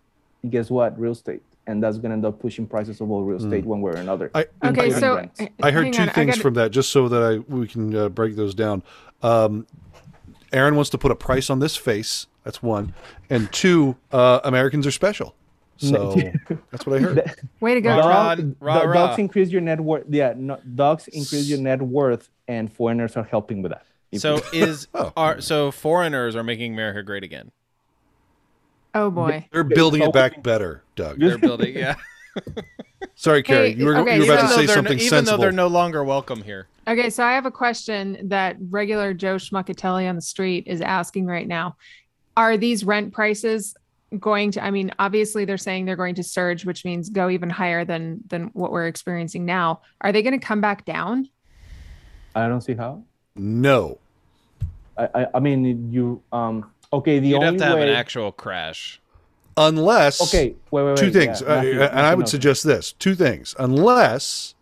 guess 0.48 0.70
what 0.70 0.98
real 0.98 1.12
estate 1.12 1.42
and 1.66 1.82
that's 1.82 1.98
going 1.98 2.08
to 2.10 2.14
end 2.14 2.24
up 2.24 2.40
pushing 2.40 2.66
prices 2.66 3.00
of 3.02 3.10
all 3.10 3.22
real 3.22 3.36
estate 3.36 3.64
one 3.66 3.80
way 3.82 3.92
or 3.92 3.96
another 3.96 4.30
I, 4.34 4.46
Okay, 4.64 4.90
so 4.90 5.16
rents. 5.16 5.40
h- 5.40 5.50
I 5.62 5.70
heard 5.70 5.92
two 5.92 6.02
on, 6.02 6.08
things 6.10 6.30
gotta- 6.30 6.40
from 6.40 6.54
that, 6.54 6.70
just 6.70 6.90
so 6.90 7.08
that 7.08 7.22
I 7.22 7.38
we 7.54 7.66
can 7.68 7.94
uh, 7.94 8.08
break 8.08 8.34
those 8.36 8.54
down. 8.54 8.82
Um, 9.22 9.66
Aaron 10.52 10.74
wants 10.74 10.90
to 10.90 10.98
put 10.98 11.10
a 11.10 11.14
price 11.14 11.50
on 11.50 11.58
this 11.60 11.76
face. 11.76 12.26
That's 12.44 12.62
one, 12.62 12.94
and 13.28 13.52
two, 13.52 13.96
uh, 14.10 14.40
Americans 14.44 14.86
are 14.86 14.90
special. 14.90 15.34
So 15.76 16.14
that's 16.70 16.86
what 16.86 16.96
I 16.96 17.00
heard. 17.00 17.34
Way 17.60 17.74
to 17.74 17.80
go, 17.80 17.90
Rah, 17.98 18.34
Tom. 18.34 18.56
rah. 18.60 18.74
Rah, 18.78 18.82
rah. 18.82 18.92
dogs 19.06 19.18
increase 19.18 19.50
your 19.50 19.60
net 19.60 19.80
worth 19.80 20.04
yeah 20.08 20.32
no, 20.36 20.58
dogs 20.74 21.08
increase 21.08 21.48
your 21.48 21.58
net 21.58 21.80
worth 21.82 22.28
and 22.48 22.72
foreigners 22.72 23.16
are 23.16 23.24
helping 23.24 23.62
with 23.62 23.72
that 23.72 23.84
So 24.20 24.40
is 24.52 24.88
Oh. 24.94 25.12
are 25.16 25.40
so 25.40 25.70
foreigners 25.70 26.34
are 26.36 26.42
making 26.42 26.72
America 26.74 27.02
great 27.02 27.22
again. 27.24 27.50
Oh 28.94 29.10
boy. 29.10 29.46
They're 29.52 29.64
building 29.64 30.02
it 30.02 30.12
back 30.12 30.42
better, 30.42 30.82
Doug. 30.96 31.18
They're 31.18 31.38
building, 31.38 31.76
yeah. 31.76 31.94
Sorry, 33.14 33.42
Carrie, 33.42 33.72
Hey, 33.72 33.78
you 33.78 33.84
were, 33.86 33.96
okay, 33.98 34.16
you 34.16 34.26
were 34.26 34.34
about 34.34 34.50
so- 34.50 34.60
to 34.60 34.66
say 34.66 34.72
something 34.72 34.96
no, 34.96 35.02
even 35.02 35.08
sensible. 35.08 35.38
though 35.38 35.42
they're 35.42 35.52
no 35.52 35.66
longer 35.66 36.04
welcome 36.04 36.42
here. 36.42 36.66
Okay, 36.88 37.10
so 37.10 37.24
I 37.24 37.32
have 37.32 37.46
a 37.46 37.50
question 37.50 38.28
that 38.28 38.56
regular 38.70 39.14
Joe 39.14 39.36
Schmuckatelli 39.36 40.08
on 40.08 40.16
the 40.16 40.22
street 40.22 40.64
is 40.66 40.80
asking 40.80 41.26
right 41.26 41.46
now. 41.46 41.76
Are 42.36 42.56
these 42.56 42.84
rent 42.84 43.12
prices 43.12 43.74
going 44.18 44.50
to 44.52 44.64
I 44.64 44.70
mean, 44.72 44.90
obviously 44.98 45.44
they're 45.44 45.56
saying 45.58 45.84
they're 45.84 45.94
going 45.96 46.16
to 46.16 46.24
surge, 46.24 46.64
which 46.64 46.84
means 46.84 47.10
go 47.10 47.30
even 47.30 47.48
higher 47.50 47.84
than 47.84 48.20
than 48.26 48.44
what 48.54 48.72
we're 48.72 48.88
experiencing 48.88 49.44
now. 49.44 49.82
Are 50.00 50.10
they 50.10 50.22
going 50.22 50.38
to 50.38 50.44
come 50.44 50.60
back 50.60 50.84
down? 50.84 51.28
i 52.36 52.46
don't 52.46 52.60
see 52.60 52.74
how 52.74 53.02
no, 53.34 53.98
I, 54.96 55.08
I 55.14 55.26
i 55.34 55.40
mean 55.40 55.90
you 55.92 56.22
um 56.32 56.70
okay 56.92 57.18
the 57.18 57.28
You'd 57.28 57.36
only 57.36 57.46
have 57.46 57.56
to 57.58 57.64
have 57.64 57.78
way 57.78 57.88
an 57.88 57.94
actual 57.94 58.32
crash. 58.32 59.00
unless 59.56 60.20
okay 60.22 60.54
wait 60.70 60.82
wait 60.82 60.88
wait 60.90 60.96
two 60.96 61.10
things, 61.10 61.40
yeah, 61.40 61.46
uh, 61.46 61.54
Matthew, 61.56 61.82
and 61.82 62.00
I 62.00 62.14
would 62.14 62.22
knows. 62.22 62.30
suggest 62.30 62.64
this: 62.64 62.92
two 62.92 63.14
things, 63.14 63.54
unless 63.58 64.54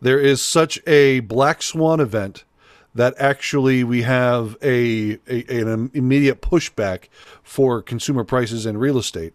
there 0.00 0.18
is 0.18 0.42
such 0.42 0.80
a 0.86 1.20
black 1.20 1.62
swan 1.62 2.00
event 2.00 2.44
that 2.94 3.14
actually 3.18 3.84
we 3.84 4.02
have 4.02 4.56
a, 4.62 5.18
a 5.28 5.60
an 5.60 5.90
immediate 5.94 6.42
pushback 6.42 7.04
for 7.42 7.80
consumer 7.82 8.24
prices 8.24 8.66
and 8.66 8.80
real 8.80 8.98
estate, 8.98 9.32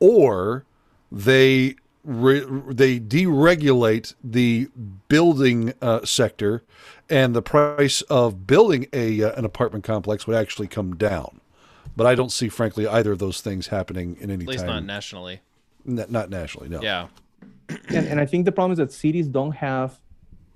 or 0.00 0.64
they 1.10 1.76
re, 2.04 2.40
they 2.68 3.00
deregulate 3.00 4.14
the 4.22 4.68
building 5.08 5.72
uh, 5.80 6.04
sector, 6.04 6.62
and 7.08 7.34
the 7.34 7.42
price 7.42 8.02
of 8.02 8.46
building 8.46 8.86
a 8.92 9.22
uh, 9.22 9.32
an 9.32 9.44
apartment 9.44 9.84
complex 9.84 10.26
would 10.26 10.36
actually 10.36 10.66
come 10.68 10.96
down. 10.96 11.40
But 11.96 12.06
I 12.06 12.14
don't 12.14 12.32
see, 12.32 12.48
frankly, 12.48 12.86
either 12.86 13.12
of 13.12 13.18
those 13.18 13.40
things 13.40 13.68
happening 13.68 14.16
in 14.20 14.30
any 14.30 14.44
At 14.44 14.48
least 14.50 14.64
time. 14.64 14.74
not 14.74 14.84
nationally. 14.84 15.40
N- 15.86 16.06
not 16.08 16.30
nationally, 16.30 16.68
no. 16.68 16.82
Yeah. 16.82 17.06
and, 17.88 18.06
and 18.08 18.20
I 18.20 18.26
think 18.26 18.44
the 18.44 18.52
problem 18.52 18.72
is 18.72 18.78
that 18.78 18.92
cities 18.92 19.28
don't 19.28 19.52
have 19.52 19.98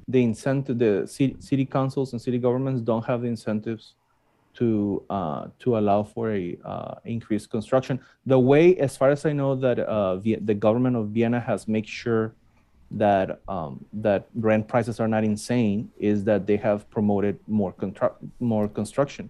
the 0.08 0.22
incentive. 0.22 0.78
The 0.78 1.06
city, 1.06 1.36
city 1.38 1.64
councils 1.64 2.12
and 2.12 2.20
city 2.20 2.38
governments 2.38 2.80
don't 2.80 3.04
have 3.04 3.22
the 3.22 3.28
incentives 3.28 3.94
to 4.54 5.02
uh, 5.08 5.46
to 5.60 5.78
allow 5.78 6.02
for 6.02 6.32
a 6.34 6.58
uh, 6.64 6.94
increased 7.04 7.50
construction. 7.50 8.00
The 8.26 8.38
way, 8.38 8.76
as 8.76 8.96
far 8.96 9.10
as 9.10 9.24
I 9.24 9.32
know, 9.32 9.54
that 9.56 9.78
uh, 9.78 10.16
Vie- 10.16 10.38
the 10.44 10.54
government 10.54 10.96
of 10.96 11.08
Vienna 11.08 11.38
has 11.40 11.68
made 11.68 11.86
sure 11.86 12.34
that 12.90 13.40
um, 13.48 13.84
that 13.92 14.26
rent 14.34 14.66
prices 14.66 14.98
are 14.98 15.06
not 15.08 15.22
insane 15.22 15.90
is 15.98 16.24
that 16.24 16.46
they 16.46 16.56
have 16.56 16.88
promoted 16.90 17.38
more 17.46 17.72
contra- 17.72 18.14
more 18.40 18.66
construction. 18.66 19.28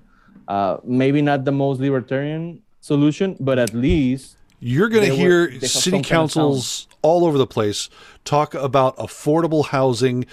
Uh, 0.49 0.79
maybe 0.83 1.21
not 1.21 1.45
the 1.45 1.53
most 1.53 1.79
libertarian 1.79 2.63
solution, 2.81 3.37
but 3.39 3.59
at 3.59 3.75
least 3.75 4.37
You're 4.61 4.89
going 4.89 5.05
to 5.05 5.15
They 5.15 5.23
were- 5.23 5.49
hear 5.51 5.61
city 5.61 5.67
some 5.69 5.93
kind 5.93 6.05
of 6.05 6.09
councils 6.09 6.89
all 7.03 7.25
over 7.27 7.39
the 7.39 7.47
place 7.47 7.89
talk 8.25 8.55
about 8.55 8.97
affordable 8.97 9.67
housing 9.67 10.25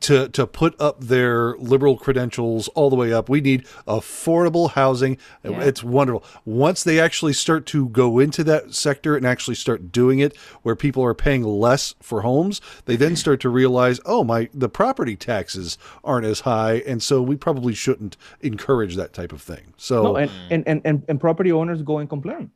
to 0.00 0.28
to 0.28 0.46
put 0.46 0.80
up 0.80 1.00
their 1.00 1.56
liberal 1.58 1.96
credentials 1.96 2.68
all 2.68 2.90
the 2.90 2.96
way 2.96 3.12
up. 3.12 3.28
We 3.28 3.40
need 3.40 3.66
affordable 3.86 4.70
housing. 4.70 5.18
Yeah. 5.44 5.60
It's 5.62 5.82
wonderful. 5.82 6.24
Once 6.44 6.84
they 6.84 7.00
actually 7.00 7.32
start 7.32 7.66
to 7.66 7.88
go 7.88 8.18
into 8.18 8.44
that 8.44 8.74
sector 8.74 9.16
and 9.16 9.26
actually 9.26 9.54
start 9.56 9.92
doing 9.92 10.18
it 10.18 10.36
where 10.62 10.76
people 10.76 11.04
are 11.04 11.14
paying 11.14 11.42
less 11.44 11.94
for 12.00 12.22
homes, 12.22 12.60
they 12.86 12.96
then 12.96 13.16
start 13.16 13.40
to 13.40 13.48
realize, 13.48 14.00
"Oh, 14.06 14.24
my 14.24 14.48
the 14.54 14.68
property 14.68 15.16
taxes 15.16 15.78
aren't 16.04 16.26
as 16.26 16.40
high 16.40 16.82
and 16.86 17.02
so 17.02 17.20
we 17.22 17.36
probably 17.36 17.74
shouldn't 17.74 18.16
encourage 18.40 18.96
that 18.96 19.12
type 19.12 19.32
of 19.32 19.42
thing." 19.42 19.74
So 19.76 20.02
No, 20.02 20.16
and, 20.16 20.30
and, 20.50 20.64
and, 20.66 20.82
and, 20.84 21.02
and 21.08 21.20
property 21.20 21.52
owners 21.52 21.82
go 21.82 21.98
and 21.98 22.08
complain. 22.08 22.50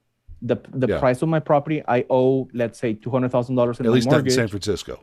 The, 0.45 0.57
the 0.75 0.89
Yeah. 0.89 0.99
price 0.99 1.23
of 1.23 1.29
my 1.29 1.39
property, 1.39 1.83
I 1.87 2.05
owe, 2.11 2.49
let's 2.53 2.79
say, 2.79 2.95
two 2.95 3.11
hundred 3.11 3.31
thousand 3.31 3.55
dollars 3.55 3.79
in 3.79 3.87
at 3.87 3.93
least 3.93 4.11
not 4.11 4.25
in. 4.25 4.31
San 4.31 4.49
Francisco. 4.49 5.01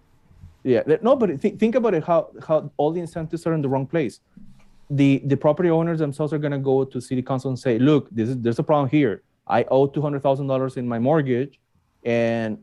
Yeah, 0.64 0.84
th- 0.84 1.02
no, 1.02 1.16
but 1.16 1.40
th- 1.42 1.56
think 1.58 1.76
about 1.76 1.94
it. 1.94 2.04
How 2.04 2.30
how 2.48 2.72
all 2.78 2.92
the 2.92 3.00
incentives 3.00 3.46
are 3.48 3.54
in 3.54 3.62
the 3.62 3.70
wrong 3.70 3.86
place. 3.88 4.20
The 4.90 5.22
the 5.26 5.38
property 5.38 5.70
owners 5.70 6.00
themselves 6.00 6.34
are 6.34 6.38
gonna 6.40 6.60
go 6.60 6.84
to 6.84 7.00
city 7.00 7.22
council 7.22 7.50
and 7.50 7.58
say, 7.60 7.80
look, 7.80 8.10
this 8.12 8.30
is 8.30 8.38
there's 8.40 8.60
a 8.60 8.64
problem 8.64 8.90
here. 8.90 9.24
I 9.48 9.64
owe 9.72 9.88
two 9.88 10.02
hundred 10.02 10.22
thousand 10.24 10.48
dollars 10.48 10.78
in 10.78 10.88
my 10.88 11.00
mortgage, 11.00 11.60
and 12.04 12.58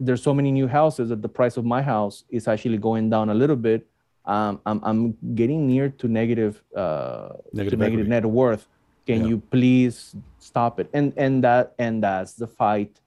there's 0.00 0.22
so 0.22 0.34
many 0.34 0.50
new 0.50 0.66
houses 0.66 1.08
that 1.10 1.22
the 1.22 1.28
price 1.28 1.56
of 1.56 1.64
my 1.64 1.80
house 1.82 2.24
is 2.30 2.48
actually 2.48 2.78
going 2.78 3.08
down 3.10 3.30
a 3.30 3.34
little 3.34 3.56
bit. 3.56 3.86
Um, 4.24 4.60
I'm 4.66 4.80
I'm 4.82 5.16
getting 5.34 5.66
near 5.66 5.88
to 5.90 6.08
negative 6.08 6.62
uh, 6.74 7.28
Negative 7.52 7.78
to 7.78 7.84
negative 7.84 8.08
net 8.08 8.24
worth. 8.26 8.66
Can 9.06 9.20
Yeah. 9.20 9.28
you 9.28 9.38
please 9.38 10.16
stop 10.40 10.80
it? 10.80 10.90
And 10.92 11.12
and 11.16 11.44
that 11.44 11.74
and 11.78 12.02
that's 12.02 12.34
the 12.34 12.46
fight 12.48 13.00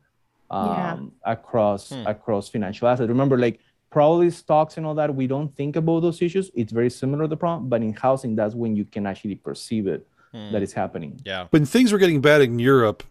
um, 0.50 0.68
Yeah. 0.68 1.32
across 1.34 1.90
Hmm. 1.92 2.08
across 2.08 2.48
financial 2.50 2.88
assets. 2.88 3.10
Remember, 3.10 3.38
like 3.38 3.60
probably 3.90 4.30
stocks 4.30 4.78
and 4.78 4.86
all 4.86 4.96
that, 4.96 5.14
we 5.14 5.28
don't 5.28 5.56
think 5.56 5.76
about 5.76 6.02
those 6.02 6.22
issues. 6.22 6.52
It's 6.54 6.72
very 6.72 6.90
similar 6.90 7.24
to 7.24 7.28
the 7.28 7.38
problem, 7.38 7.70
but 7.70 7.82
in 7.82 7.94
housing, 7.94 8.36
that's 8.36 8.56
when 8.56 8.76
you 8.76 8.86
can 8.86 9.06
actually 9.08 9.36
perceive 9.36 9.88
it 9.88 10.06
Hmm. 10.32 10.52
that 10.52 10.62
it's 10.62 10.74
happening. 10.74 11.20
Yeah. 11.26 11.48
when 11.50 11.66
things 11.66 11.92
were 11.92 11.98
getting 11.98 12.22
bad 12.22 12.42
in 12.42 12.60
Europe, 12.60 13.02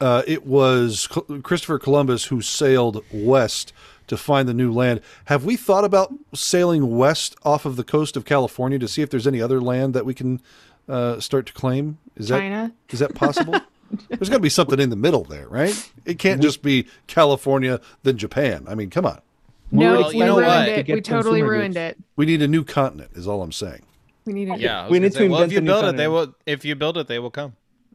uh, 0.00 0.22
it 0.26 0.44
was 0.46 1.06
Col- 1.06 1.40
Christopher 1.42 1.78
Columbus 1.78 2.24
who 2.24 2.40
sailed 2.40 3.04
west 3.12 3.72
to 4.08 4.16
find 4.16 4.48
the 4.48 4.54
new 4.54 4.72
land. 4.72 5.00
Have 5.26 5.44
we 5.44 5.56
thought 5.56 5.84
about 5.84 6.12
sailing 6.34 6.96
west 6.96 7.36
off 7.44 7.64
of 7.66 7.76
the 7.76 7.84
coast 7.84 8.16
of 8.16 8.24
California 8.24 8.80
to 8.80 8.88
see 8.88 9.00
if 9.00 9.10
there's 9.10 9.28
any 9.28 9.40
other 9.40 9.60
land 9.60 9.94
that 9.94 10.04
we 10.04 10.12
can 10.12 10.40
uh, 10.88 11.20
start 11.20 11.46
to 11.46 11.52
claim? 11.52 11.98
Is 12.16 12.28
that 12.28 12.40
China. 12.40 12.72
is 12.90 12.98
that 12.98 13.14
possible? 13.14 13.60
there's 14.08 14.28
got 14.28 14.36
to 14.38 14.42
be 14.42 14.48
something 14.48 14.80
in 14.80 14.90
the 14.90 14.96
middle 14.96 15.22
there, 15.22 15.48
right? 15.48 15.90
It 16.04 16.18
can't 16.18 16.42
just 16.42 16.62
be 16.62 16.88
California 17.06 17.80
then 18.02 18.16
Japan. 18.18 18.64
I 18.68 18.74
mean, 18.74 18.90
come 18.90 19.06
on. 19.06 19.20
No, 19.70 20.00
Well, 20.00 20.08
we 20.10 20.14
you 20.18 20.24
know 20.24 20.36
ruined 20.36 20.46
what? 20.46 20.64
To 20.66 20.78
it. 20.78 20.86
get 20.86 20.94
We 20.94 21.00
totally 21.00 21.42
ruined 21.42 21.74
goods. 21.74 21.96
it. 21.98 22.04
We 22.16 22.26
need 22.26 22.42
a 22.42 22.48
new 22.48 22.64
continent, 22.64 23.10
is 23.14 23.26
all 23.26 23.42
I'm 23.42 23.52
saying. 23.52 23.82
We 24.24 24.32
need 24.32 24.46
to 24.46 24.58
Yeah. 24.58 24.84
We 24.84 24.98
gonna 24.98 25.00
need 25.06 25.12
to 25.12 25.18
say, 25.18 25.28
well, 25.28 25.42
if 25.42 25.52
you 25.52 25.58
a 25.58 25.60
new 25.60 25.66
build 25.66 25.84
it, 25.86 25.96
they 25.96 26.08
will. 26.08 26.34
If 26.46 26.64
you 26.64 26.74
build 26.74 26.98
it, 26.98 27.06
they 27.08 27.18
will 27.18 27.30
come. 27.30 27.54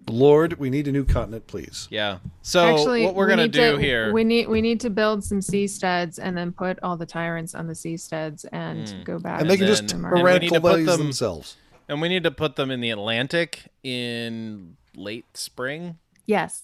Lord, 0.09 0.57
we 0.59 0.69
need 0.69 0.87
a 0.87 0.91
new 0.91 1.05
continent, 1.05 1.45
please. 1.47 1.87
Yeah. 1.91 2.17
So 2.41 2.65
Actually, 2.65 3.05
what 3.05 3.15
we're 3.15 3.25
we 3.27 3.29
gonna 3.31 3.41
need 3.43 3.51
do 3.51 3.73
to, 3.73 3.77
here? 3.77 4.11
We 4.11 4.23
need 4.23 4.47
we 4.49 4.59
need 4.61 4.79
to 4.81 4.89
build 4.89 5.23
some 5.23 5.39
seasteads 5.39 6.19
and 6.21 6.35
then 6.35 6.51
put 6.51 6.79
all 6.83 6.97
the 6.97 7.05
tyrants 7.05 7.53
on 7.53 7.67
the 7.67 7.73
seasteads 7.73 8.43
and 8.51 8.87
Mm. 8.87 9.03
go 9.05 9.19
back. 9.19 9.41
And 9.41 9.49
they 9.49 9.57
can 9.57 9.67
then- 9.67 9.75
just 9.75 9.93
and 9.93 10.03
we 10.11 10.23
need 10.39 10.49
to 10.49 10.59
put 10.59 10.63
radicalize 10.63 10.85
them- 10.87 10.99
themselves. 10.99 11.55
and 11.87 12.01
we 12.01 12.09
need 12.09 12.23
to 12.23 12.31
put 12.31 12.55
them 12.55 12.71
in 12.71 12.81
the 12.81 12.89
Atlantic 12.89 13.65
in 13.83 14.75
late 14.95 15.37
spring. 15.37 15.97
yes, 16.25 16.63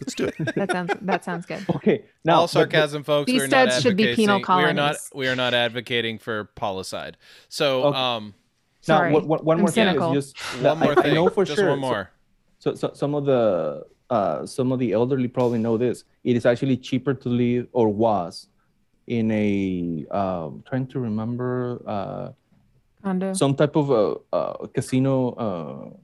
Let's 0.00 0.14
do 0.14 0.24
it. 0.26 0.34
that 0.54 0.70
sounds 0.70 0.92
that 1.02 1.24
sounds 1.24 1.46
good. 1.46 1.64
Okay, 1.76 2.04
now 2.24 2.34
All 2.34 2.40
but- 2.42 2.46
but- 2.46 2.50
sarcasm, 2.50 3.02
folks. 3.02 3.26
These 3.30 3.42
we're 3.42 3.48
not 3.48 3.72
should 3.82 3.96
be 3.96 4.14
penal 4.14 4.36
advocating- 4.36 4.64
We 4.64 4.70
are 4.70 4.74
not. 4.74 4.96
We 5.14 5.28
are 5.28 5.36
not 5.36 5.54
advocating 5.54 6.18
for 6.18 6.50
policide. 6.56 7.14
So, 7.48 7.84
Okay. 7.84 7.98
um, 7.98 8.34
now, 8.88 8.96
Sorry, 8.96 9.12
one- 9.12 9.26
one- 9.28 9.44
one 9.44 9.56
I'm 9.56 9.60
more 9.62 9.70
thing 9.70 9.86
is 9.86 9.90
cynical. 9.90 10.14
just 10.14 10.38
one 10.62 10.78
more 10.78 10.92
I, 10.92 11.02
thing. 11.02 11.10
I 11.12 11.14
know 11.14 11.28
for 11.28 11.44
Just 11.44 11.58
sure. 11.58 11.68
one 11.68 11.78
so- 11.78 11.80
more. 11.88 12.10
So, 12.58 12.74
so 12.74 12.90
some 12.94 13.14
of 13.14 13.24
the 13.24 13.84
uh, 14.10 14.44
some 14.46 14.72
of 14.72 14.78
the 14.78 14.92
elderly 14.92 15.28
probably 15.28 15.58
know 15.58 15.76
this. 15.76 16.04
It 16.24 16.36
is 16.36 16.44
actually 16.46 16.76
cheaper 16.76 17.14
to 17.14 17.28
live, 17.28 17.68
or 17.72 17.88
was, 17.88 18.48
in 19.06 19.30
a 19.30 20.06
um, 20.10 20.62
trying 20.68 20.86
to 20.88 20.98
remember 21.00 21.80
uh, 21.86 22.32
Condo. 23.02 23.32
some 23.34 23.54
type 23.54 23.76
of 23.76 23.90
a, 23.90 24.16
uh 24.34 24.66
casino. 24.68 25.96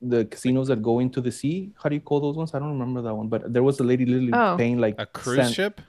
The 0.00 0.24
casinos 0.26 0.68
that 0.68 0.80
go 0.82 1.00
into 1.00 1.20
the 1.20 1.32
sea. 1.32 1.72
How 1.82 1.88
do 1.88 1.94
you 1.96 2.00
call 2.00 2.20
those 2.20 2.36
ones? 2.36 2.54
I 2.54 2.58
don't 2.60 2.70
remember 2.78 3.02
that 3.02 3.14
one. 3.14 3.28
But 3.28 3.52
there 3.52 3.62
was 3.64 3.80
a 3.80 3.84
lady 3.84 4.06
literally 4.06 4.32
Oh. 4.32 4.56
paying 4.56 4.78
like 4.78 4.94
A 4.98 5.06
cruise 5.06 5.36
cent- 5.38 5.54
ship. 5.54 5.80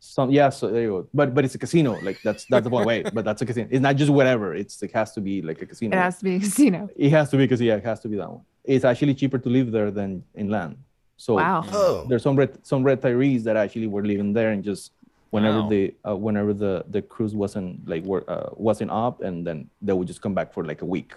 Some 0.00 0.30
yeah. 0.30 0.48
So 0.48 0.68
there 0.68 0.82
you 0.82 0.88
go. 0.88 1.08
But 1.14 1.34
but 1.34 1.44
it's 1.44 1.54
a 1.54 1.58
casino. 1.58 1.96
Like 2.02 2.20
that's 2.24 2.44
that's 2.46 2.64
the 2.64 2.70
point. 2.70 2.86
Wait, 2.86 3.14
but 3.14 3.24
that's 3.24 3.40
a 3.42 3.46
casino. 3.46 3.68
It's 3.70 3.80
not 3.82 3.94
just 3.96 4.10
whatever. 4.10 4.54
It's 4.54 4.82
it 4.82 4.90
has 4.92 5.12
to 5.12 5.20
be 5.20 5.42
like 5.42 5.60
a 5.62 5.66
casino. 5.66 5.96
it 5.96 6.00
has 6.00 6.18
to 6.18 6.24
be 6.24 6.36
a 6.36 6.40
casino. 6.40 6.88
It 6.96 7.10
has 7.10 7.30
to 7.30 7.36
be 7.36 7.44
because 7.44 7.60
yeah, 7.60 7.76
it 7.76 7.84
has 7.84 8.00
to 8.00 8.08
be 8.08 8.16
that 8.16 8.28
one. 8.30 8.40
It's 8.64 8.84
actually 8.84 9.14
cheaper 9.14 9.38
to 9.38 9.48
live 9.48 9.70
there 9.70 9.90
than 9.92 10.24
inland. 10.34 10.76
So 11.18 11.34
Wow. 11.34 11.62
Oh, 11.72 12.04
there's 12.08 12.22
some 12.24 12.34
ret- 12.36 12.66
some 12.66 12.82
retirees 12.82 13.42
that 13.44 13.56
actually 13.56 13.86
were 13.86 14.04
living 14.04 14.32
there 14.32 14.50
and 14.50 14.64
just 14.64 14.90
whenever 15.30 15.60
Wow. 15.62 15.68
the 15.68 15.94
uh, 16.08 16.16
whenever 16.16 16.52
the 16.52 16.84
the 16.90 17.02
cruise 17.02 17.34
wasn't 17.36 17.86
like 17.88 18.02
wor- 18.04 18.28
uh, 18.28 18.48
wasn't 18.56 18.90
up, 18.90 19.22
and 19.22 19.46
then 19.46 19.68
they 19.82 19.92
would 19.92 20.08
just 20.08 20.20
come 20.20 20.34
back 20.34 20.52
for 20.52 20.64
like 20.64 20.82
a 20.82 20.86
week. 20.96 21.12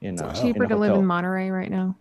In, 0.00 0.20
uh, 0.20 0.32
Cheaper 0.34 0.64
in 0.64 0.72
a 0.72 0.74
to 0.74 0.76
live 0.76 0.94
in. 0.94 1.06
Monterey 1.06 1.50
right 1.50 1.70
now. 1.70 1.96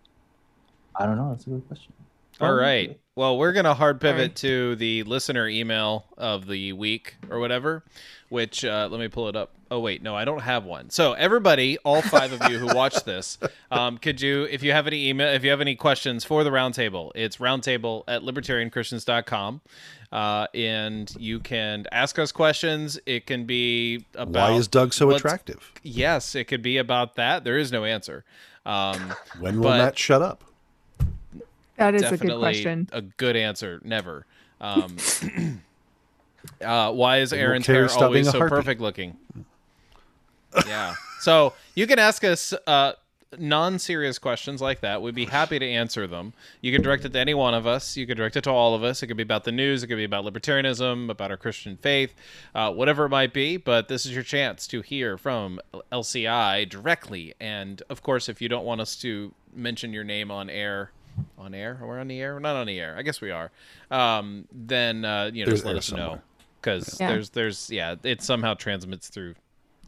I 0.95 1.05
don't 1.05 1.17
know. 1.17 1.29
That's 1.31 1.45
a 1.47 1.49
good 1.49 1.67
question. 1.67 1.93
All 2.39 2.47
Probably. 2.49 2.63
right. 2.63 2.99
Well, 3.17 3.35
we're 3.35 3.51
going 3.51 3.65
to 3.65 3.73
hard 3.73 3.99
pivot 3.99 4.37
Sorry. 4.37 4.51
to 4.51 4.75
the 4.75 5.01
listener 5.01 5.47
email 5.47 6.05
of 6.19 6.45
the 6.45 6.73
week 6.73 7.15
or 7.31 7.39
whatever, 7.39 7.83
which 8.29 8.63
uh, 8.63 8.87
let 8.91 8.99
me 8.99 9.07
pull 9.07 9.27
it 9.27 9.35
up. 9.35 9.53
Oh, 9.71 9.79
wait. 9.79 10.03
No, 10.03 10.15
I 10.15 10.23
don't 10.23 10.43
have 10.43 10.65
one. 10.65 10.91
So, 10.91 11.13
everybody, 11.13 11.79
all 11.79 12.03
five 12.03 12.31
of 12.31 12.47
you 12.51 12.59
who 12.59 12.67
watch 12.75 13.05
this, 13.05 13.39
um, 13.71 13.97
could 13.97 14.21
you, 14.21 14.43
if 14.43 14.61
you 14.61 14.71
have 14.71 14.85
any 14.85 15.09
email, 15.09 15.33
if 15.33 15.43
you 15.43 15.49
have 15.49 15.61
any 15.61 15.73
questions 15.73 16.25
for 16.25 16.43
the 16.43 16.51
roundtable, 16.51 17.11
it's 17.15 17.37
roundtable 17.37 18.03
at 18.07 18.21
libertarianchristians.com. 18.21 19.61
Uh, 20.11 20.45
and 20.53 21.11
you 21.17 21.39
can 21.39 21.87
ask 21.91 22.19
us 22.19 22.31
questions. 22.31 22.99
It 23.07 23.25
can 23.25 23.45
be 23.45 24.05
about. 24.13 24.51
Why 24.51 24.55
is 24.57 24.67
Doug 24.67 24.93
so 24.93 25.09
attractive? 25.09 25.71
Yes, 25.81 26.35
it 26.35 26.43
could 26.43 26.61
be 26.61 26.77
about 26.77 27.15
that. 27.15 27.43
There 27.43 27.57
is 27.57 27.71
no 27.71 27.83
answer. 27.83 28.25
Um, 28.63 29.15
When 29.39 29.55
will 29.55 29.63
but- 29.63 29.77
Matt 29.79 29.97
shut 29.97 30.21
up? 30.21 30.43
That 31.77 31.95
is 31.95 32.03
a 32.03 32.17
good 32.17 32.39
question. 32.39 32.89
a 32.91 33.01
good 33.01 33.35
answer. 33.35 33.79
Never. 33.83 34.25
Um, 34.59 34.97
uh, 36.61 36.91
why 36.91 37.19
is 37.19 37.31
won't 37.31 37.41
Aaron's 37.41 37.67
hair 37.67 37.89
always 37.89 38.29
so 38.29 38.39
perfect 38.39 38.81
looking? 38.81 39.17
yeah. 40.67 40.95
So 41.19 41.53
you 41.75 41.87
can 41.87 41.99
ask 41.99 42.23
us 42.23 42.53
uh, 42.65 42.93
non-serious 43.37 44.17
questions 44.19 44.61
like 44.61 44.81
that. 44.81 45.01
We'd 45.01 45.15
be 45.15 45.25
happy 45.25 45.59
to 45.59 45.65
answer 45.65 46.07
them. 46.07 46.33
You 46.61 46.71
can 46.71 46.81
direct 46.81 47.05
it 47.05 47.13
to 47.13 47.19
any 47.19 47.33
one 47.33 47.53
of 47.53 47.67
us. 47.67 47.97
You 47.97 48.07
can 48.07 48.17
direct 48.17 48.37
it 48.37 48.43
to 48.45 48.51
all 48.51 48.73
of 48.73 48.83
us. 48.83 49.03
It 49.03 49.07
could 49.07 49.17
be 49.17 49.23
about 49.23 49.43
the 49.43 49.51
news. 49.51 49.83
It 49.83 49.87
could 49.87 49.97
be 49.97 50.03
about 50.03 50.25
libertarianism, 50.25 51.09
about 51.09 51.31
our 51.31 51.37
Christian 51.37 51.77
faith, 51.77 52.13
uh, 52.55 52.71
whatever 52.71 53.05
it 53.05 53.09
might 53.09 53.33
be. 53.33 53.57
But 53.57 53.87
this 53.87 54.05
is 54.05 54.13
your 54.13 54.23
chance 54.23 54.67
to 54.67 54.81
hear 54.81 55.17
from 55.17 55.59
LCI 55.91 56.69
directly. 56.69 57.33
And 57.39 57.81
of 57.89 58.01
course, 58.01 58.29
if 58.29 58.41
you 58.41 58.49
don't 58.49 58.65
want 58.65 58.81
us 58.81 58.95
to 58.97 59.33
mention 59.53 59.93
your 59.93 60.03
name 60.03 60.31
on 60.31 60.49
air, 60.49 60.91
on 61.37 61.53
air, 61.53 61.79
we're 61.81 61.99
on 61.99 62.07
the 62.07 62.19
air. 62.19 62.33
We're 62.33 62.39
not 62.39 62.55
on 62.55 62.67
the 62.67 62.79
air. 62.79 62.95
I 62.97 63.01
guess 63.01 63.21
we 63.21 63.31
are. 63.31 63.51
Um, 63.91 64.47
then 64.51 65.05
uh, 65.05 65.31
you 65.33 65.43
know, 65.43 65.49
There's 65.49 65.59
just 65.61 65.65
let 65.65 65.71
air 65.73 65.77
us 65.77 65.91
know 65.91 66.21
because 66.61 66.97
Yeah. 66.99 67.09
there's 67.09 67.29
there's 67.31 67.69
yeah, 67.69 67.95
it 68.03 68.21
somehow 68.21 68.53
transmits 68.53 69.09
through 69.09 69.35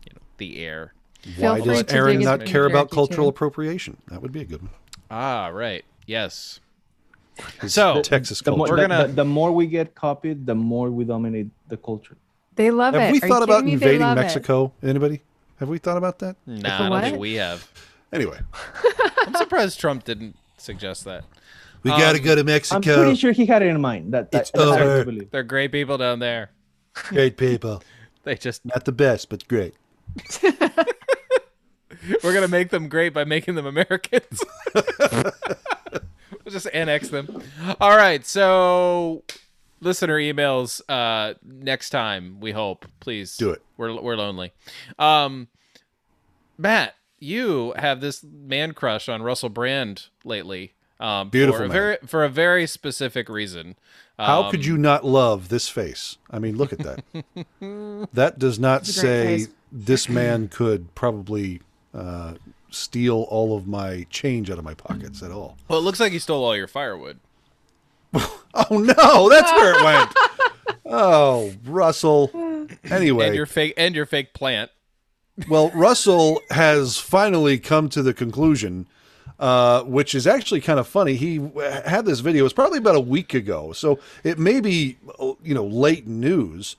you 0.05 0.11
know 0.13 0.21
the 0.37 0.63
air. 0.65 0.93
Feel 1.21 1.53
Why 1.53 1.59
does 1.61 1.83
to 1.83 1.95
Aaron 1.95 2.19
not 2.21 2.45
care 2.45 2.65
about 2.65 2.89
cultural 2.91 3.25
too. 3.27 3.29
appropriation? 3.35 3.97
That 4.07 4.21
would 4.21 4.31
be 4.31 4.41
a 4.41 4.45
good 4.45 4.61
one. 4.61 4.71
Ah, 5.11 5.47
right. 5.47 5.83
Yes. 6.07 6.59
So 7.67 8.01
Texas 8.01 8.41
The 8.41 8.51
more. 8.51 8.67
We're 8.69 8.75
the, 8.77 8.81
gonna- 8.87 9.07
the, 9.07 9.13
the 9.13 9.25
more 9.25 9.51
we 9.51 9.67
get 9.67 9.95
copied, 9.95 10.45
the 10.45 10.55
more 10.55 10.89
we 10.91 11.03
dominate 11.05 11.47
the 11.67 11.77
culture. 11.77 12.15
They 12.55 12.71
love 12.71 12.93
Have 12.93 13.01
it. 13.01 13.05
Have 13.05 13.11
we 13.13 13.21
Are 13.21 13.27
thought 13.29 13.43
about 13.43 13.55
kidding 13.61 13.65
me? 13.65 13.75
They 13.77 13.85
invading 13.95 14.01
love 14.01 14.17
it. 14.17 14.21
Mexico? 14.21 14.73
Anybody? 14.83 15.21
Have 15.59 15.69
we 15.69 15.77
thought 15.77 15.97
about 15.97 16.19
that? 16.19 16.35
nah, 16.45 16.85
I 16.85 16.89
don't 16.89 17.01
think 17.01 17.17
we 17.19 17.33
have. 17.35 17.69
Anyway, 18.11 18.39
I'm 19.19 19.33
surprised 19.35 19.79
Trump 19.79 20.03
didn't 20.05 20.35
suggest 20.61 21.05
that. 21.05 21.23
we 21.83 21.91
Um, 21.91 21.99
gotta 21.99 22.19
go 22.19 22.35
to 22.35 22.43
Mexico. 22.43 22.75
I'm 22.93 22.99
pretty 23.01 23.15
sure 23.15 23.31
he 23.31 23.45
had 23.45 23.61
it 23.61 23.67
in 23.67 23.79
mind. 23.81 24.13
That, 24.13 24.31
that 24.31 24.41
It's 24.41 24.51
that's 24.51 24.63
over. 24.69 25.05
to. 25.11 25.27
They're 25.31 25.43
great 25.43 25.71
people 25.71 25.97
down 25.97 26.19
there. 26.19 26.51
Great 26.93 27.37
people. 27.37 27.81
They 28.25 28.35
just 28.35 28.65
Not 28.65 28.83
the 28.83 28.91
best, 28.91 29.29
but 29.29 29.47
great. 29.47 29.73
we're 32.23 32.33
gonna 32.33 32.47
make 32.49 32.69
them 32.69 32.89
great 32.89 33.13
by 33.13 33.23
making 33.23 33.55
them 33.55 33.65
Americans. 33.65 34.43
we'll 34.75 35.23
just 36.49 36.67
annex 36.73 37.09
them. 37.09 37.41
All 37.79 37.95
right, 37.95 38.25
so 38.25 39.23
listener 39.81 40.17
emails 40.17 40.81
uh 40.89 41.35
next 41.41 41.91
time 41.91 42.41
we 42.41 42.51
hope 42.51 42.85
please 42.99 43.37
Do 43.37 43.51
it. 43.51 43.61
we're 43.77 43.99
we're 44.01 44.17
lonely 44.17 44.51
um 44.99 45.47
matt 46.57 46.95
you 47.19 47.73
have 47.77 48.01
this 48.01 48.23
man 48.23 48.73
crush 48.73 49.07
on 49.09 49.21
russell 49.21 49.49
brand 49.49 50.07
lately 50.23 50.73
um 50.99 51.29
Beautiful 51.29 51.59
for 51.59 51.63
a 51.65 51.67
man. 51.67 51.73
very 51.73 51.97
for 52.05 52.23
a 52.25 52.29
very 52.29 52.65
specific 52.67 53.29
reason 53.29 53.75
How 54.17 54.43
Um, 54.43 54.51
could 54.51 54.65
you 54.65 54.77
not 54.77 55.05
love 55.05 55.47
this 55.49 55.69
face? 55.69 56.17
I 56.29 56.39
mean, 56.39 56.57
look 56.57 56.73
at 56.73 56.79
that. 56.79 57.03
that 58.13 58.37
does 58.37 58.59
not 58.59 58.81
It's 58.81 58.97
a 58.97 59.01
great 59.01 59.07
say 59.09 59.37
face. 59.45 59.47
this 59.71 60.09
man 60.09 60.49
could 60.49 60.93
probably 60.95 61.61
uh, 61.93 62.33
steal 62.69 63.21
all 63.29 63.55
of 63.55 63.65
my 63.65 64.05
change 64.09 64.49
out 64.51 64.57
of 64.57 64.65
my 64.65 64.73
pockets 64.73 65.23
at 65.23 65.31
all. 65.31 65.55
well 65.69 65.79
it 65.79 65.83
looks 65.83 65.99
like 66.01 66.11
he 66.11 66.19
stole 66.19 66.43
all 66.43 66.55
your 66.57 66.67
firewood 66.67 67.19
Oh 68.13 68.77
no, 68.77 69.29
that's 69.29 69.51
where 69.53 69.75
it 69.79 69.83
went. 69.83 70.13
oh, 70.85 71.53
Russell. 71.65 72.31
Anyway, 72.89 73.27
and 73.27 73.35
your 73.35 73.45
fake 73.45 73.73
and 73.77 73.95
your 73.95 74.05
fake 74.07 74.33
plant 74.33 74.71
well, 75.47 75.69
Russell 75.71 76.41
has 76.49 76.97
finally 76.97 77.57
come 77.57 77.89
to 77.89 78.01
the 78.01 78.13
conclusion, 78.13 78.87
uh, 79.39 79.83
which 79.83 80.13
is 80.13 80.27
actually 80.27 80.61
kind 80.61 80.79
of 80.79 80.87
funny. 80.87 81.15
He 81.15 81.39
had 81.85 82.05
this 82.05 82.19
video; 82.19 82.45
it's 82.45 82.53
probably 82.53 82.79
about 82.79 82.95
a 82.95 83.01
week 83.01 83.33
ago, 83.33 83.71
so 83.71 83.99
it 84.23 84.39
may 84.39 84.59
be, 84.59 84.97
you 85.43 85.53
know, 85.53 85.65
late 85.65 86.07
news. 86.07 86.75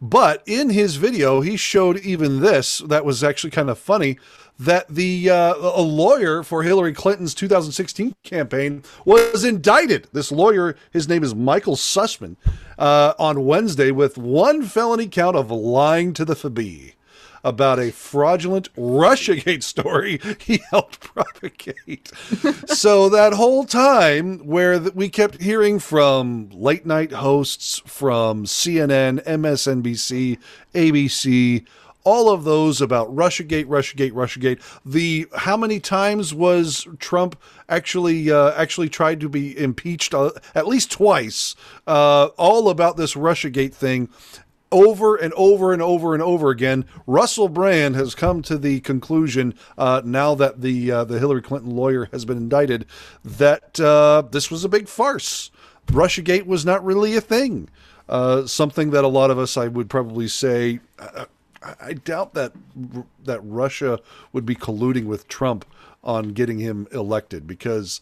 But 0.00 0.42
in 0.46 0.70
his 0.70 0.96
video, 0.96 1.42
he 1.42 1.56
showed 1.56 1.98
even 2.00 2.40
this 2.40 2.78
that 2.78 3.04
was 3.04 3.22
actually 3.22 3.50
kind 3.50 3.70
of 3.70 3.78
funny. 3.78 4.18
That 4.58 4.88
the 4.88 5.30
uh, 5.30 5.54
a 5.56 5.80
lawyer 5.80 6.42
for 6.42 6.62
Hillary 6.62 6.92
Clinton's 6.92 7.34
2016 7.34 8.14
campaign 8.22 8.82
was 9.04 9.44
indicted. 9.44 10.08
This 10.12 10.30
lawyer, 10.30 10.76
his 10.92 11.08
name 11.08 11.24
is 11.24 11.34
Michael 11.34 11.76
Sussmann, 11.76 12.36
uh, 12.78 13.14
on 13.18 13.44
Wednesday 13.44 13.90
with 13.90 14.18
one 14.18 14.62
felony 14.64 15.08
count 15.08 15.36
of 15.36 15.50
lying 15.50 16.12
to 16.12 16.24
the 16.24 16.34
FBI 16.34 16.94
about 17.44 17.78
a 17.78 17.90
fraudulent 17.90 18.72
Russiagate 18.74 19.62
story 19.62 20.20
he 20.38 20.60
helped 20.70 21.00
propagate. 21.00 22.10
so 22.66 23.08
that 23.08 23.32
whole 23.34 23.64
time 23.64 24.38
where 24.38 24.78
we 24.78 25.08
kept 25.08 25.42
hearing 25.42 25.78
from 25.78 26.50
late 26.50 26.86
night 26.86 27.12
hosts 27.12 27.82
from 27.86 28.44
CNN, 28.44 29.24
MSNBC, 29.24 30.38
ABC, 30.74 31.66
all 32.04 32.30
of 32.30 32.44
those 32.44 32.80
about 32.80 33.14
Russiagate, 33.14 33.66
Russiagate, 33.66 34.12
Russiagate. 34.12 34.60
The 34.84 35.26
how 35.36 35.56
many 35.56 35.80
times 35.80 36.34
was 36.34 36.86
Trump 36.98 37.40
actually 37.68 38.30
uh, 38.30 38.52
actually 38.52 38.88
tried 38.88 39.20
to 39.20 39.28
be 39.28 39.56
impeached? 39.58 40.14
Uh, 40.14 40.30
at 40.54 40.66
least 40.66 40.90
twice. 40.90 41.54
Uh, 41.86 42.26
all 42.36 42.68
about 42.68 42.96
this 42.96 43.14
Russiagate 43.14 43.74
thing 43.74 44.08
over 44.72 45.14
and 45.14 45.32
over 45.34 45.72
and 45.72 45.80
over 45.80 46.14
and 46.14 46.22
over 46.22 46.50
again. 46.50 46.84
Russell 47.06 47.48
Brand 47.48 47.94
has 47.94 48.14
come 48.14 48.42
to 48.42 48.58
the 48.58 48.80
conclusion 48.80 49.54
uh, 49.78 50.02
now 50.04 50.34
that 50.34 50.62
the 50.62 50.90
uh, 50.90 51.04
the 51.04 51.18
Hillary 51.18 51.42
Clinton 51.42 51.76
lawyer 51.76 52.08
has 52.10 52.24
been 52.24 52.36
indicted 52.38 52.86
that 53.24 53.78
uh, 53.78 54.22
this 54.30 54.50
was 54.50 54.64
a 54.64 54.68
big 54.68 54.88
farce. 54.88 55.50
Russiagate 55.86 56.46
was 56.46 56.64
not 56.64 56.84
really 56.84 57.14
a 57.16 57.20
thing. 57.20 57.68
Uh, 58.08 58.46
something 58.46 58.90
that 58.90 59.04
a 59.04 59.08
lot 59.08 59.30
of 59.30 59.38
us, 59.38 59.56
I 59.56 59.68
would 59.68 59.88
probably 59.88 60.28
say, 60.28 60.80
I, 60.98 61.26
I 61.80 61.92
doubt 61.92 62.34
that 62.34 62.52
that 63.24 63.40
Russia 63.42 64.00
would 64.32 64.46
be 64.46 64.54
colluding 64.54 65.04
with 65.06 65.28
Trump 65.28 65.64
on 66.04 66.30
getting 66.30 66.58
him 66.58 66.88
elected 66.90 67.46
because 67.46 68.00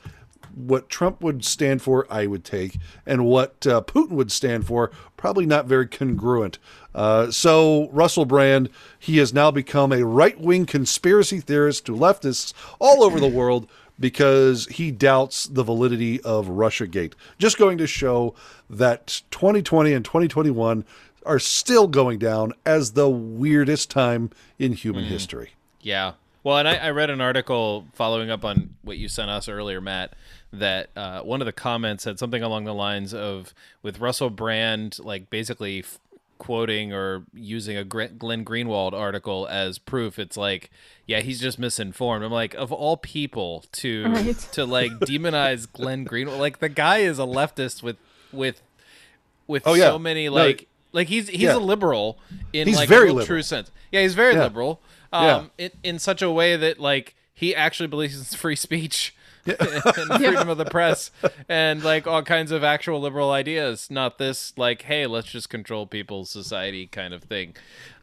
what 0.69 0.89
Trump 0.89 1.23
would 1.23 1.45
stand 1.45 1.83
for, 1.83 2.07
I 2.11 2.27
would 2.27 2.45
take, 2.45 2.79
and 3.07 3.27
what 3.27 3.67
uh, 3.67 3.83
Putin 3.83 4.11
would 4.11 4.33
stand 4.33 4.67
for, 4.67 4.91
probably 5.17 5.47
not 5.47 5.67
very 5.67 5.87
congruent. 5.87 6.59
Uh, 6.95 7.31
so 7.31 7.89
Russell 7.91 8.25
Brand, 8.25 8.69
he 8.99 9.19
has 9.19 9.33
now 9.33 9.51
become 9.51 9.93
a 9.93 10.05
right-wing 10.05 10.67
conspiracy 10.67 11.41
theorist 11.41 11.87
to 11.87 11.93
leftists 11.93 12.53
all 12.81 13.03
over 13.03 13.21
the 13.21 13.29
world 13.29 13.69
because 13.99 14.67
he 14.67 14.91
doubts 14.91 15.45
the 15.47 15.63
validity 15.63 16.21
of 16.23 16.47
Russiagate. 16.47 17.13
Just 17.39 17.59
going 17.59 17.79
to 17.79 17.87
show 17.87 18.35
that 18.69 19.23
2020 19.31 19.93
and 19.93 20.05
2021 20.05 20.85
are 21.27 21.39
still 21.39 21.87
going 21.87 22.19
down 22.19 22.53
as 22.65 22.93
the 22.93 23.09
weirdest 23.09 23.91
time 23.91 24.31
in 24.59 24.73
human 24.73 25.05
history. 25.05 25.51
Yeah. 25.81 26.13
Well, 26.43 26.57
and 26.57 26.67
I, 26.67 26.77
I 26.77 26.91
read 26.91 27.11
an 27.11 27.21
article 27.21 27.87
following 27.93 28.31
up 28.31 28.45
on 28.45 28.75
what 28.83 28.97
you 28.97 29.09
sent 29.09 29.31
us 29.31 29.49
earlier, 29.49 29.81
Matt, 29.81 30.15
that 30.53 30.91
uh, 30.97 31.21
one 31.23 31.41
of 31.41 31.47
the 31.47 31.53
comments 31.53 32.05
said 32.05 32.19
something 32.19 32.43
along 32.43 32.65
the 32.65 32.75
lines 32.75 33.15
of 33.15 33.55
with 33.83 34.01
Russell 34.01 34.31
Brand, 34.31 34.99
like 35.01 35.31
basically 35.31 35.81
f- 35.81 35.99
quoting 36.39 36.93
or 36.93 37.25
using 37.35 37.77
a 37.77 37.85
Glenn 37.85 38.45
Greenwald 38.45 38.93
article 38.93 39.47
as 39.49 39.79
proof. 39.79 40.19
It's 40.19 40.37
like, 40.37 40.71
yeah, 41.07 41.21
he's 41.21 41.39
just 41.41 41.59
misinformed. 41.59 42.25
I'm 42.25 42.33
like, 42.33 42.55
of 42.55 42.73
all 42.73 42.97
people 42.97 43.65
to 43.73 44.07
Right. 44.09 44.39
to 44.53 44.65
like 44.65 44.91
demonize 45.01 45.71
Glenn 45.73 46.05
Greenwald, 46.07 46.39
like 46.39 46.59
the 46.59 46.69
guy 46.69 46.99
is 46.99 47.19
a 47.19 47.23
leftist 47.23 47.83
with 47.83 47.97
with 48.33 48.63
with 49.47 49.63
Oh, 49.67 49.75
yeah. 49.75 49.91
so 49.91 49.99
many 49.99 50.27
No, 50.29 50.35
like 50.35 50.67
like 50.93 51.09
he's 51.09 51.29
he's 51.29 51.43
yeah. 51.43 51.57
a 51.57 51.59
liberal 51.59 52.19
in 52.53 52.67
He's 52.67 52.77
like 52.77 52.89
very 52.89 53.11
a 53.11 53.15
real 53.15 53.27
true 53.27 53.43
sense. 53.43 53.71
Yeah, 53.93 54.03
he's 54.03 54.15
very 54.15 54.35
Yeah. 54.35 54.43
liberal. 54.45 54.81
Yeah. 55.13 55.37
Um, 55.37 55.51
in, 55.59 55.71
in 55.83 55.99
such 55.99 56.23
a 56.23 56.31
way 56.31 56.57
that 56.57 56.79
like 56.81 57.15
he 57.35 57.55
actually 57.55 57.87
believes 57.89 58.17
in 58.19 58.39
free 58.39 58.57
speech. 58.57 59.15
and 59.47 60.15
freedom 60.17 60.49
of 60.49 60.59
the 60.59 60.67
press 60.67 61.11
and 61.49 61.83
like 61.83 62.07
all 62.07 62.23
kinds 62.23 62.51
of 62.51 62.63
actual 62.63 63.01
liberal 63.01 63.31
ideas, 63.31 63.91
not 63.91 64.19
this 64.19 64.53
like, 64.57 64.83
hey, 64.83 65.07
let's 65.07 65.29
just 65.29 65.49
control 65.49 65.87
people's 65.87 66.31
society 66.31 66.87
kind 66.87 67.15
of 67.15 67.25
thing. 67.25 67.55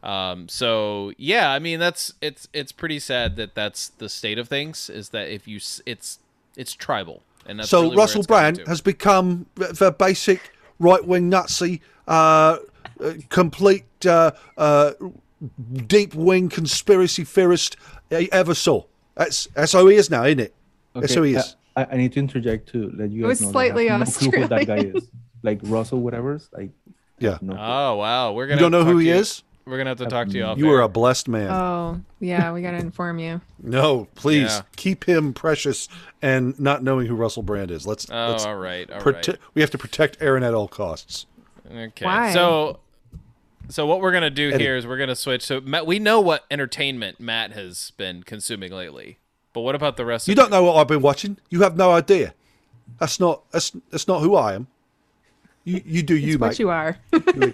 Um, 0.02 0.48
so 0.48 1.12
yeah, 1.16 1.50
I 1.50 1.58
mean 1.58 1.78
that's 1.78 2.12
it's 2.20 2.48
it's 2.52 2.72
pretty 2.72 2.98
sad 2.98 3.36
that 3.36 3.54
that's 3.54 3.88
the 3.88 4.08
state 4.08 4.38
of 4.38 4.48
things. 4.48 4.90
Is 4.90 5.10
that 5.10 5.28
if 5.28 5.46
you 5.46 5.60
it's 5.86 6.18
it's 6.56 6.74
tribal 6.74 7.22
and 7.46 7.58
that's 7.58 7.70
so 7.70 7.82
really 7.82 7.96
Russell 7.96 8.22
Brand 8.22 8.62
has 8.66 8.80
become 8.80 9.46
the 9.54 9.94
basic 9.96 10.52
right 10.78 11.04
wing 11.04 11.28
Nazi, 11.28 11.80
uh, 12.06 12.58
uh, 13.00 13.12
complete 13.28 13.84
uh, 14.06 14.32
uh, 14.56 14.92
deep 15.86 16.14
wing 16.14 16.48
conspiracy 16.48 17.24
theorist 17.24 17.76
he 18.10 18.30
ever 18.32 18.54
saw. 18.54 18.84
That's 19.14 19.46
that's 19.54 19.72
how 19.72 19.86
he 19.88 19.96
is 19.96 20.10
now, 20.10 20.24
isn't 20.24 20.40
it? 20.40 20.54
That's 21.00 21.14
who 21.14 21.22
he 21.22 21.36
uh, 21.36 21.40
is. 21.40 21.56
I, 21.76 21.86
I 21.92 21.96
need 21.96 22.12
to 22.12 22.20
interject 22.20 22.68
to 22.70 22.90
let 22.96 23.10
you 23.10 23.20
It 23.24 23.28
guys 23.28 23.28
was 23.28 23.42
know 23.42 23.50
slightly 23.52 23.88
that 23.88 23.94
I 23.94 23.98
have 23.98 24.08
no 24.22 24.30
clue 24.30 24.40
who 24.42 24.48
that 24.48 24.66
guy 24.66 24.76
is. 24.78 25.08
Like 25.42 25.60
Russell, 25.62 26.00
whatever's 26.00 26.48
like. 26.52 26.70
Yeah. 27.20 27.38
No. 27.40 27.54
Oh 27.58 27.96
wow, 27.96 28.32
we're 28.32 28.46
gonna 28.46 28.56
You 28.56 28.62
don't 28.68 28.72
know 28.72 28.84
who 28.84 28.94
to 28.94 28.98
he 28.98 29.08
you- 29.08 29.14
is? 29.14 29.42
We're 29.64 29.76
gonna 29.76 29.90
have 29.90 29.98
to 29.98 30.06
talk 30.06 30.28
to 30.28 30.34
you. 30.34 30.44
Off 30.44 30.56
You 30.56 30.70
are 30.70 30.80
a 30.80 30.88
blessed 30.88 31.28
man. 31.28 31.50
Oh, 31.50 32.00
yeah, 32.20 32.52
we 32.54 32.62
got 32.62 32.70
to 32.70 32.78
inform 32.78 33.18
you. 33.18 33.42
no, 33.62 34.08
please 34.14 34.44
Yeah. 34.50 34.62
keep 34.76 35.04
him 35.04 35.34
precious 35.34 35.90
and 36.22 36.58
not 36.58 36.82
knowing 36.82 37.06
who 37.06 37.14
Russell 37.14 37.42
Brand 37.42 37.70
is. 37.70 37.86
Let's. 37.86 38.08
Oh, 38.10 38.30
let's 38.30 38.46
all 38.46 38.56
right, 38.56 38.90
all 38.90 38.98
prote- 39.00 39.28
right. 39.28 39.38
We 39.52 39.60
have 39.60 39.70
to 39.72 39.78
protect 39.78 40.16
Aaron 40.22 40.42
at 40.42 40.54
all 40.54 40.68
costs. 40.68 41.26
Okay. 41.70 42.04
Why? 42.06 42.32
So, 42.32 42.80
so 43.68 43.84
what 43.84 44.00
we're 44.00 44.12
gonna 44.12 44.30
do 44.30 44.52
Eddie. 44.52 44.64
here 44.64 44.76
is 44.76 44.86
we're 44.86 44.96
gonna 44.96 45.14
switch. 45.14 45.44
So 45.44 45.60
Matt, 45.60 45.86
we 45.86 45.98
know 45.98 46.18
what 46.18 46.46
entertainment 46.50 47.20
Matt 47.20 47.52
has 47.52 47.92
been 47.98 48.22
consuming 48.22 48.72
lately, 48.72 49.18
but 49.52 49.60
what 49.62 49.74
about 49.74 49.96
the 49.96 50.04
rest? 50.04 50.28
Of 50.28 50.28
You 50.28 50.40
of 50.42 50.48
don't 50.48 50.50
know 50.50 50.64
what 50.64 50.76
I've 50.80 50.88
been 50.88 51.02
watching. 51.02 51.38
You 51.50 51.62
have 51.62 51.76
no 51.76 51.90
idea. 51.92 52.34
That's 52.98 53.18
not. 53.20 53.42
That's 53.50 53.70
that's 53.90 54.08
not 54.08 54.20
who 54.22 54.34
I 54.36 54.54
am. 54.54 54.66
You 55.64 55.82
you 55.84 56.02
do 56.02 56.16
you, 56.16 56.34
It's 56.34 56.40
what 56.40 56.48
mate. 56.50 56.58
you 56.58 56.70
are. 56.70 56.96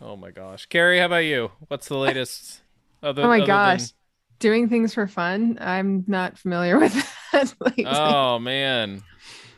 Oh 0.00 0.16
my 0.16 0.30
gosh, 0.30 0.66
Carrie, 0.66 0.98
how 1.00 1.06
about 1.06 1.18
you? 1.24 1.50
What's 1.66 1.88
the 1.88 1.96
latest? 1.96 2.60
Other, 3.02 3.22
oh 3.22 3.28
my 3.28 3.38
other 3.38 3.46
gosh. 3.46 3.80
than- 3.80 3.92
Doing 4.38 4.68
things 4.68 4.94
for 4.94 5.08
fun. 5.08 5.58
I'm 5.60 6.04
not 6.06 6.38
familiar 6.38 6.78
with 6.78 6.94
that. 7.32 7.52
lately. 7.60 7.84
Oh 7.86 8.38
man. 8.38 9.02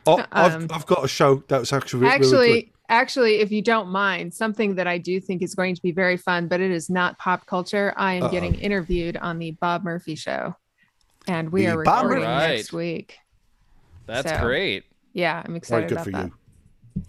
Oh, 0.06 0.24
I've, 0.32 0.54
Um, 0.54 0.68
I've 0.72 0.86
got 0.86 1.04
a 1.04 1.08
show 1.08 1.42
that 1.48 1.60
was 1.60 1.72
actually 1.74 2.00
really 2.00 2.14
actually, 2.14 2.62
good. 2.62 2.70
Actually, 2.90 3.36
if 3.36 3.50
you 3.50 3.62
don't 3.62 3.88
mind, 3.88 4.34
something 4.34 4.74
that 4.74 4.86
I 4.86 4.98
do 4.98 5.20
think 5.20 5.40
is 5.42 5.54
going 5.54 5.74
to 5.74 5.80
be 5.82 5.92
very 5.92 6.16
fun, 6.18 6.48
but 6.48 6.60
it 6.60 6.70
is 6.70 6.90
not 6.90 7.18
pop 7.18 7.46
culture. 7.46 7.94
I 7.96 8.14
am 8.14 8.24
Uh-oh. 8.24 8.30
getting 8.30 8.54
interviewed 8.56 9.16
on 9.16 9.38
the 9.38 9.52
Bob 9.52 9.82
Murphy 9.84 10.14
show, 10.16 10.54
and 11.26 11.50
we 11.50 11.64
The 11.66 11.72
are 11.78 11.82
Bob 11.84 12.04
recording 12.04 12.28
Murphy- 12.28 12.54
next 12.56 12.72
week. 12.72 13.16
That's 14.06 14.28
So, 14.30 14.38
great. 14.40 14.84
Yeah, 15.12 15.38
I'm 15.38 15.46
Very 15.46 15.56
excited 15.58 15.88
good 15.88 15.94
about 15.94 16.04
for 16.04 16.10
that. 16.12 16.26
You. 16.26 17.02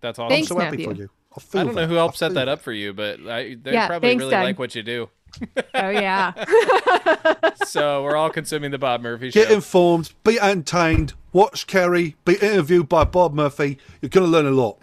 That's 0.00 0.18
I'm 0.18 0.26
awesome. 0.26 0.44
So 0.44 0.58
happy 0.58 0.76
Matthew. 0.78 0.86
for 0.94 1.00
you. 1.02 1.10
I, 1.54 1.58
I 1.60 1.64
don't 1.64 1.74
know 1.74 1.86
who 1.86 1.94
helped 1.94 2.16
set 2.16 2.28
feel 2.28 2.34
that 2.36 2.48
up 2.48 2.60
for 2.62 2.72
you, 2.72 2.92
but 2.94 3.20
I, 3.26 3.56
they 3.62 3.72
Yeah, 3.72 3.88
probably 3.88 4.08
thanks, 4.08 4.20
really 4.22 4.30
Doug. 4.30 4.44
like 4.44 4.58
what 4.58 4.74
you 4.74 4.82
do. 4.82 5.10
Oh 5.74 5.90
yeah. 5.90 6.32
So 7.66 8.02
we're 8.04 8.16
all 8.16 8.30
consuming 8.30 8.70
the 8.70 8.78
Bob 8.78 9.02
Murphy 9.02 9.30
show. 9.30 9.42
Get 9.42 9.50
informed, 9.52 10.12
be 10.24 10.38
entertained, 10.40 11.12
watch 11.32 11.66
Kerry, 11.66 12.14
be 12.24 12.34
interviewed 12.34 12.88
by 12.88 13.04
Bob 13.04 13.34
Murphy. 13.34 13.78
You're 14.00 14.08
going 14.08 14.24
to 14.24 14.30
learn 14.30 14.46
a 14.46 14.50
lot. 14.50 14.78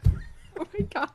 oh 0.59 0.67
my 0.73 0.85
god. 0.93 1.09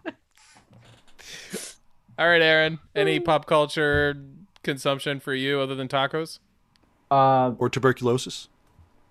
All 2.18 2.28
right, 2.28 2.42
Aaron. 2.42 2.78
Any 2.96 3.20
pop 3.20 3.46
culture 3.46 4.16
consumption 4.62 5.20
for 5.20 5.34
you 5.34 5.60
other 5.60 5.74
than 5.74 5.88
tacos? 5.88 6.40
Uh, 7.10 7.52
Or 7.58 7.68
tuberculosis. 7.70 8.48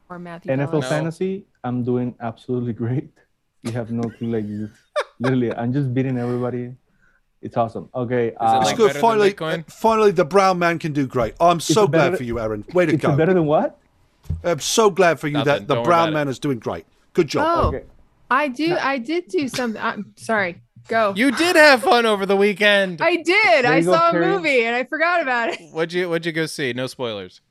Or 0.10 0.20
Matthew. 0.20 0.52
NFL 0.52 0.58
No. 0.74 0.80
Pellis. 0.80 0.90
fantasy, 0.90 1.46
I'm 1.64 1.84
doing 1.84 2.16
absolutely 2.22 2.74
great. 2.74 3.10
You 3.64 3.72
have 3.72 3.92
no 3.92 4.04
clue. 4.10 4.32
Like, 4.32 4.46
you- 4.48 4.70
literally, 5.20 5.54
I'm 5.54 5.74
just 5.74 5.94
beating 5.94 6.18
everybody. 6.18 6.76
It's 7.42 7.56
awesome. 7.58 7.90
Okay. 7.94 8.28
it 8.30 8.36
Uh, 8.40 8.60
like 8.60 8.62
It's 8.70 8.78
good. 8.78 8.88
better 8.88 8.94
than 8.94 9.02
Finally, 9.02 9.64
finally, 9.68 10.12
the 10.12 10.26
brown 10.26 10.60
man 10.60 10.80
can 10.80 10.92
do 10.94 11.08
great. 11.08 11.36
I'm 11.40 11.60
so 11.60 11.84
it 11.84 11.92
glad 11.92 12.00
better- 12.06 12.18
for 12.18 12.24
you, 12.24 12.40
Aaron. 12.40 12.66
Way 12.74 12.86
to 12.88 12.94
it's 12.94 13.02
go. 13.02 13.16
better 13.16 13.34
than 13.34 13.46
what? 13.46 13.80
I'm 14.44 14.60
so 14.60 14.90
glad 14.90 15.20
for 15.20 15.28
you 15.28 15.34
Nothing. 15.36 15.54
that 15.54 15.68
the 15.68 15.76
Don't 15.76 15.84
brown 15.86 16.14
man 16.14 16.28
is 16.28 16.40
doing 16.40 16.60
great. 16.60 16.86
Good 17.14 17.28
job. 17.28 17.46
Oh, 17.48 17.68
Okay. 17.70 17.86
I 18.30 18.48
do. 18.50 18.76
I 18.76 18.98
did 18.98 19.28
do 19.28 19.48
something. 19.48 19.82
I'm 19.82 20.14
sorry. 20.18 20.62
Go. 20.88 21.14
You 21.16 21.32
did 21.32 21.56
have 21.58 21.84
fun 21.84 22.06
over 22.06 22.26
the 22.26 22.36
weekend. 22.38 23.02
I 23.02 23.18
did. 23.18 23.66
I 23.66 23.82
saw 23.82 24.10
a 24.10 24.14
movie 24.14 24.64
and 24.64 24.76
I 24.76 24.86
forgot 24.86 25.22
about 25.22 25.50
it. 25.50 25.60
What'd 25.72 25.92
you 25.94 26.10
What'd 26.10 26.26
you 26.26 26.32
go 26.32 26.46
see? 26.46 26.72
No 26.74 26.88
spoilers. 26.88 27.42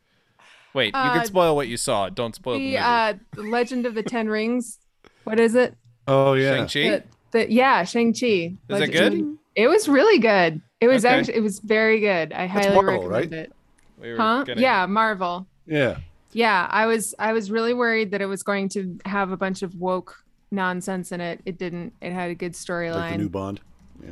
Wait, 0.72 0.86
you 0.94 1.00
Uh, 1.00 1.14
can 1.18 1.24
spoil 1.26 1.54
what 1.56 1.68
you 1.68 1.76
saw. 1.76 2.08
Don't 2.08 2.34
spoil 2.34 2.54
the, 2.54 2.60
The 2.60 2.64
movie. 2.72 2.76
uh, 2.78 3.14
The 3.34 3.42
Legend 3.42 3.86
of 3.86 3.94
the 3.94 4.02
Ten 4.02 4.28
Rings. 4.28 4.78
What 5.24 5.38
is 5.40 5.54
it? 5.54 5.74
Oh, 6.06 6.34
yeah. 6.34 6.66
Shang-Chi. 6.66 6.90
The, 6.90 7.02
the, 7.46 7.52
yeah, 7.52 7.84
Shang 7.84 8.12
Chi. 8.12 8.56
Is 8.68 8.80
it 8.80 8.92
good? 8.92 9.36
It 9.54 9.68
was 9.68 9.88
really 9.88 10.18
good. 10.18 10.60
It 10.80 10.88
was 10.88 11.04
Okay. 11.04 11.14
actually. 11.18 11.36
It 11.36 11.40
was 11.42 11.60
very 11.60 12.00
good. 12.00 12.32
I 12.32 12.46
highly 12.46 12.74
Marvel, 12.74 13.08
recommend 13.08 13.10
right? 13.10 13.32
it. 13.32 13.52
We 14.00 14.10
were 14.12 14.16
Huh? 14.18 14.44
gonna- 14.44 14.60
Yeah, 14.60 14.84
Marvel. 14.86 15.46
Yeah. 15.66 15.96
Yeah, 16.32 16.66
I 16.70 16.84
was. 16.86 17.14
I 17.18 17.32
was 17.32 17.50
really 17.50 17.72
worried 17.72 18.10
that 18.10 18.20
it 18.20 18.26
was 18.26 18.42
going 18.42 18.68
to 18.70 18.98
have 19.06 19.30
a 19.30 19.36
bunch 19.38 19.62
of 19.62 19.74
woke 19.76 20.14
nonsense 20.50 21.12
in 21.12 21.20
it. 21.20 21.40
It 21.44 21.58
didn't. 21.58 21.92
It 22.00 22.12
had 22.12 22.30
a 22.30 22.34
good 22.34 22.52
storyline. 22.52 22.94
Like 22.94 23.12
the 23.12 23.18
new 23.18 23.28
Bond. 23.28 23.60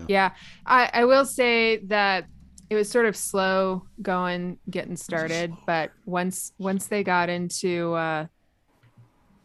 Yeah, 0.09 0.33
I, 0.65 0.91
I 0.93 1.05
will 1.05 1.27
say 1.27 1.77
that 1.87 2.27
it 2.71 2.75
was 2.75 2.89
sort 2.89 3.05
of 3.07 3.15
slow 3.17 3.85
going, 4.01 4.59
getting 4.71 4.97
started, 4.97 5.53
but 5.67 5.93
once 6.07 6.53
once 6.59 6.87
they 6.87 7.05
got 7.05 7.29
into, 7.29 7.93
uh, 7.93 8.27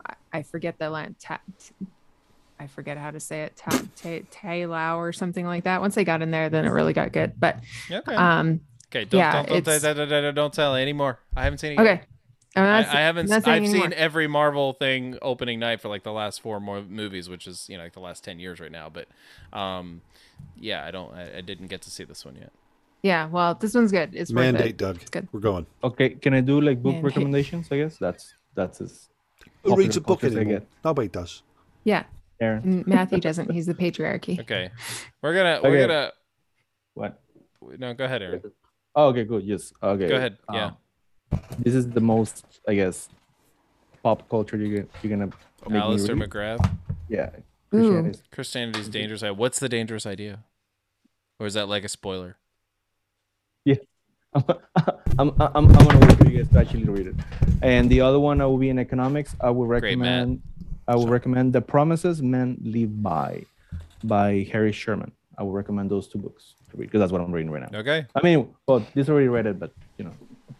I, 0.05 0.13
I 0.31 0.43
forget 0.43 0.79
the 0.79 0.89
line. 0.89 1.15
Ta- 1.19 1.41
t- 1.59 1.85
I 2.57 2.67
forget 2.67 2.97
how 2.97 3.11
to 3.11 3.19
say 3.19 3.43
it. 3.43 3.55
Ta- 3.57 3.83
ta- 3.95 4.25
Tailao 4.31 4.97
or 4.97 5.11
something 5.11 5.45
like 5.45 5.65
that. 5.65 5.81
Once 5.81 5.95
they 5.95 6.03
got 6.05 6.21
in 6.21 6.31
there, 6.31 6.49
then 6.49 6.65
it 6.65 6.69
really 6.69 6.93
got 6.93 7.11
good. 7.11 7.33
But 7.37 7.59
Okay. 7.91 8.15
um, 8.15 8.61
okay. 8.87 9.05
Don't 9.05 9.19
yeah, 9.19 9.43
don't 9.43 9.63
don't, 9.63 9.81
don't, 9.81 9.95
don't, 9.97 10.09
don't, 10.09 10.35
don't 10.35 10.53
tell 10.53 10.75
anymore. 10.75 11.19
I 11.35 11.43
haven't 11.43 11.59
seen 11.59 11.73
it. 11.73 11.75
Yet. 11.75 11.81
okay. 11.81 12.01
I'm 12.01 12.18
I, 12.55 12.61
not- 12.61 12.87
I 12.87 12.99
haven't. 13.01 13.31
I've 13.31 13.47
anymore. 13.47 13.81
seen 13.83 13.93
every 13.93 14.27
Marvel 14.27 14.73
thing 14.73 15.17
opening 15.21 15.59
night 15.59 15.81
for 15.81 15.87
like 15.89 16.03
the 16.03 16.11
last 16.11 16.41
four 16.41 16.59
more 16.59 16.81
movies, 16.81 17.29
which 17.29 17.45
is 17.47 17.67
you 17.69 17.77
know 17.77 17.83
like 17.83 17.93
the 17.93 17.99
last 17.99 18.23
ten 18.23 18.39
years 18.39 18.59
right 18.59 18.71
now. 18.71 18.89
But, 18.89 19.07
um, 19.57 20.01
yeah, 20.57 20.83
I 20.85 20.91
don't. 20.91 21.13
I, 21.13 21.37
I 21.37 21.41
didn't 21.41 21.67
get 21.67 21.81
to 21.83 21.91
see 21.91 22.03
this 22.03 22.25
one 22.25 22.35
yet. 22.35 22.51
Yeah, 23.01 23.27
well, 23.27 23.55
this 23.55 23.75
one's 23.75 23.91
good. 23.91 24.13
It's 24.13 24.31
worth 24.31 24.43
Mandate, 24.43 24.65
it. 24.71 24.77
Doug. 24.77 24.99
good. 25.11 25.27
We're 25.31 25.39
going. 25.39 25.65
Okay. 25.83 26.09
Can 26.09 26.33
I 26.33 26.41
do 26.41 26.59
like 26.59 26.81
book 26.81 26.95
Man, 26.95 27.03
recommendations? 27.03 27.67
I 27.71 27.77
guess 27.77 27.97
that's 27.97 28.33
that's 28.55 28.81
as 28.81 29.09
Who 29.63 29.75
reads 29.75 29.95
a 29.95 30.01
book 30.01 30.21
culture 30.21 30.33
as 30.33 30.37
I 30.37 30.41
anymore? 30.41 30.63
Nobody 30.83 31.07
does. 31.07 31.43
Yeah, 31.83 32.03
Aaron, 32.41 32.83
Matthew 32.87 33.19
doesn't. 33.19 33.51
He's 33.51 33.67
the 33.67 33.73
patriarchy. 33.75 34.39
Okay, 34.39 34.71
we're 35.21 35.33
gonna 35.35 35.59
we're 35.63 35.69
Okay. 35.69 35.81
gonna. 35.87 36.11
what? 36.95 37.21
No, 37.77 37.93
go 37.93 38.05
ahead, 38.05 38.21
Aaron. 38.21 38.41
Oh, 38.95 39.09
okay, 39.09 39.23
good. 39.23 39.43
Yes. 39.43 39.71
Okay. 39.81 40.07
Go 40.09 40.15
ahead. 40.15 40.37
Yeah. 40.51 40.71
This 41.59 41.75
is 41.75 41.89
the 41.89 42.01
most, 42.01 42.45
I 42.67 42.75
guess, 42.75 43.09
pop 44.03 44.27
culture 44.29 44.57
you're 44.57 44.83
gonna 44.83 44.87
you're 45.03 45.09
gonna 45.17 45.31
make 45.67 45.71
me 45.71 45.79
Alister 45.79 46.15
read. 46.15 46.29
McGrath. 46.29 46.77
Yeah. 47.07 47.29
Ooh. 47.73 47.77
Christianity. 47.77 48.19
Christianity's 48.31 48.89
dangerous. 48.89 49.23
idea. 49.23 49.33
What's 49.33 49.59
the 49.59 49.69
dangerous 49.69 50.05
idea? 50.05 50.43
Or 51.39 51.47
is 51.47 51.53
that 51.53 51.67
like 51.67 51.83
a 51.83 51.89
spoiler? 51.89 52.37
I'm, 54.35 54.43
I'm, 55.17 55.31
I'm, 55.39 55.51
I'm 55.55 55.67
gonna 55.67 55.99
wait 55.99 56.17
for 56.17 56.27
you 56.27 56.37
guys 56.37 56.51
to 56.51 56.59
actually 56.59 56.83
read 56.83 57.07
it. 57.07 57.15
And 57.63 57.89
the 57.89 58.01
other 58.01 58.19
one 58.19 58.41
I 58.41 58.45
will 58.45 58.59
be 58.59 58.69
in 58.69 58.77
economics. 58.77 59.35
I 59.41 59.49
would 59.49 59.67
Great, 59.67 59.97
Matt. 59.97 60.07
recommend 60.07 60.41
I 60.87 60.95
would 60.95 61.09
recommend 61.09 61.53
The 61.53 61.61
Promises 61.61 62.21
Men 62.21 62.57
Live 62.61 63.01
By 63.01 63.43
by 64.03 64.47
Harry 64.51 64.71
Scherman. 64.71 65.11
I 65.37 65.43
would 65.43 65.53
recommend 65.53 65.89
those 65.89 66.07
two 66.07 66.19
books 66.19 66.55
to 66.69 66.77
read 66.77 66.87
because 66.87 66.99
that's 66.99 67.11
what 67.11 67.21
I'm 67.21 67.31
reading 67.31 67.51
right 67.51 67.71
now. 67.71 67.79
Okay. 67.79 68.05
I 68.15 68.21
mean, 68.23 68.53
well, 68.67 68.85
this 68.93 69.09
already 69.09 69.27
read 69.27 69.45
it, 69.45 69.59
but 69.59 69.71
you 69.97 70.05
know, 70.05 70.13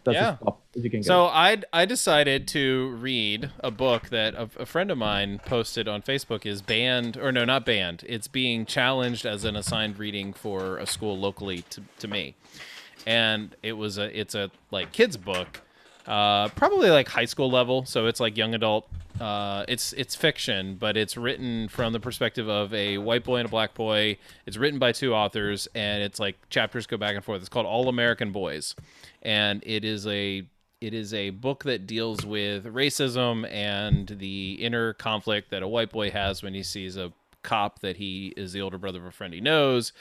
that's 0.04 0.14
Yeah. 0.14 0.36
as 0.46 0.54
as 0.76 0.84
you 0.84 0.90
can 0.90 1.00
get. 1.00 1.06
So 1.06 1.26
I 1.26 1.62
I 1.72 1.84
decided 1.84 2.46
to 2.48 2.90
read 3.00 3.50
a 3.60 3.70
book 3.70 4.08
that 4.10 4.34
a, 4.34 4.48
a 4.58 4.66
friend 4.66 4.90
of 4.90 4.98
mine 4.98 5.40
posted 5.44 5.88
on 5.88 6.02
Facebook 6.02 6.46
is 6.46 6.62
banned 6.62 7.16
or 7.16 7.32
no 7.32 7.44
not 7.44 7.64
banned. 7.66 8.04
It's 8.06 8.28
being 8.28 8.66
challenged 8.66 9.26
as 9.26 9.44
an 9.44 9.56
assigned 9.56 9.98
reading 9.98 10.32
for 10.32 10.78
a 10.78 10.86
school 10.86 11.18
locally 11.18 11.62
to, 11.70 11.82
to 11.98 12.08
me, 12.08 12.34
and 13.06 13.54
it 13.62 13.74
was 13.74 13.98
a 13.98 14.18
it's 14.18 14.34
a 14.34 14.50
like 14.70 14.92
kids 14.92 15.16
book, 15.16 15.60
uh, 16.10 16.48
probably 16.48 16.90
like 16.90 17.08
high 17.08 17.24
school 17.24 17.48
level. 17.48 17.84
So 17.84 18.06
it's 18.06 18.18
like 18.18 18.36
young 18.36 18.52
adult. 18.52 18.88
Uh, 19.20 19.64
it's 19.68 19.92
it's 19.92 20.16
fiction, 20.16 20.74
but 20.74 20.96
it's 20.96 21.16
written 21.16 21.68
from 21.68 21.92
the 21.92 22.00
perspective 22.00 22.48
of 22.48 22.74
a 22.74 22.98
white 22.98 23.22
boy 23.22 23.36
and 23.36 23.46
a 23.46 23.50
black 23.50 23.74
boy. 23.74 24.18
It's 24.44 24.56
written 24.56 24.80
by 24.80 24.90
two 24.90 25.14
authors, 25.14 25.68
and 25.72 26.02
it's 26.02 26.18
like 26.18 26.36
chapters 26.50 26.86
go 26.88 26.96
back 26.96 27.14
and 27.14 27.24
forth. 27.24 27.40
It's 27.40 27.48
called 27.48 27.66
All 27.66 27.88
American 27.88 28.32
Boys, 28.32 28.74
and 29.22 29.62
it 29.64 29.84
is 29.84 30.04
a 30.06 30.44
it 30.80 30.94
is 30.94 31.14
a 31.14 31.30
book 31.30 31.62
that 31.64 31.86
deals 31.86 32.24
with 32.24 32.64
racism 32.64 33.48
and 33.48 34.08
the 34.08 34.54
inner 34.54 34.94
conflict 34.94 35.50
that 35.50 35.62
a 35.62 35.68
white 35.68 35.90
boy 35.90 36.10
has 36.10 36.42
when 36.42 36.54
he 36.54 36.62
sees 36.64 36.96
a 36.96 37.12
cop 37.42 37.80
that 37.80 37.96
he 37.96 38.32
is 38.36 38.52
the 38.52 38.60
older 38.60 38.78
brother 38.78 38.98
of 38.98 39.06
a 39.06 39.10
friend 39.10 39.34
he 39.34 39.40
knows, 39.40 39.92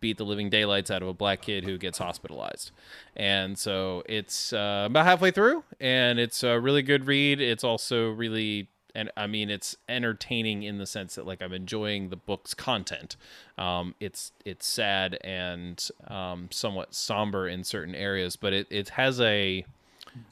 beat 0.00 0.18
the 0.18 0.24
living 0.24 0.50
daylights 0.50 0.90
out 0.90 1.02
of 1.02 1.08
a 1.08 1.14
black 1.14 1.42
kid 1.42 1.64
who 1.64 1.78
gets 1.78 1.98
hospitalized. 1.98 2.70
And 3.16 3.58
so 3.58 4.02
it's 4.08 4.52
uh, 4.52 4.84
about 4.86 5.04
halfway 5.04 5.30
through, 5.30 5.64
and 5.80 6.18
it's 6.18 6.42
a 6.42 6.58
really 6.58 6.82
good 6.82 7.06
read. 7.06 7.40
It's 7.40 7.64
also 7.64 8.10
really 8.10 8.68
and 8.94 9.10
I 9.16 9.26
mean 9.26 9.50
it's 9.50 9.76
entertaining 9.88 10.62
in 10.62 10.78
the 10.78 10.86
sense 10.86 11.16
that 11.16 11.26
like 11.26 11.42
I'm 11.42 11.52
enjoying 11.52 12.10
the 12.10 12.16
book's 12.16 12.54
content. 12.54 13.16
Um, 13.58 13.94
it's 14.00 14.32
it's 14.44 14.66
sad 14.66 15.18
and 15.24 15.86
um, 16.06 16.48
somewhat 16.50 16.94
somber 16.94 17.48
in 17.48 17.64
certain 17.64 17.94
areas, 17.94 18.36
but 18.36 18.52
it, 18.52 18.66
it 18.70 18.90
has 18.90 19.20
a 19.20 19.64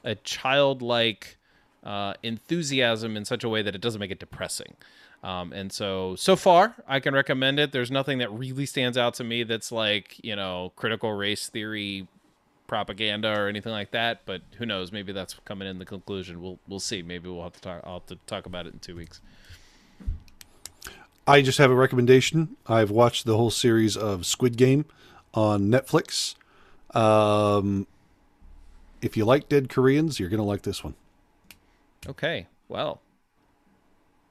a 0.04 0.14
childlike 0.14 1.38
uh, 1.82 2.14
enthusiasm 2.22 3.16
in 3.16 3.24
such 3.24 3.42
a 3.42 3.48
way 3.48 3.62
that 3.62 3.74
it 3.74 3.80
doesn't 3.80 4.00
make 4.00 4.12
it 4.12 4.20
depressing. 4.20 4.74
Um, 5.22 5.52
and 5.52 5.72
so 5.72 6.16
so 6.16 6.34
far 6.34 6.74
I 6.88 6.98
can 6.98 7.14
recommend 7.14 7.60
it. 7.60 7.70
There's 7.70 7.90
nothing 7.90 8.18
that 8.18 8.32
really 8.32 8.66
stands 8.66 8.98
out 8.98 9.14
to 9.14 9.24
me 9.24 9.44
that's 9.44 9.70
like 9.70 10.16
you 10.22 10.34
know 10.34 10.72
critical 10.74 11.12
race 11.12 11.48
theory 11.48 12.08
propaganda 12.72 13.38
or 13.38 13.48
anything 13.48 13.70
like 13.70 13.90
that. 13.90 14.22
But 14.24 14.40
who 14.56 14.64
knows? 14.64 14.92
Maybe 14.92 15.12
that's 15.12 15.34
coming 15.44 15.68
in 15.68 15.78
the 15.78 15.84
conclusion. 15.84 16.40
We'll 16.40 16.58
we'll 16.66 16.80
see. 16.80 17.02
Maybe 17.02 17.28
we'll 17.28 17.42
have 17.42 17.52
to 17.52 17.60
talk. 17.60 17.82
I'll 17.84 18.00
have 18.00 18.06
to 18.06 18.16
talk 18.26 18.46
about 18.46 18.66
it 18.66 18.72
in 18.72 18.78
two 18.78 18.96
weeks. 18.96 19.20
I 21.26 21.42
just 21.42 21.58
have 21.58 21.70
a 21.70 21.74
recommendation. 21.74 22.56
I've 22.66 22.90
watched 22.90 23.26
the 23.26 23.36
whole 23.36 23.50
series 23.50 23.94
of 23.94 24.24
Squid 24.24 24.56
Game 24.56 24.86
on 25.34 25.68
Netflix. 25.70 26.34
Um, 26.96 27.86
if 29.02 29.18
you 29.18 29.26
like 29.26 29.50
dead 29.50 29.68
Koreans, 29.68 30.18
you're 30.18 30.30
gonna 30.30 30.42
like 30.42 30.62
this 30.62 30.82
one. 30.82 30.94
Okay. 32.08 32.46
Well, 32.68 33.01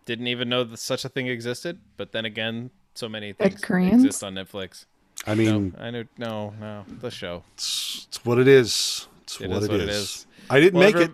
didn't 0.06 0.28
even 0.28 0.50
know 0.50 0.64
that 0.64 0.78
such 0.78 1.06
a 1.06 1.10
thing 1.10 1.28
existed. 1.28 1.80
But 1.98 2.12
then 2.12 2.26
again, 2.26 2.72
so 2.96 3.08
many 3.10 3.34
Dead 3.34 3.50
things 3.52 3.62
Koreans? 3.62 4.04
exist 4.06 4.24
on 4.24 4.34
Netflix. 4.36 4.86
I 5.28 5.36
mean, 5.36 5.74
no, 5.78 5.84
I 5.84 5.92
know. 5.92 6.04
No, 6.18 6.54
no, 6.60 6.86
the 7.00 7.12
show. 7.12 7.44
it's, 7.54 8.06
it's 8.10 8.26
what 8.26 8.40
it 8.40 8.48
is. 8.48 9.08
It's 9.24 9.40
It 9.40 9.50
what 9.50 9.58
is 9.60 9.66
it 9.66 9.72
what 9.72 9.80
is. 9.82 9.88
it 9.88 9.92
is. 9.92 10.28
I 10.50 10.60
didn't 10.60 10.80
Well, 10.80 10.88
make 10.88 10.96
every- 10.96 11.06
it. 11.08 11.12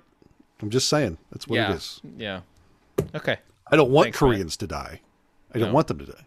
I'm 0.61 0.69
just 0.69 0.88
saying. 0.89 1.17
That's 1.31 1.47
what 1.47 1.57
yeah. 1.57 1.71
it 1.71 1.75
is. 1.75 2.01
Yeah. 2.17 2.41
Okay. 3.13 3.38
I 3.69 3.75
don't 3.75 3.91
want 3.91 4.05
Thanks, 4.05 4.21
Ryan. 4.21 4.33
Koreans 4.35 4.57
to 4.57 4.67
die. 4.67 5.01
I 5.53 5.59
don't 5.59 5.69
No. 5.69 5.73
want 5.75 5.88
them 5.88 5.99
to 5.99 6.05
die. 6.05 6.23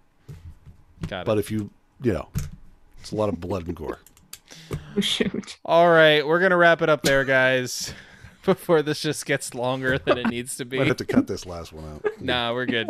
Got 1.09 1.21
it. 1.23 1.27
But 1.27 1.39
if 1.39 1.51
you, 1.51 1.71
you 2.03 2.13
know, 2.13 2.29
it's 3.01 3.11
a 3.13 3.17
lot 3.17 3.29
of 3.31 3.41
blood 3.41 3.67
and 3.67 3.75
gore. 3.75 3.99
Oh, 4.97 5.01
shoot. 5.01 5.59
All 5.65 5.89
right, 5.89 6.27
we're 6.27 6.41
gonna 6.41 6.57
wrap 6.57 6.83
it 6.83 6.89
up 6.89 7.03
there, 7.03 7.25
guys. 7.25 7.93
Before 8.45 8.83
this 8.83 9.01
just 9.01 9.27
gets 9.27 9.55
longer 9.55 9.99
than 9.99 10.19
it 10.19 10.29
needs 10.29 10.57
to 10.57 10.65
be. 10.65 10.79
Might 10.79 10.87
have 10.87 10.97
to 10.99 11.05
cut 11.05 11.27
this 11.27 11.45
last 11.47 11.73
one 11.73 11.85
out. 11.85 12.05
Nah, 12.21 12.53
we're 12.53 12.67
good. 12.67 12.89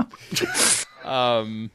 um, 1.04 1.70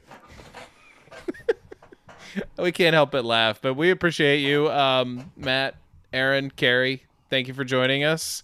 we 2.57 2.71
can't 2.71 2.93
help 2.93 3.11
but 3.11 3.25
laugh, 3.25 3.59
but 3.61 3.73
we 3.75 3.91
appreciate 3.91 4.39
you, 4.39 4.69
um, 4.69 5.31
Matt, 5.37 5.75
Aaron, 6.13 6.51
Carrie. 6.51 7.03
Thank 7.29 7.47
you 7.47 7.53
for 7.53 7.63
joining 7.63 8.03
us. 8.03 8.43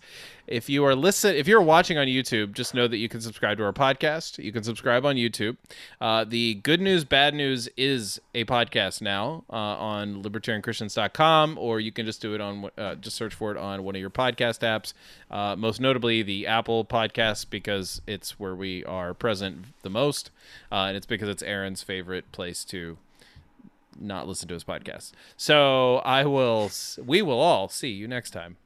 If 0.52 0.68
you 0.68 0.84
are 0.84 0.96
listen, 0.96 1.34
if 1.34 1.48
you're 1.48 1.62
watching 1.62 1.98
on 1.98 2.08
YouTube, 2.08 2.52
just 2.52 2.74
know 2.74 2.86
that 2.86 2.98
you 2.98 3.08
can 3.08 3.22
subscribe 3.22 3.58
to 3.60 3.64
our 3.64 3.72
podcast. 3.72 4.38
You 4.44 4.52
can 4.52 4.64
subscribe 4.64 5.06
on 5.06 5.16
YouTube. 5.16 5.56
Uh, 6.02 6.26
the 6.26 6.56
Good 6.56 6.82
News, 6.82 7.06
Bad 7.06 7.34
News 7.34 7.70
is 7.78 8.20
a 8.36 8.44
podcast 8.44 9.02
now 9.02 9.46
uh, 9.50 9.56
on 9.56 10.22
libertarianchristians.com, 10.22 11.58
or 11.58 11.80
you 11.80 11.94
can 11.94 12.06
just 12.06 12.22
do 12.22 12.36
it 12.36 12.42
on 12.42 12.70
uh, 12.78 12.96
just 12.96 13.16
search 13.16 13.34
for 13.34 13.52
it 13.52 13.58
on 13.58 13.86
one 13.86 13.96
of 13.96 14.02
your 14.02 14.10
podcast 14.10 14.60
apps. 14.60 14.92
Uh, 15.32 15.56
most 15.56 15.80
notably, 15.80 16.22
the 16.22 16.46
Apple 16.48 16.84
Podcast 16.84 17.50
because 17.50 18.02
it's 18.06 18.38
where 18.38 18.54
we 18.54 18.84
are 18.84 19.14
present 19.14 19.68
the 19.84 19.90
most, 19.90 20.32
uh, 20.70 20.84
and 20.90 20.98
it's 20.98 21.06
because 21.06 21.30
it's 21.30 21.44
Aaron's 21.44 21.82
favorite 21.82 22.30
place 22.34 22.66
to 22.66 22.98
not 23.98 24.28
listen 24.28 24.50
to 24.50 24.54
his 24.56 24.66
podcast. 24.66 25.14
So 25.38 26.00
I 26.00 26.26
will, 26.26 26.70
we 26.98 27.22
will 27.22 27.40
all 27.40 27.70
see 27.70 27.92
you 27.92 28.06
next 28.06 28.32
time. 28.32 28.58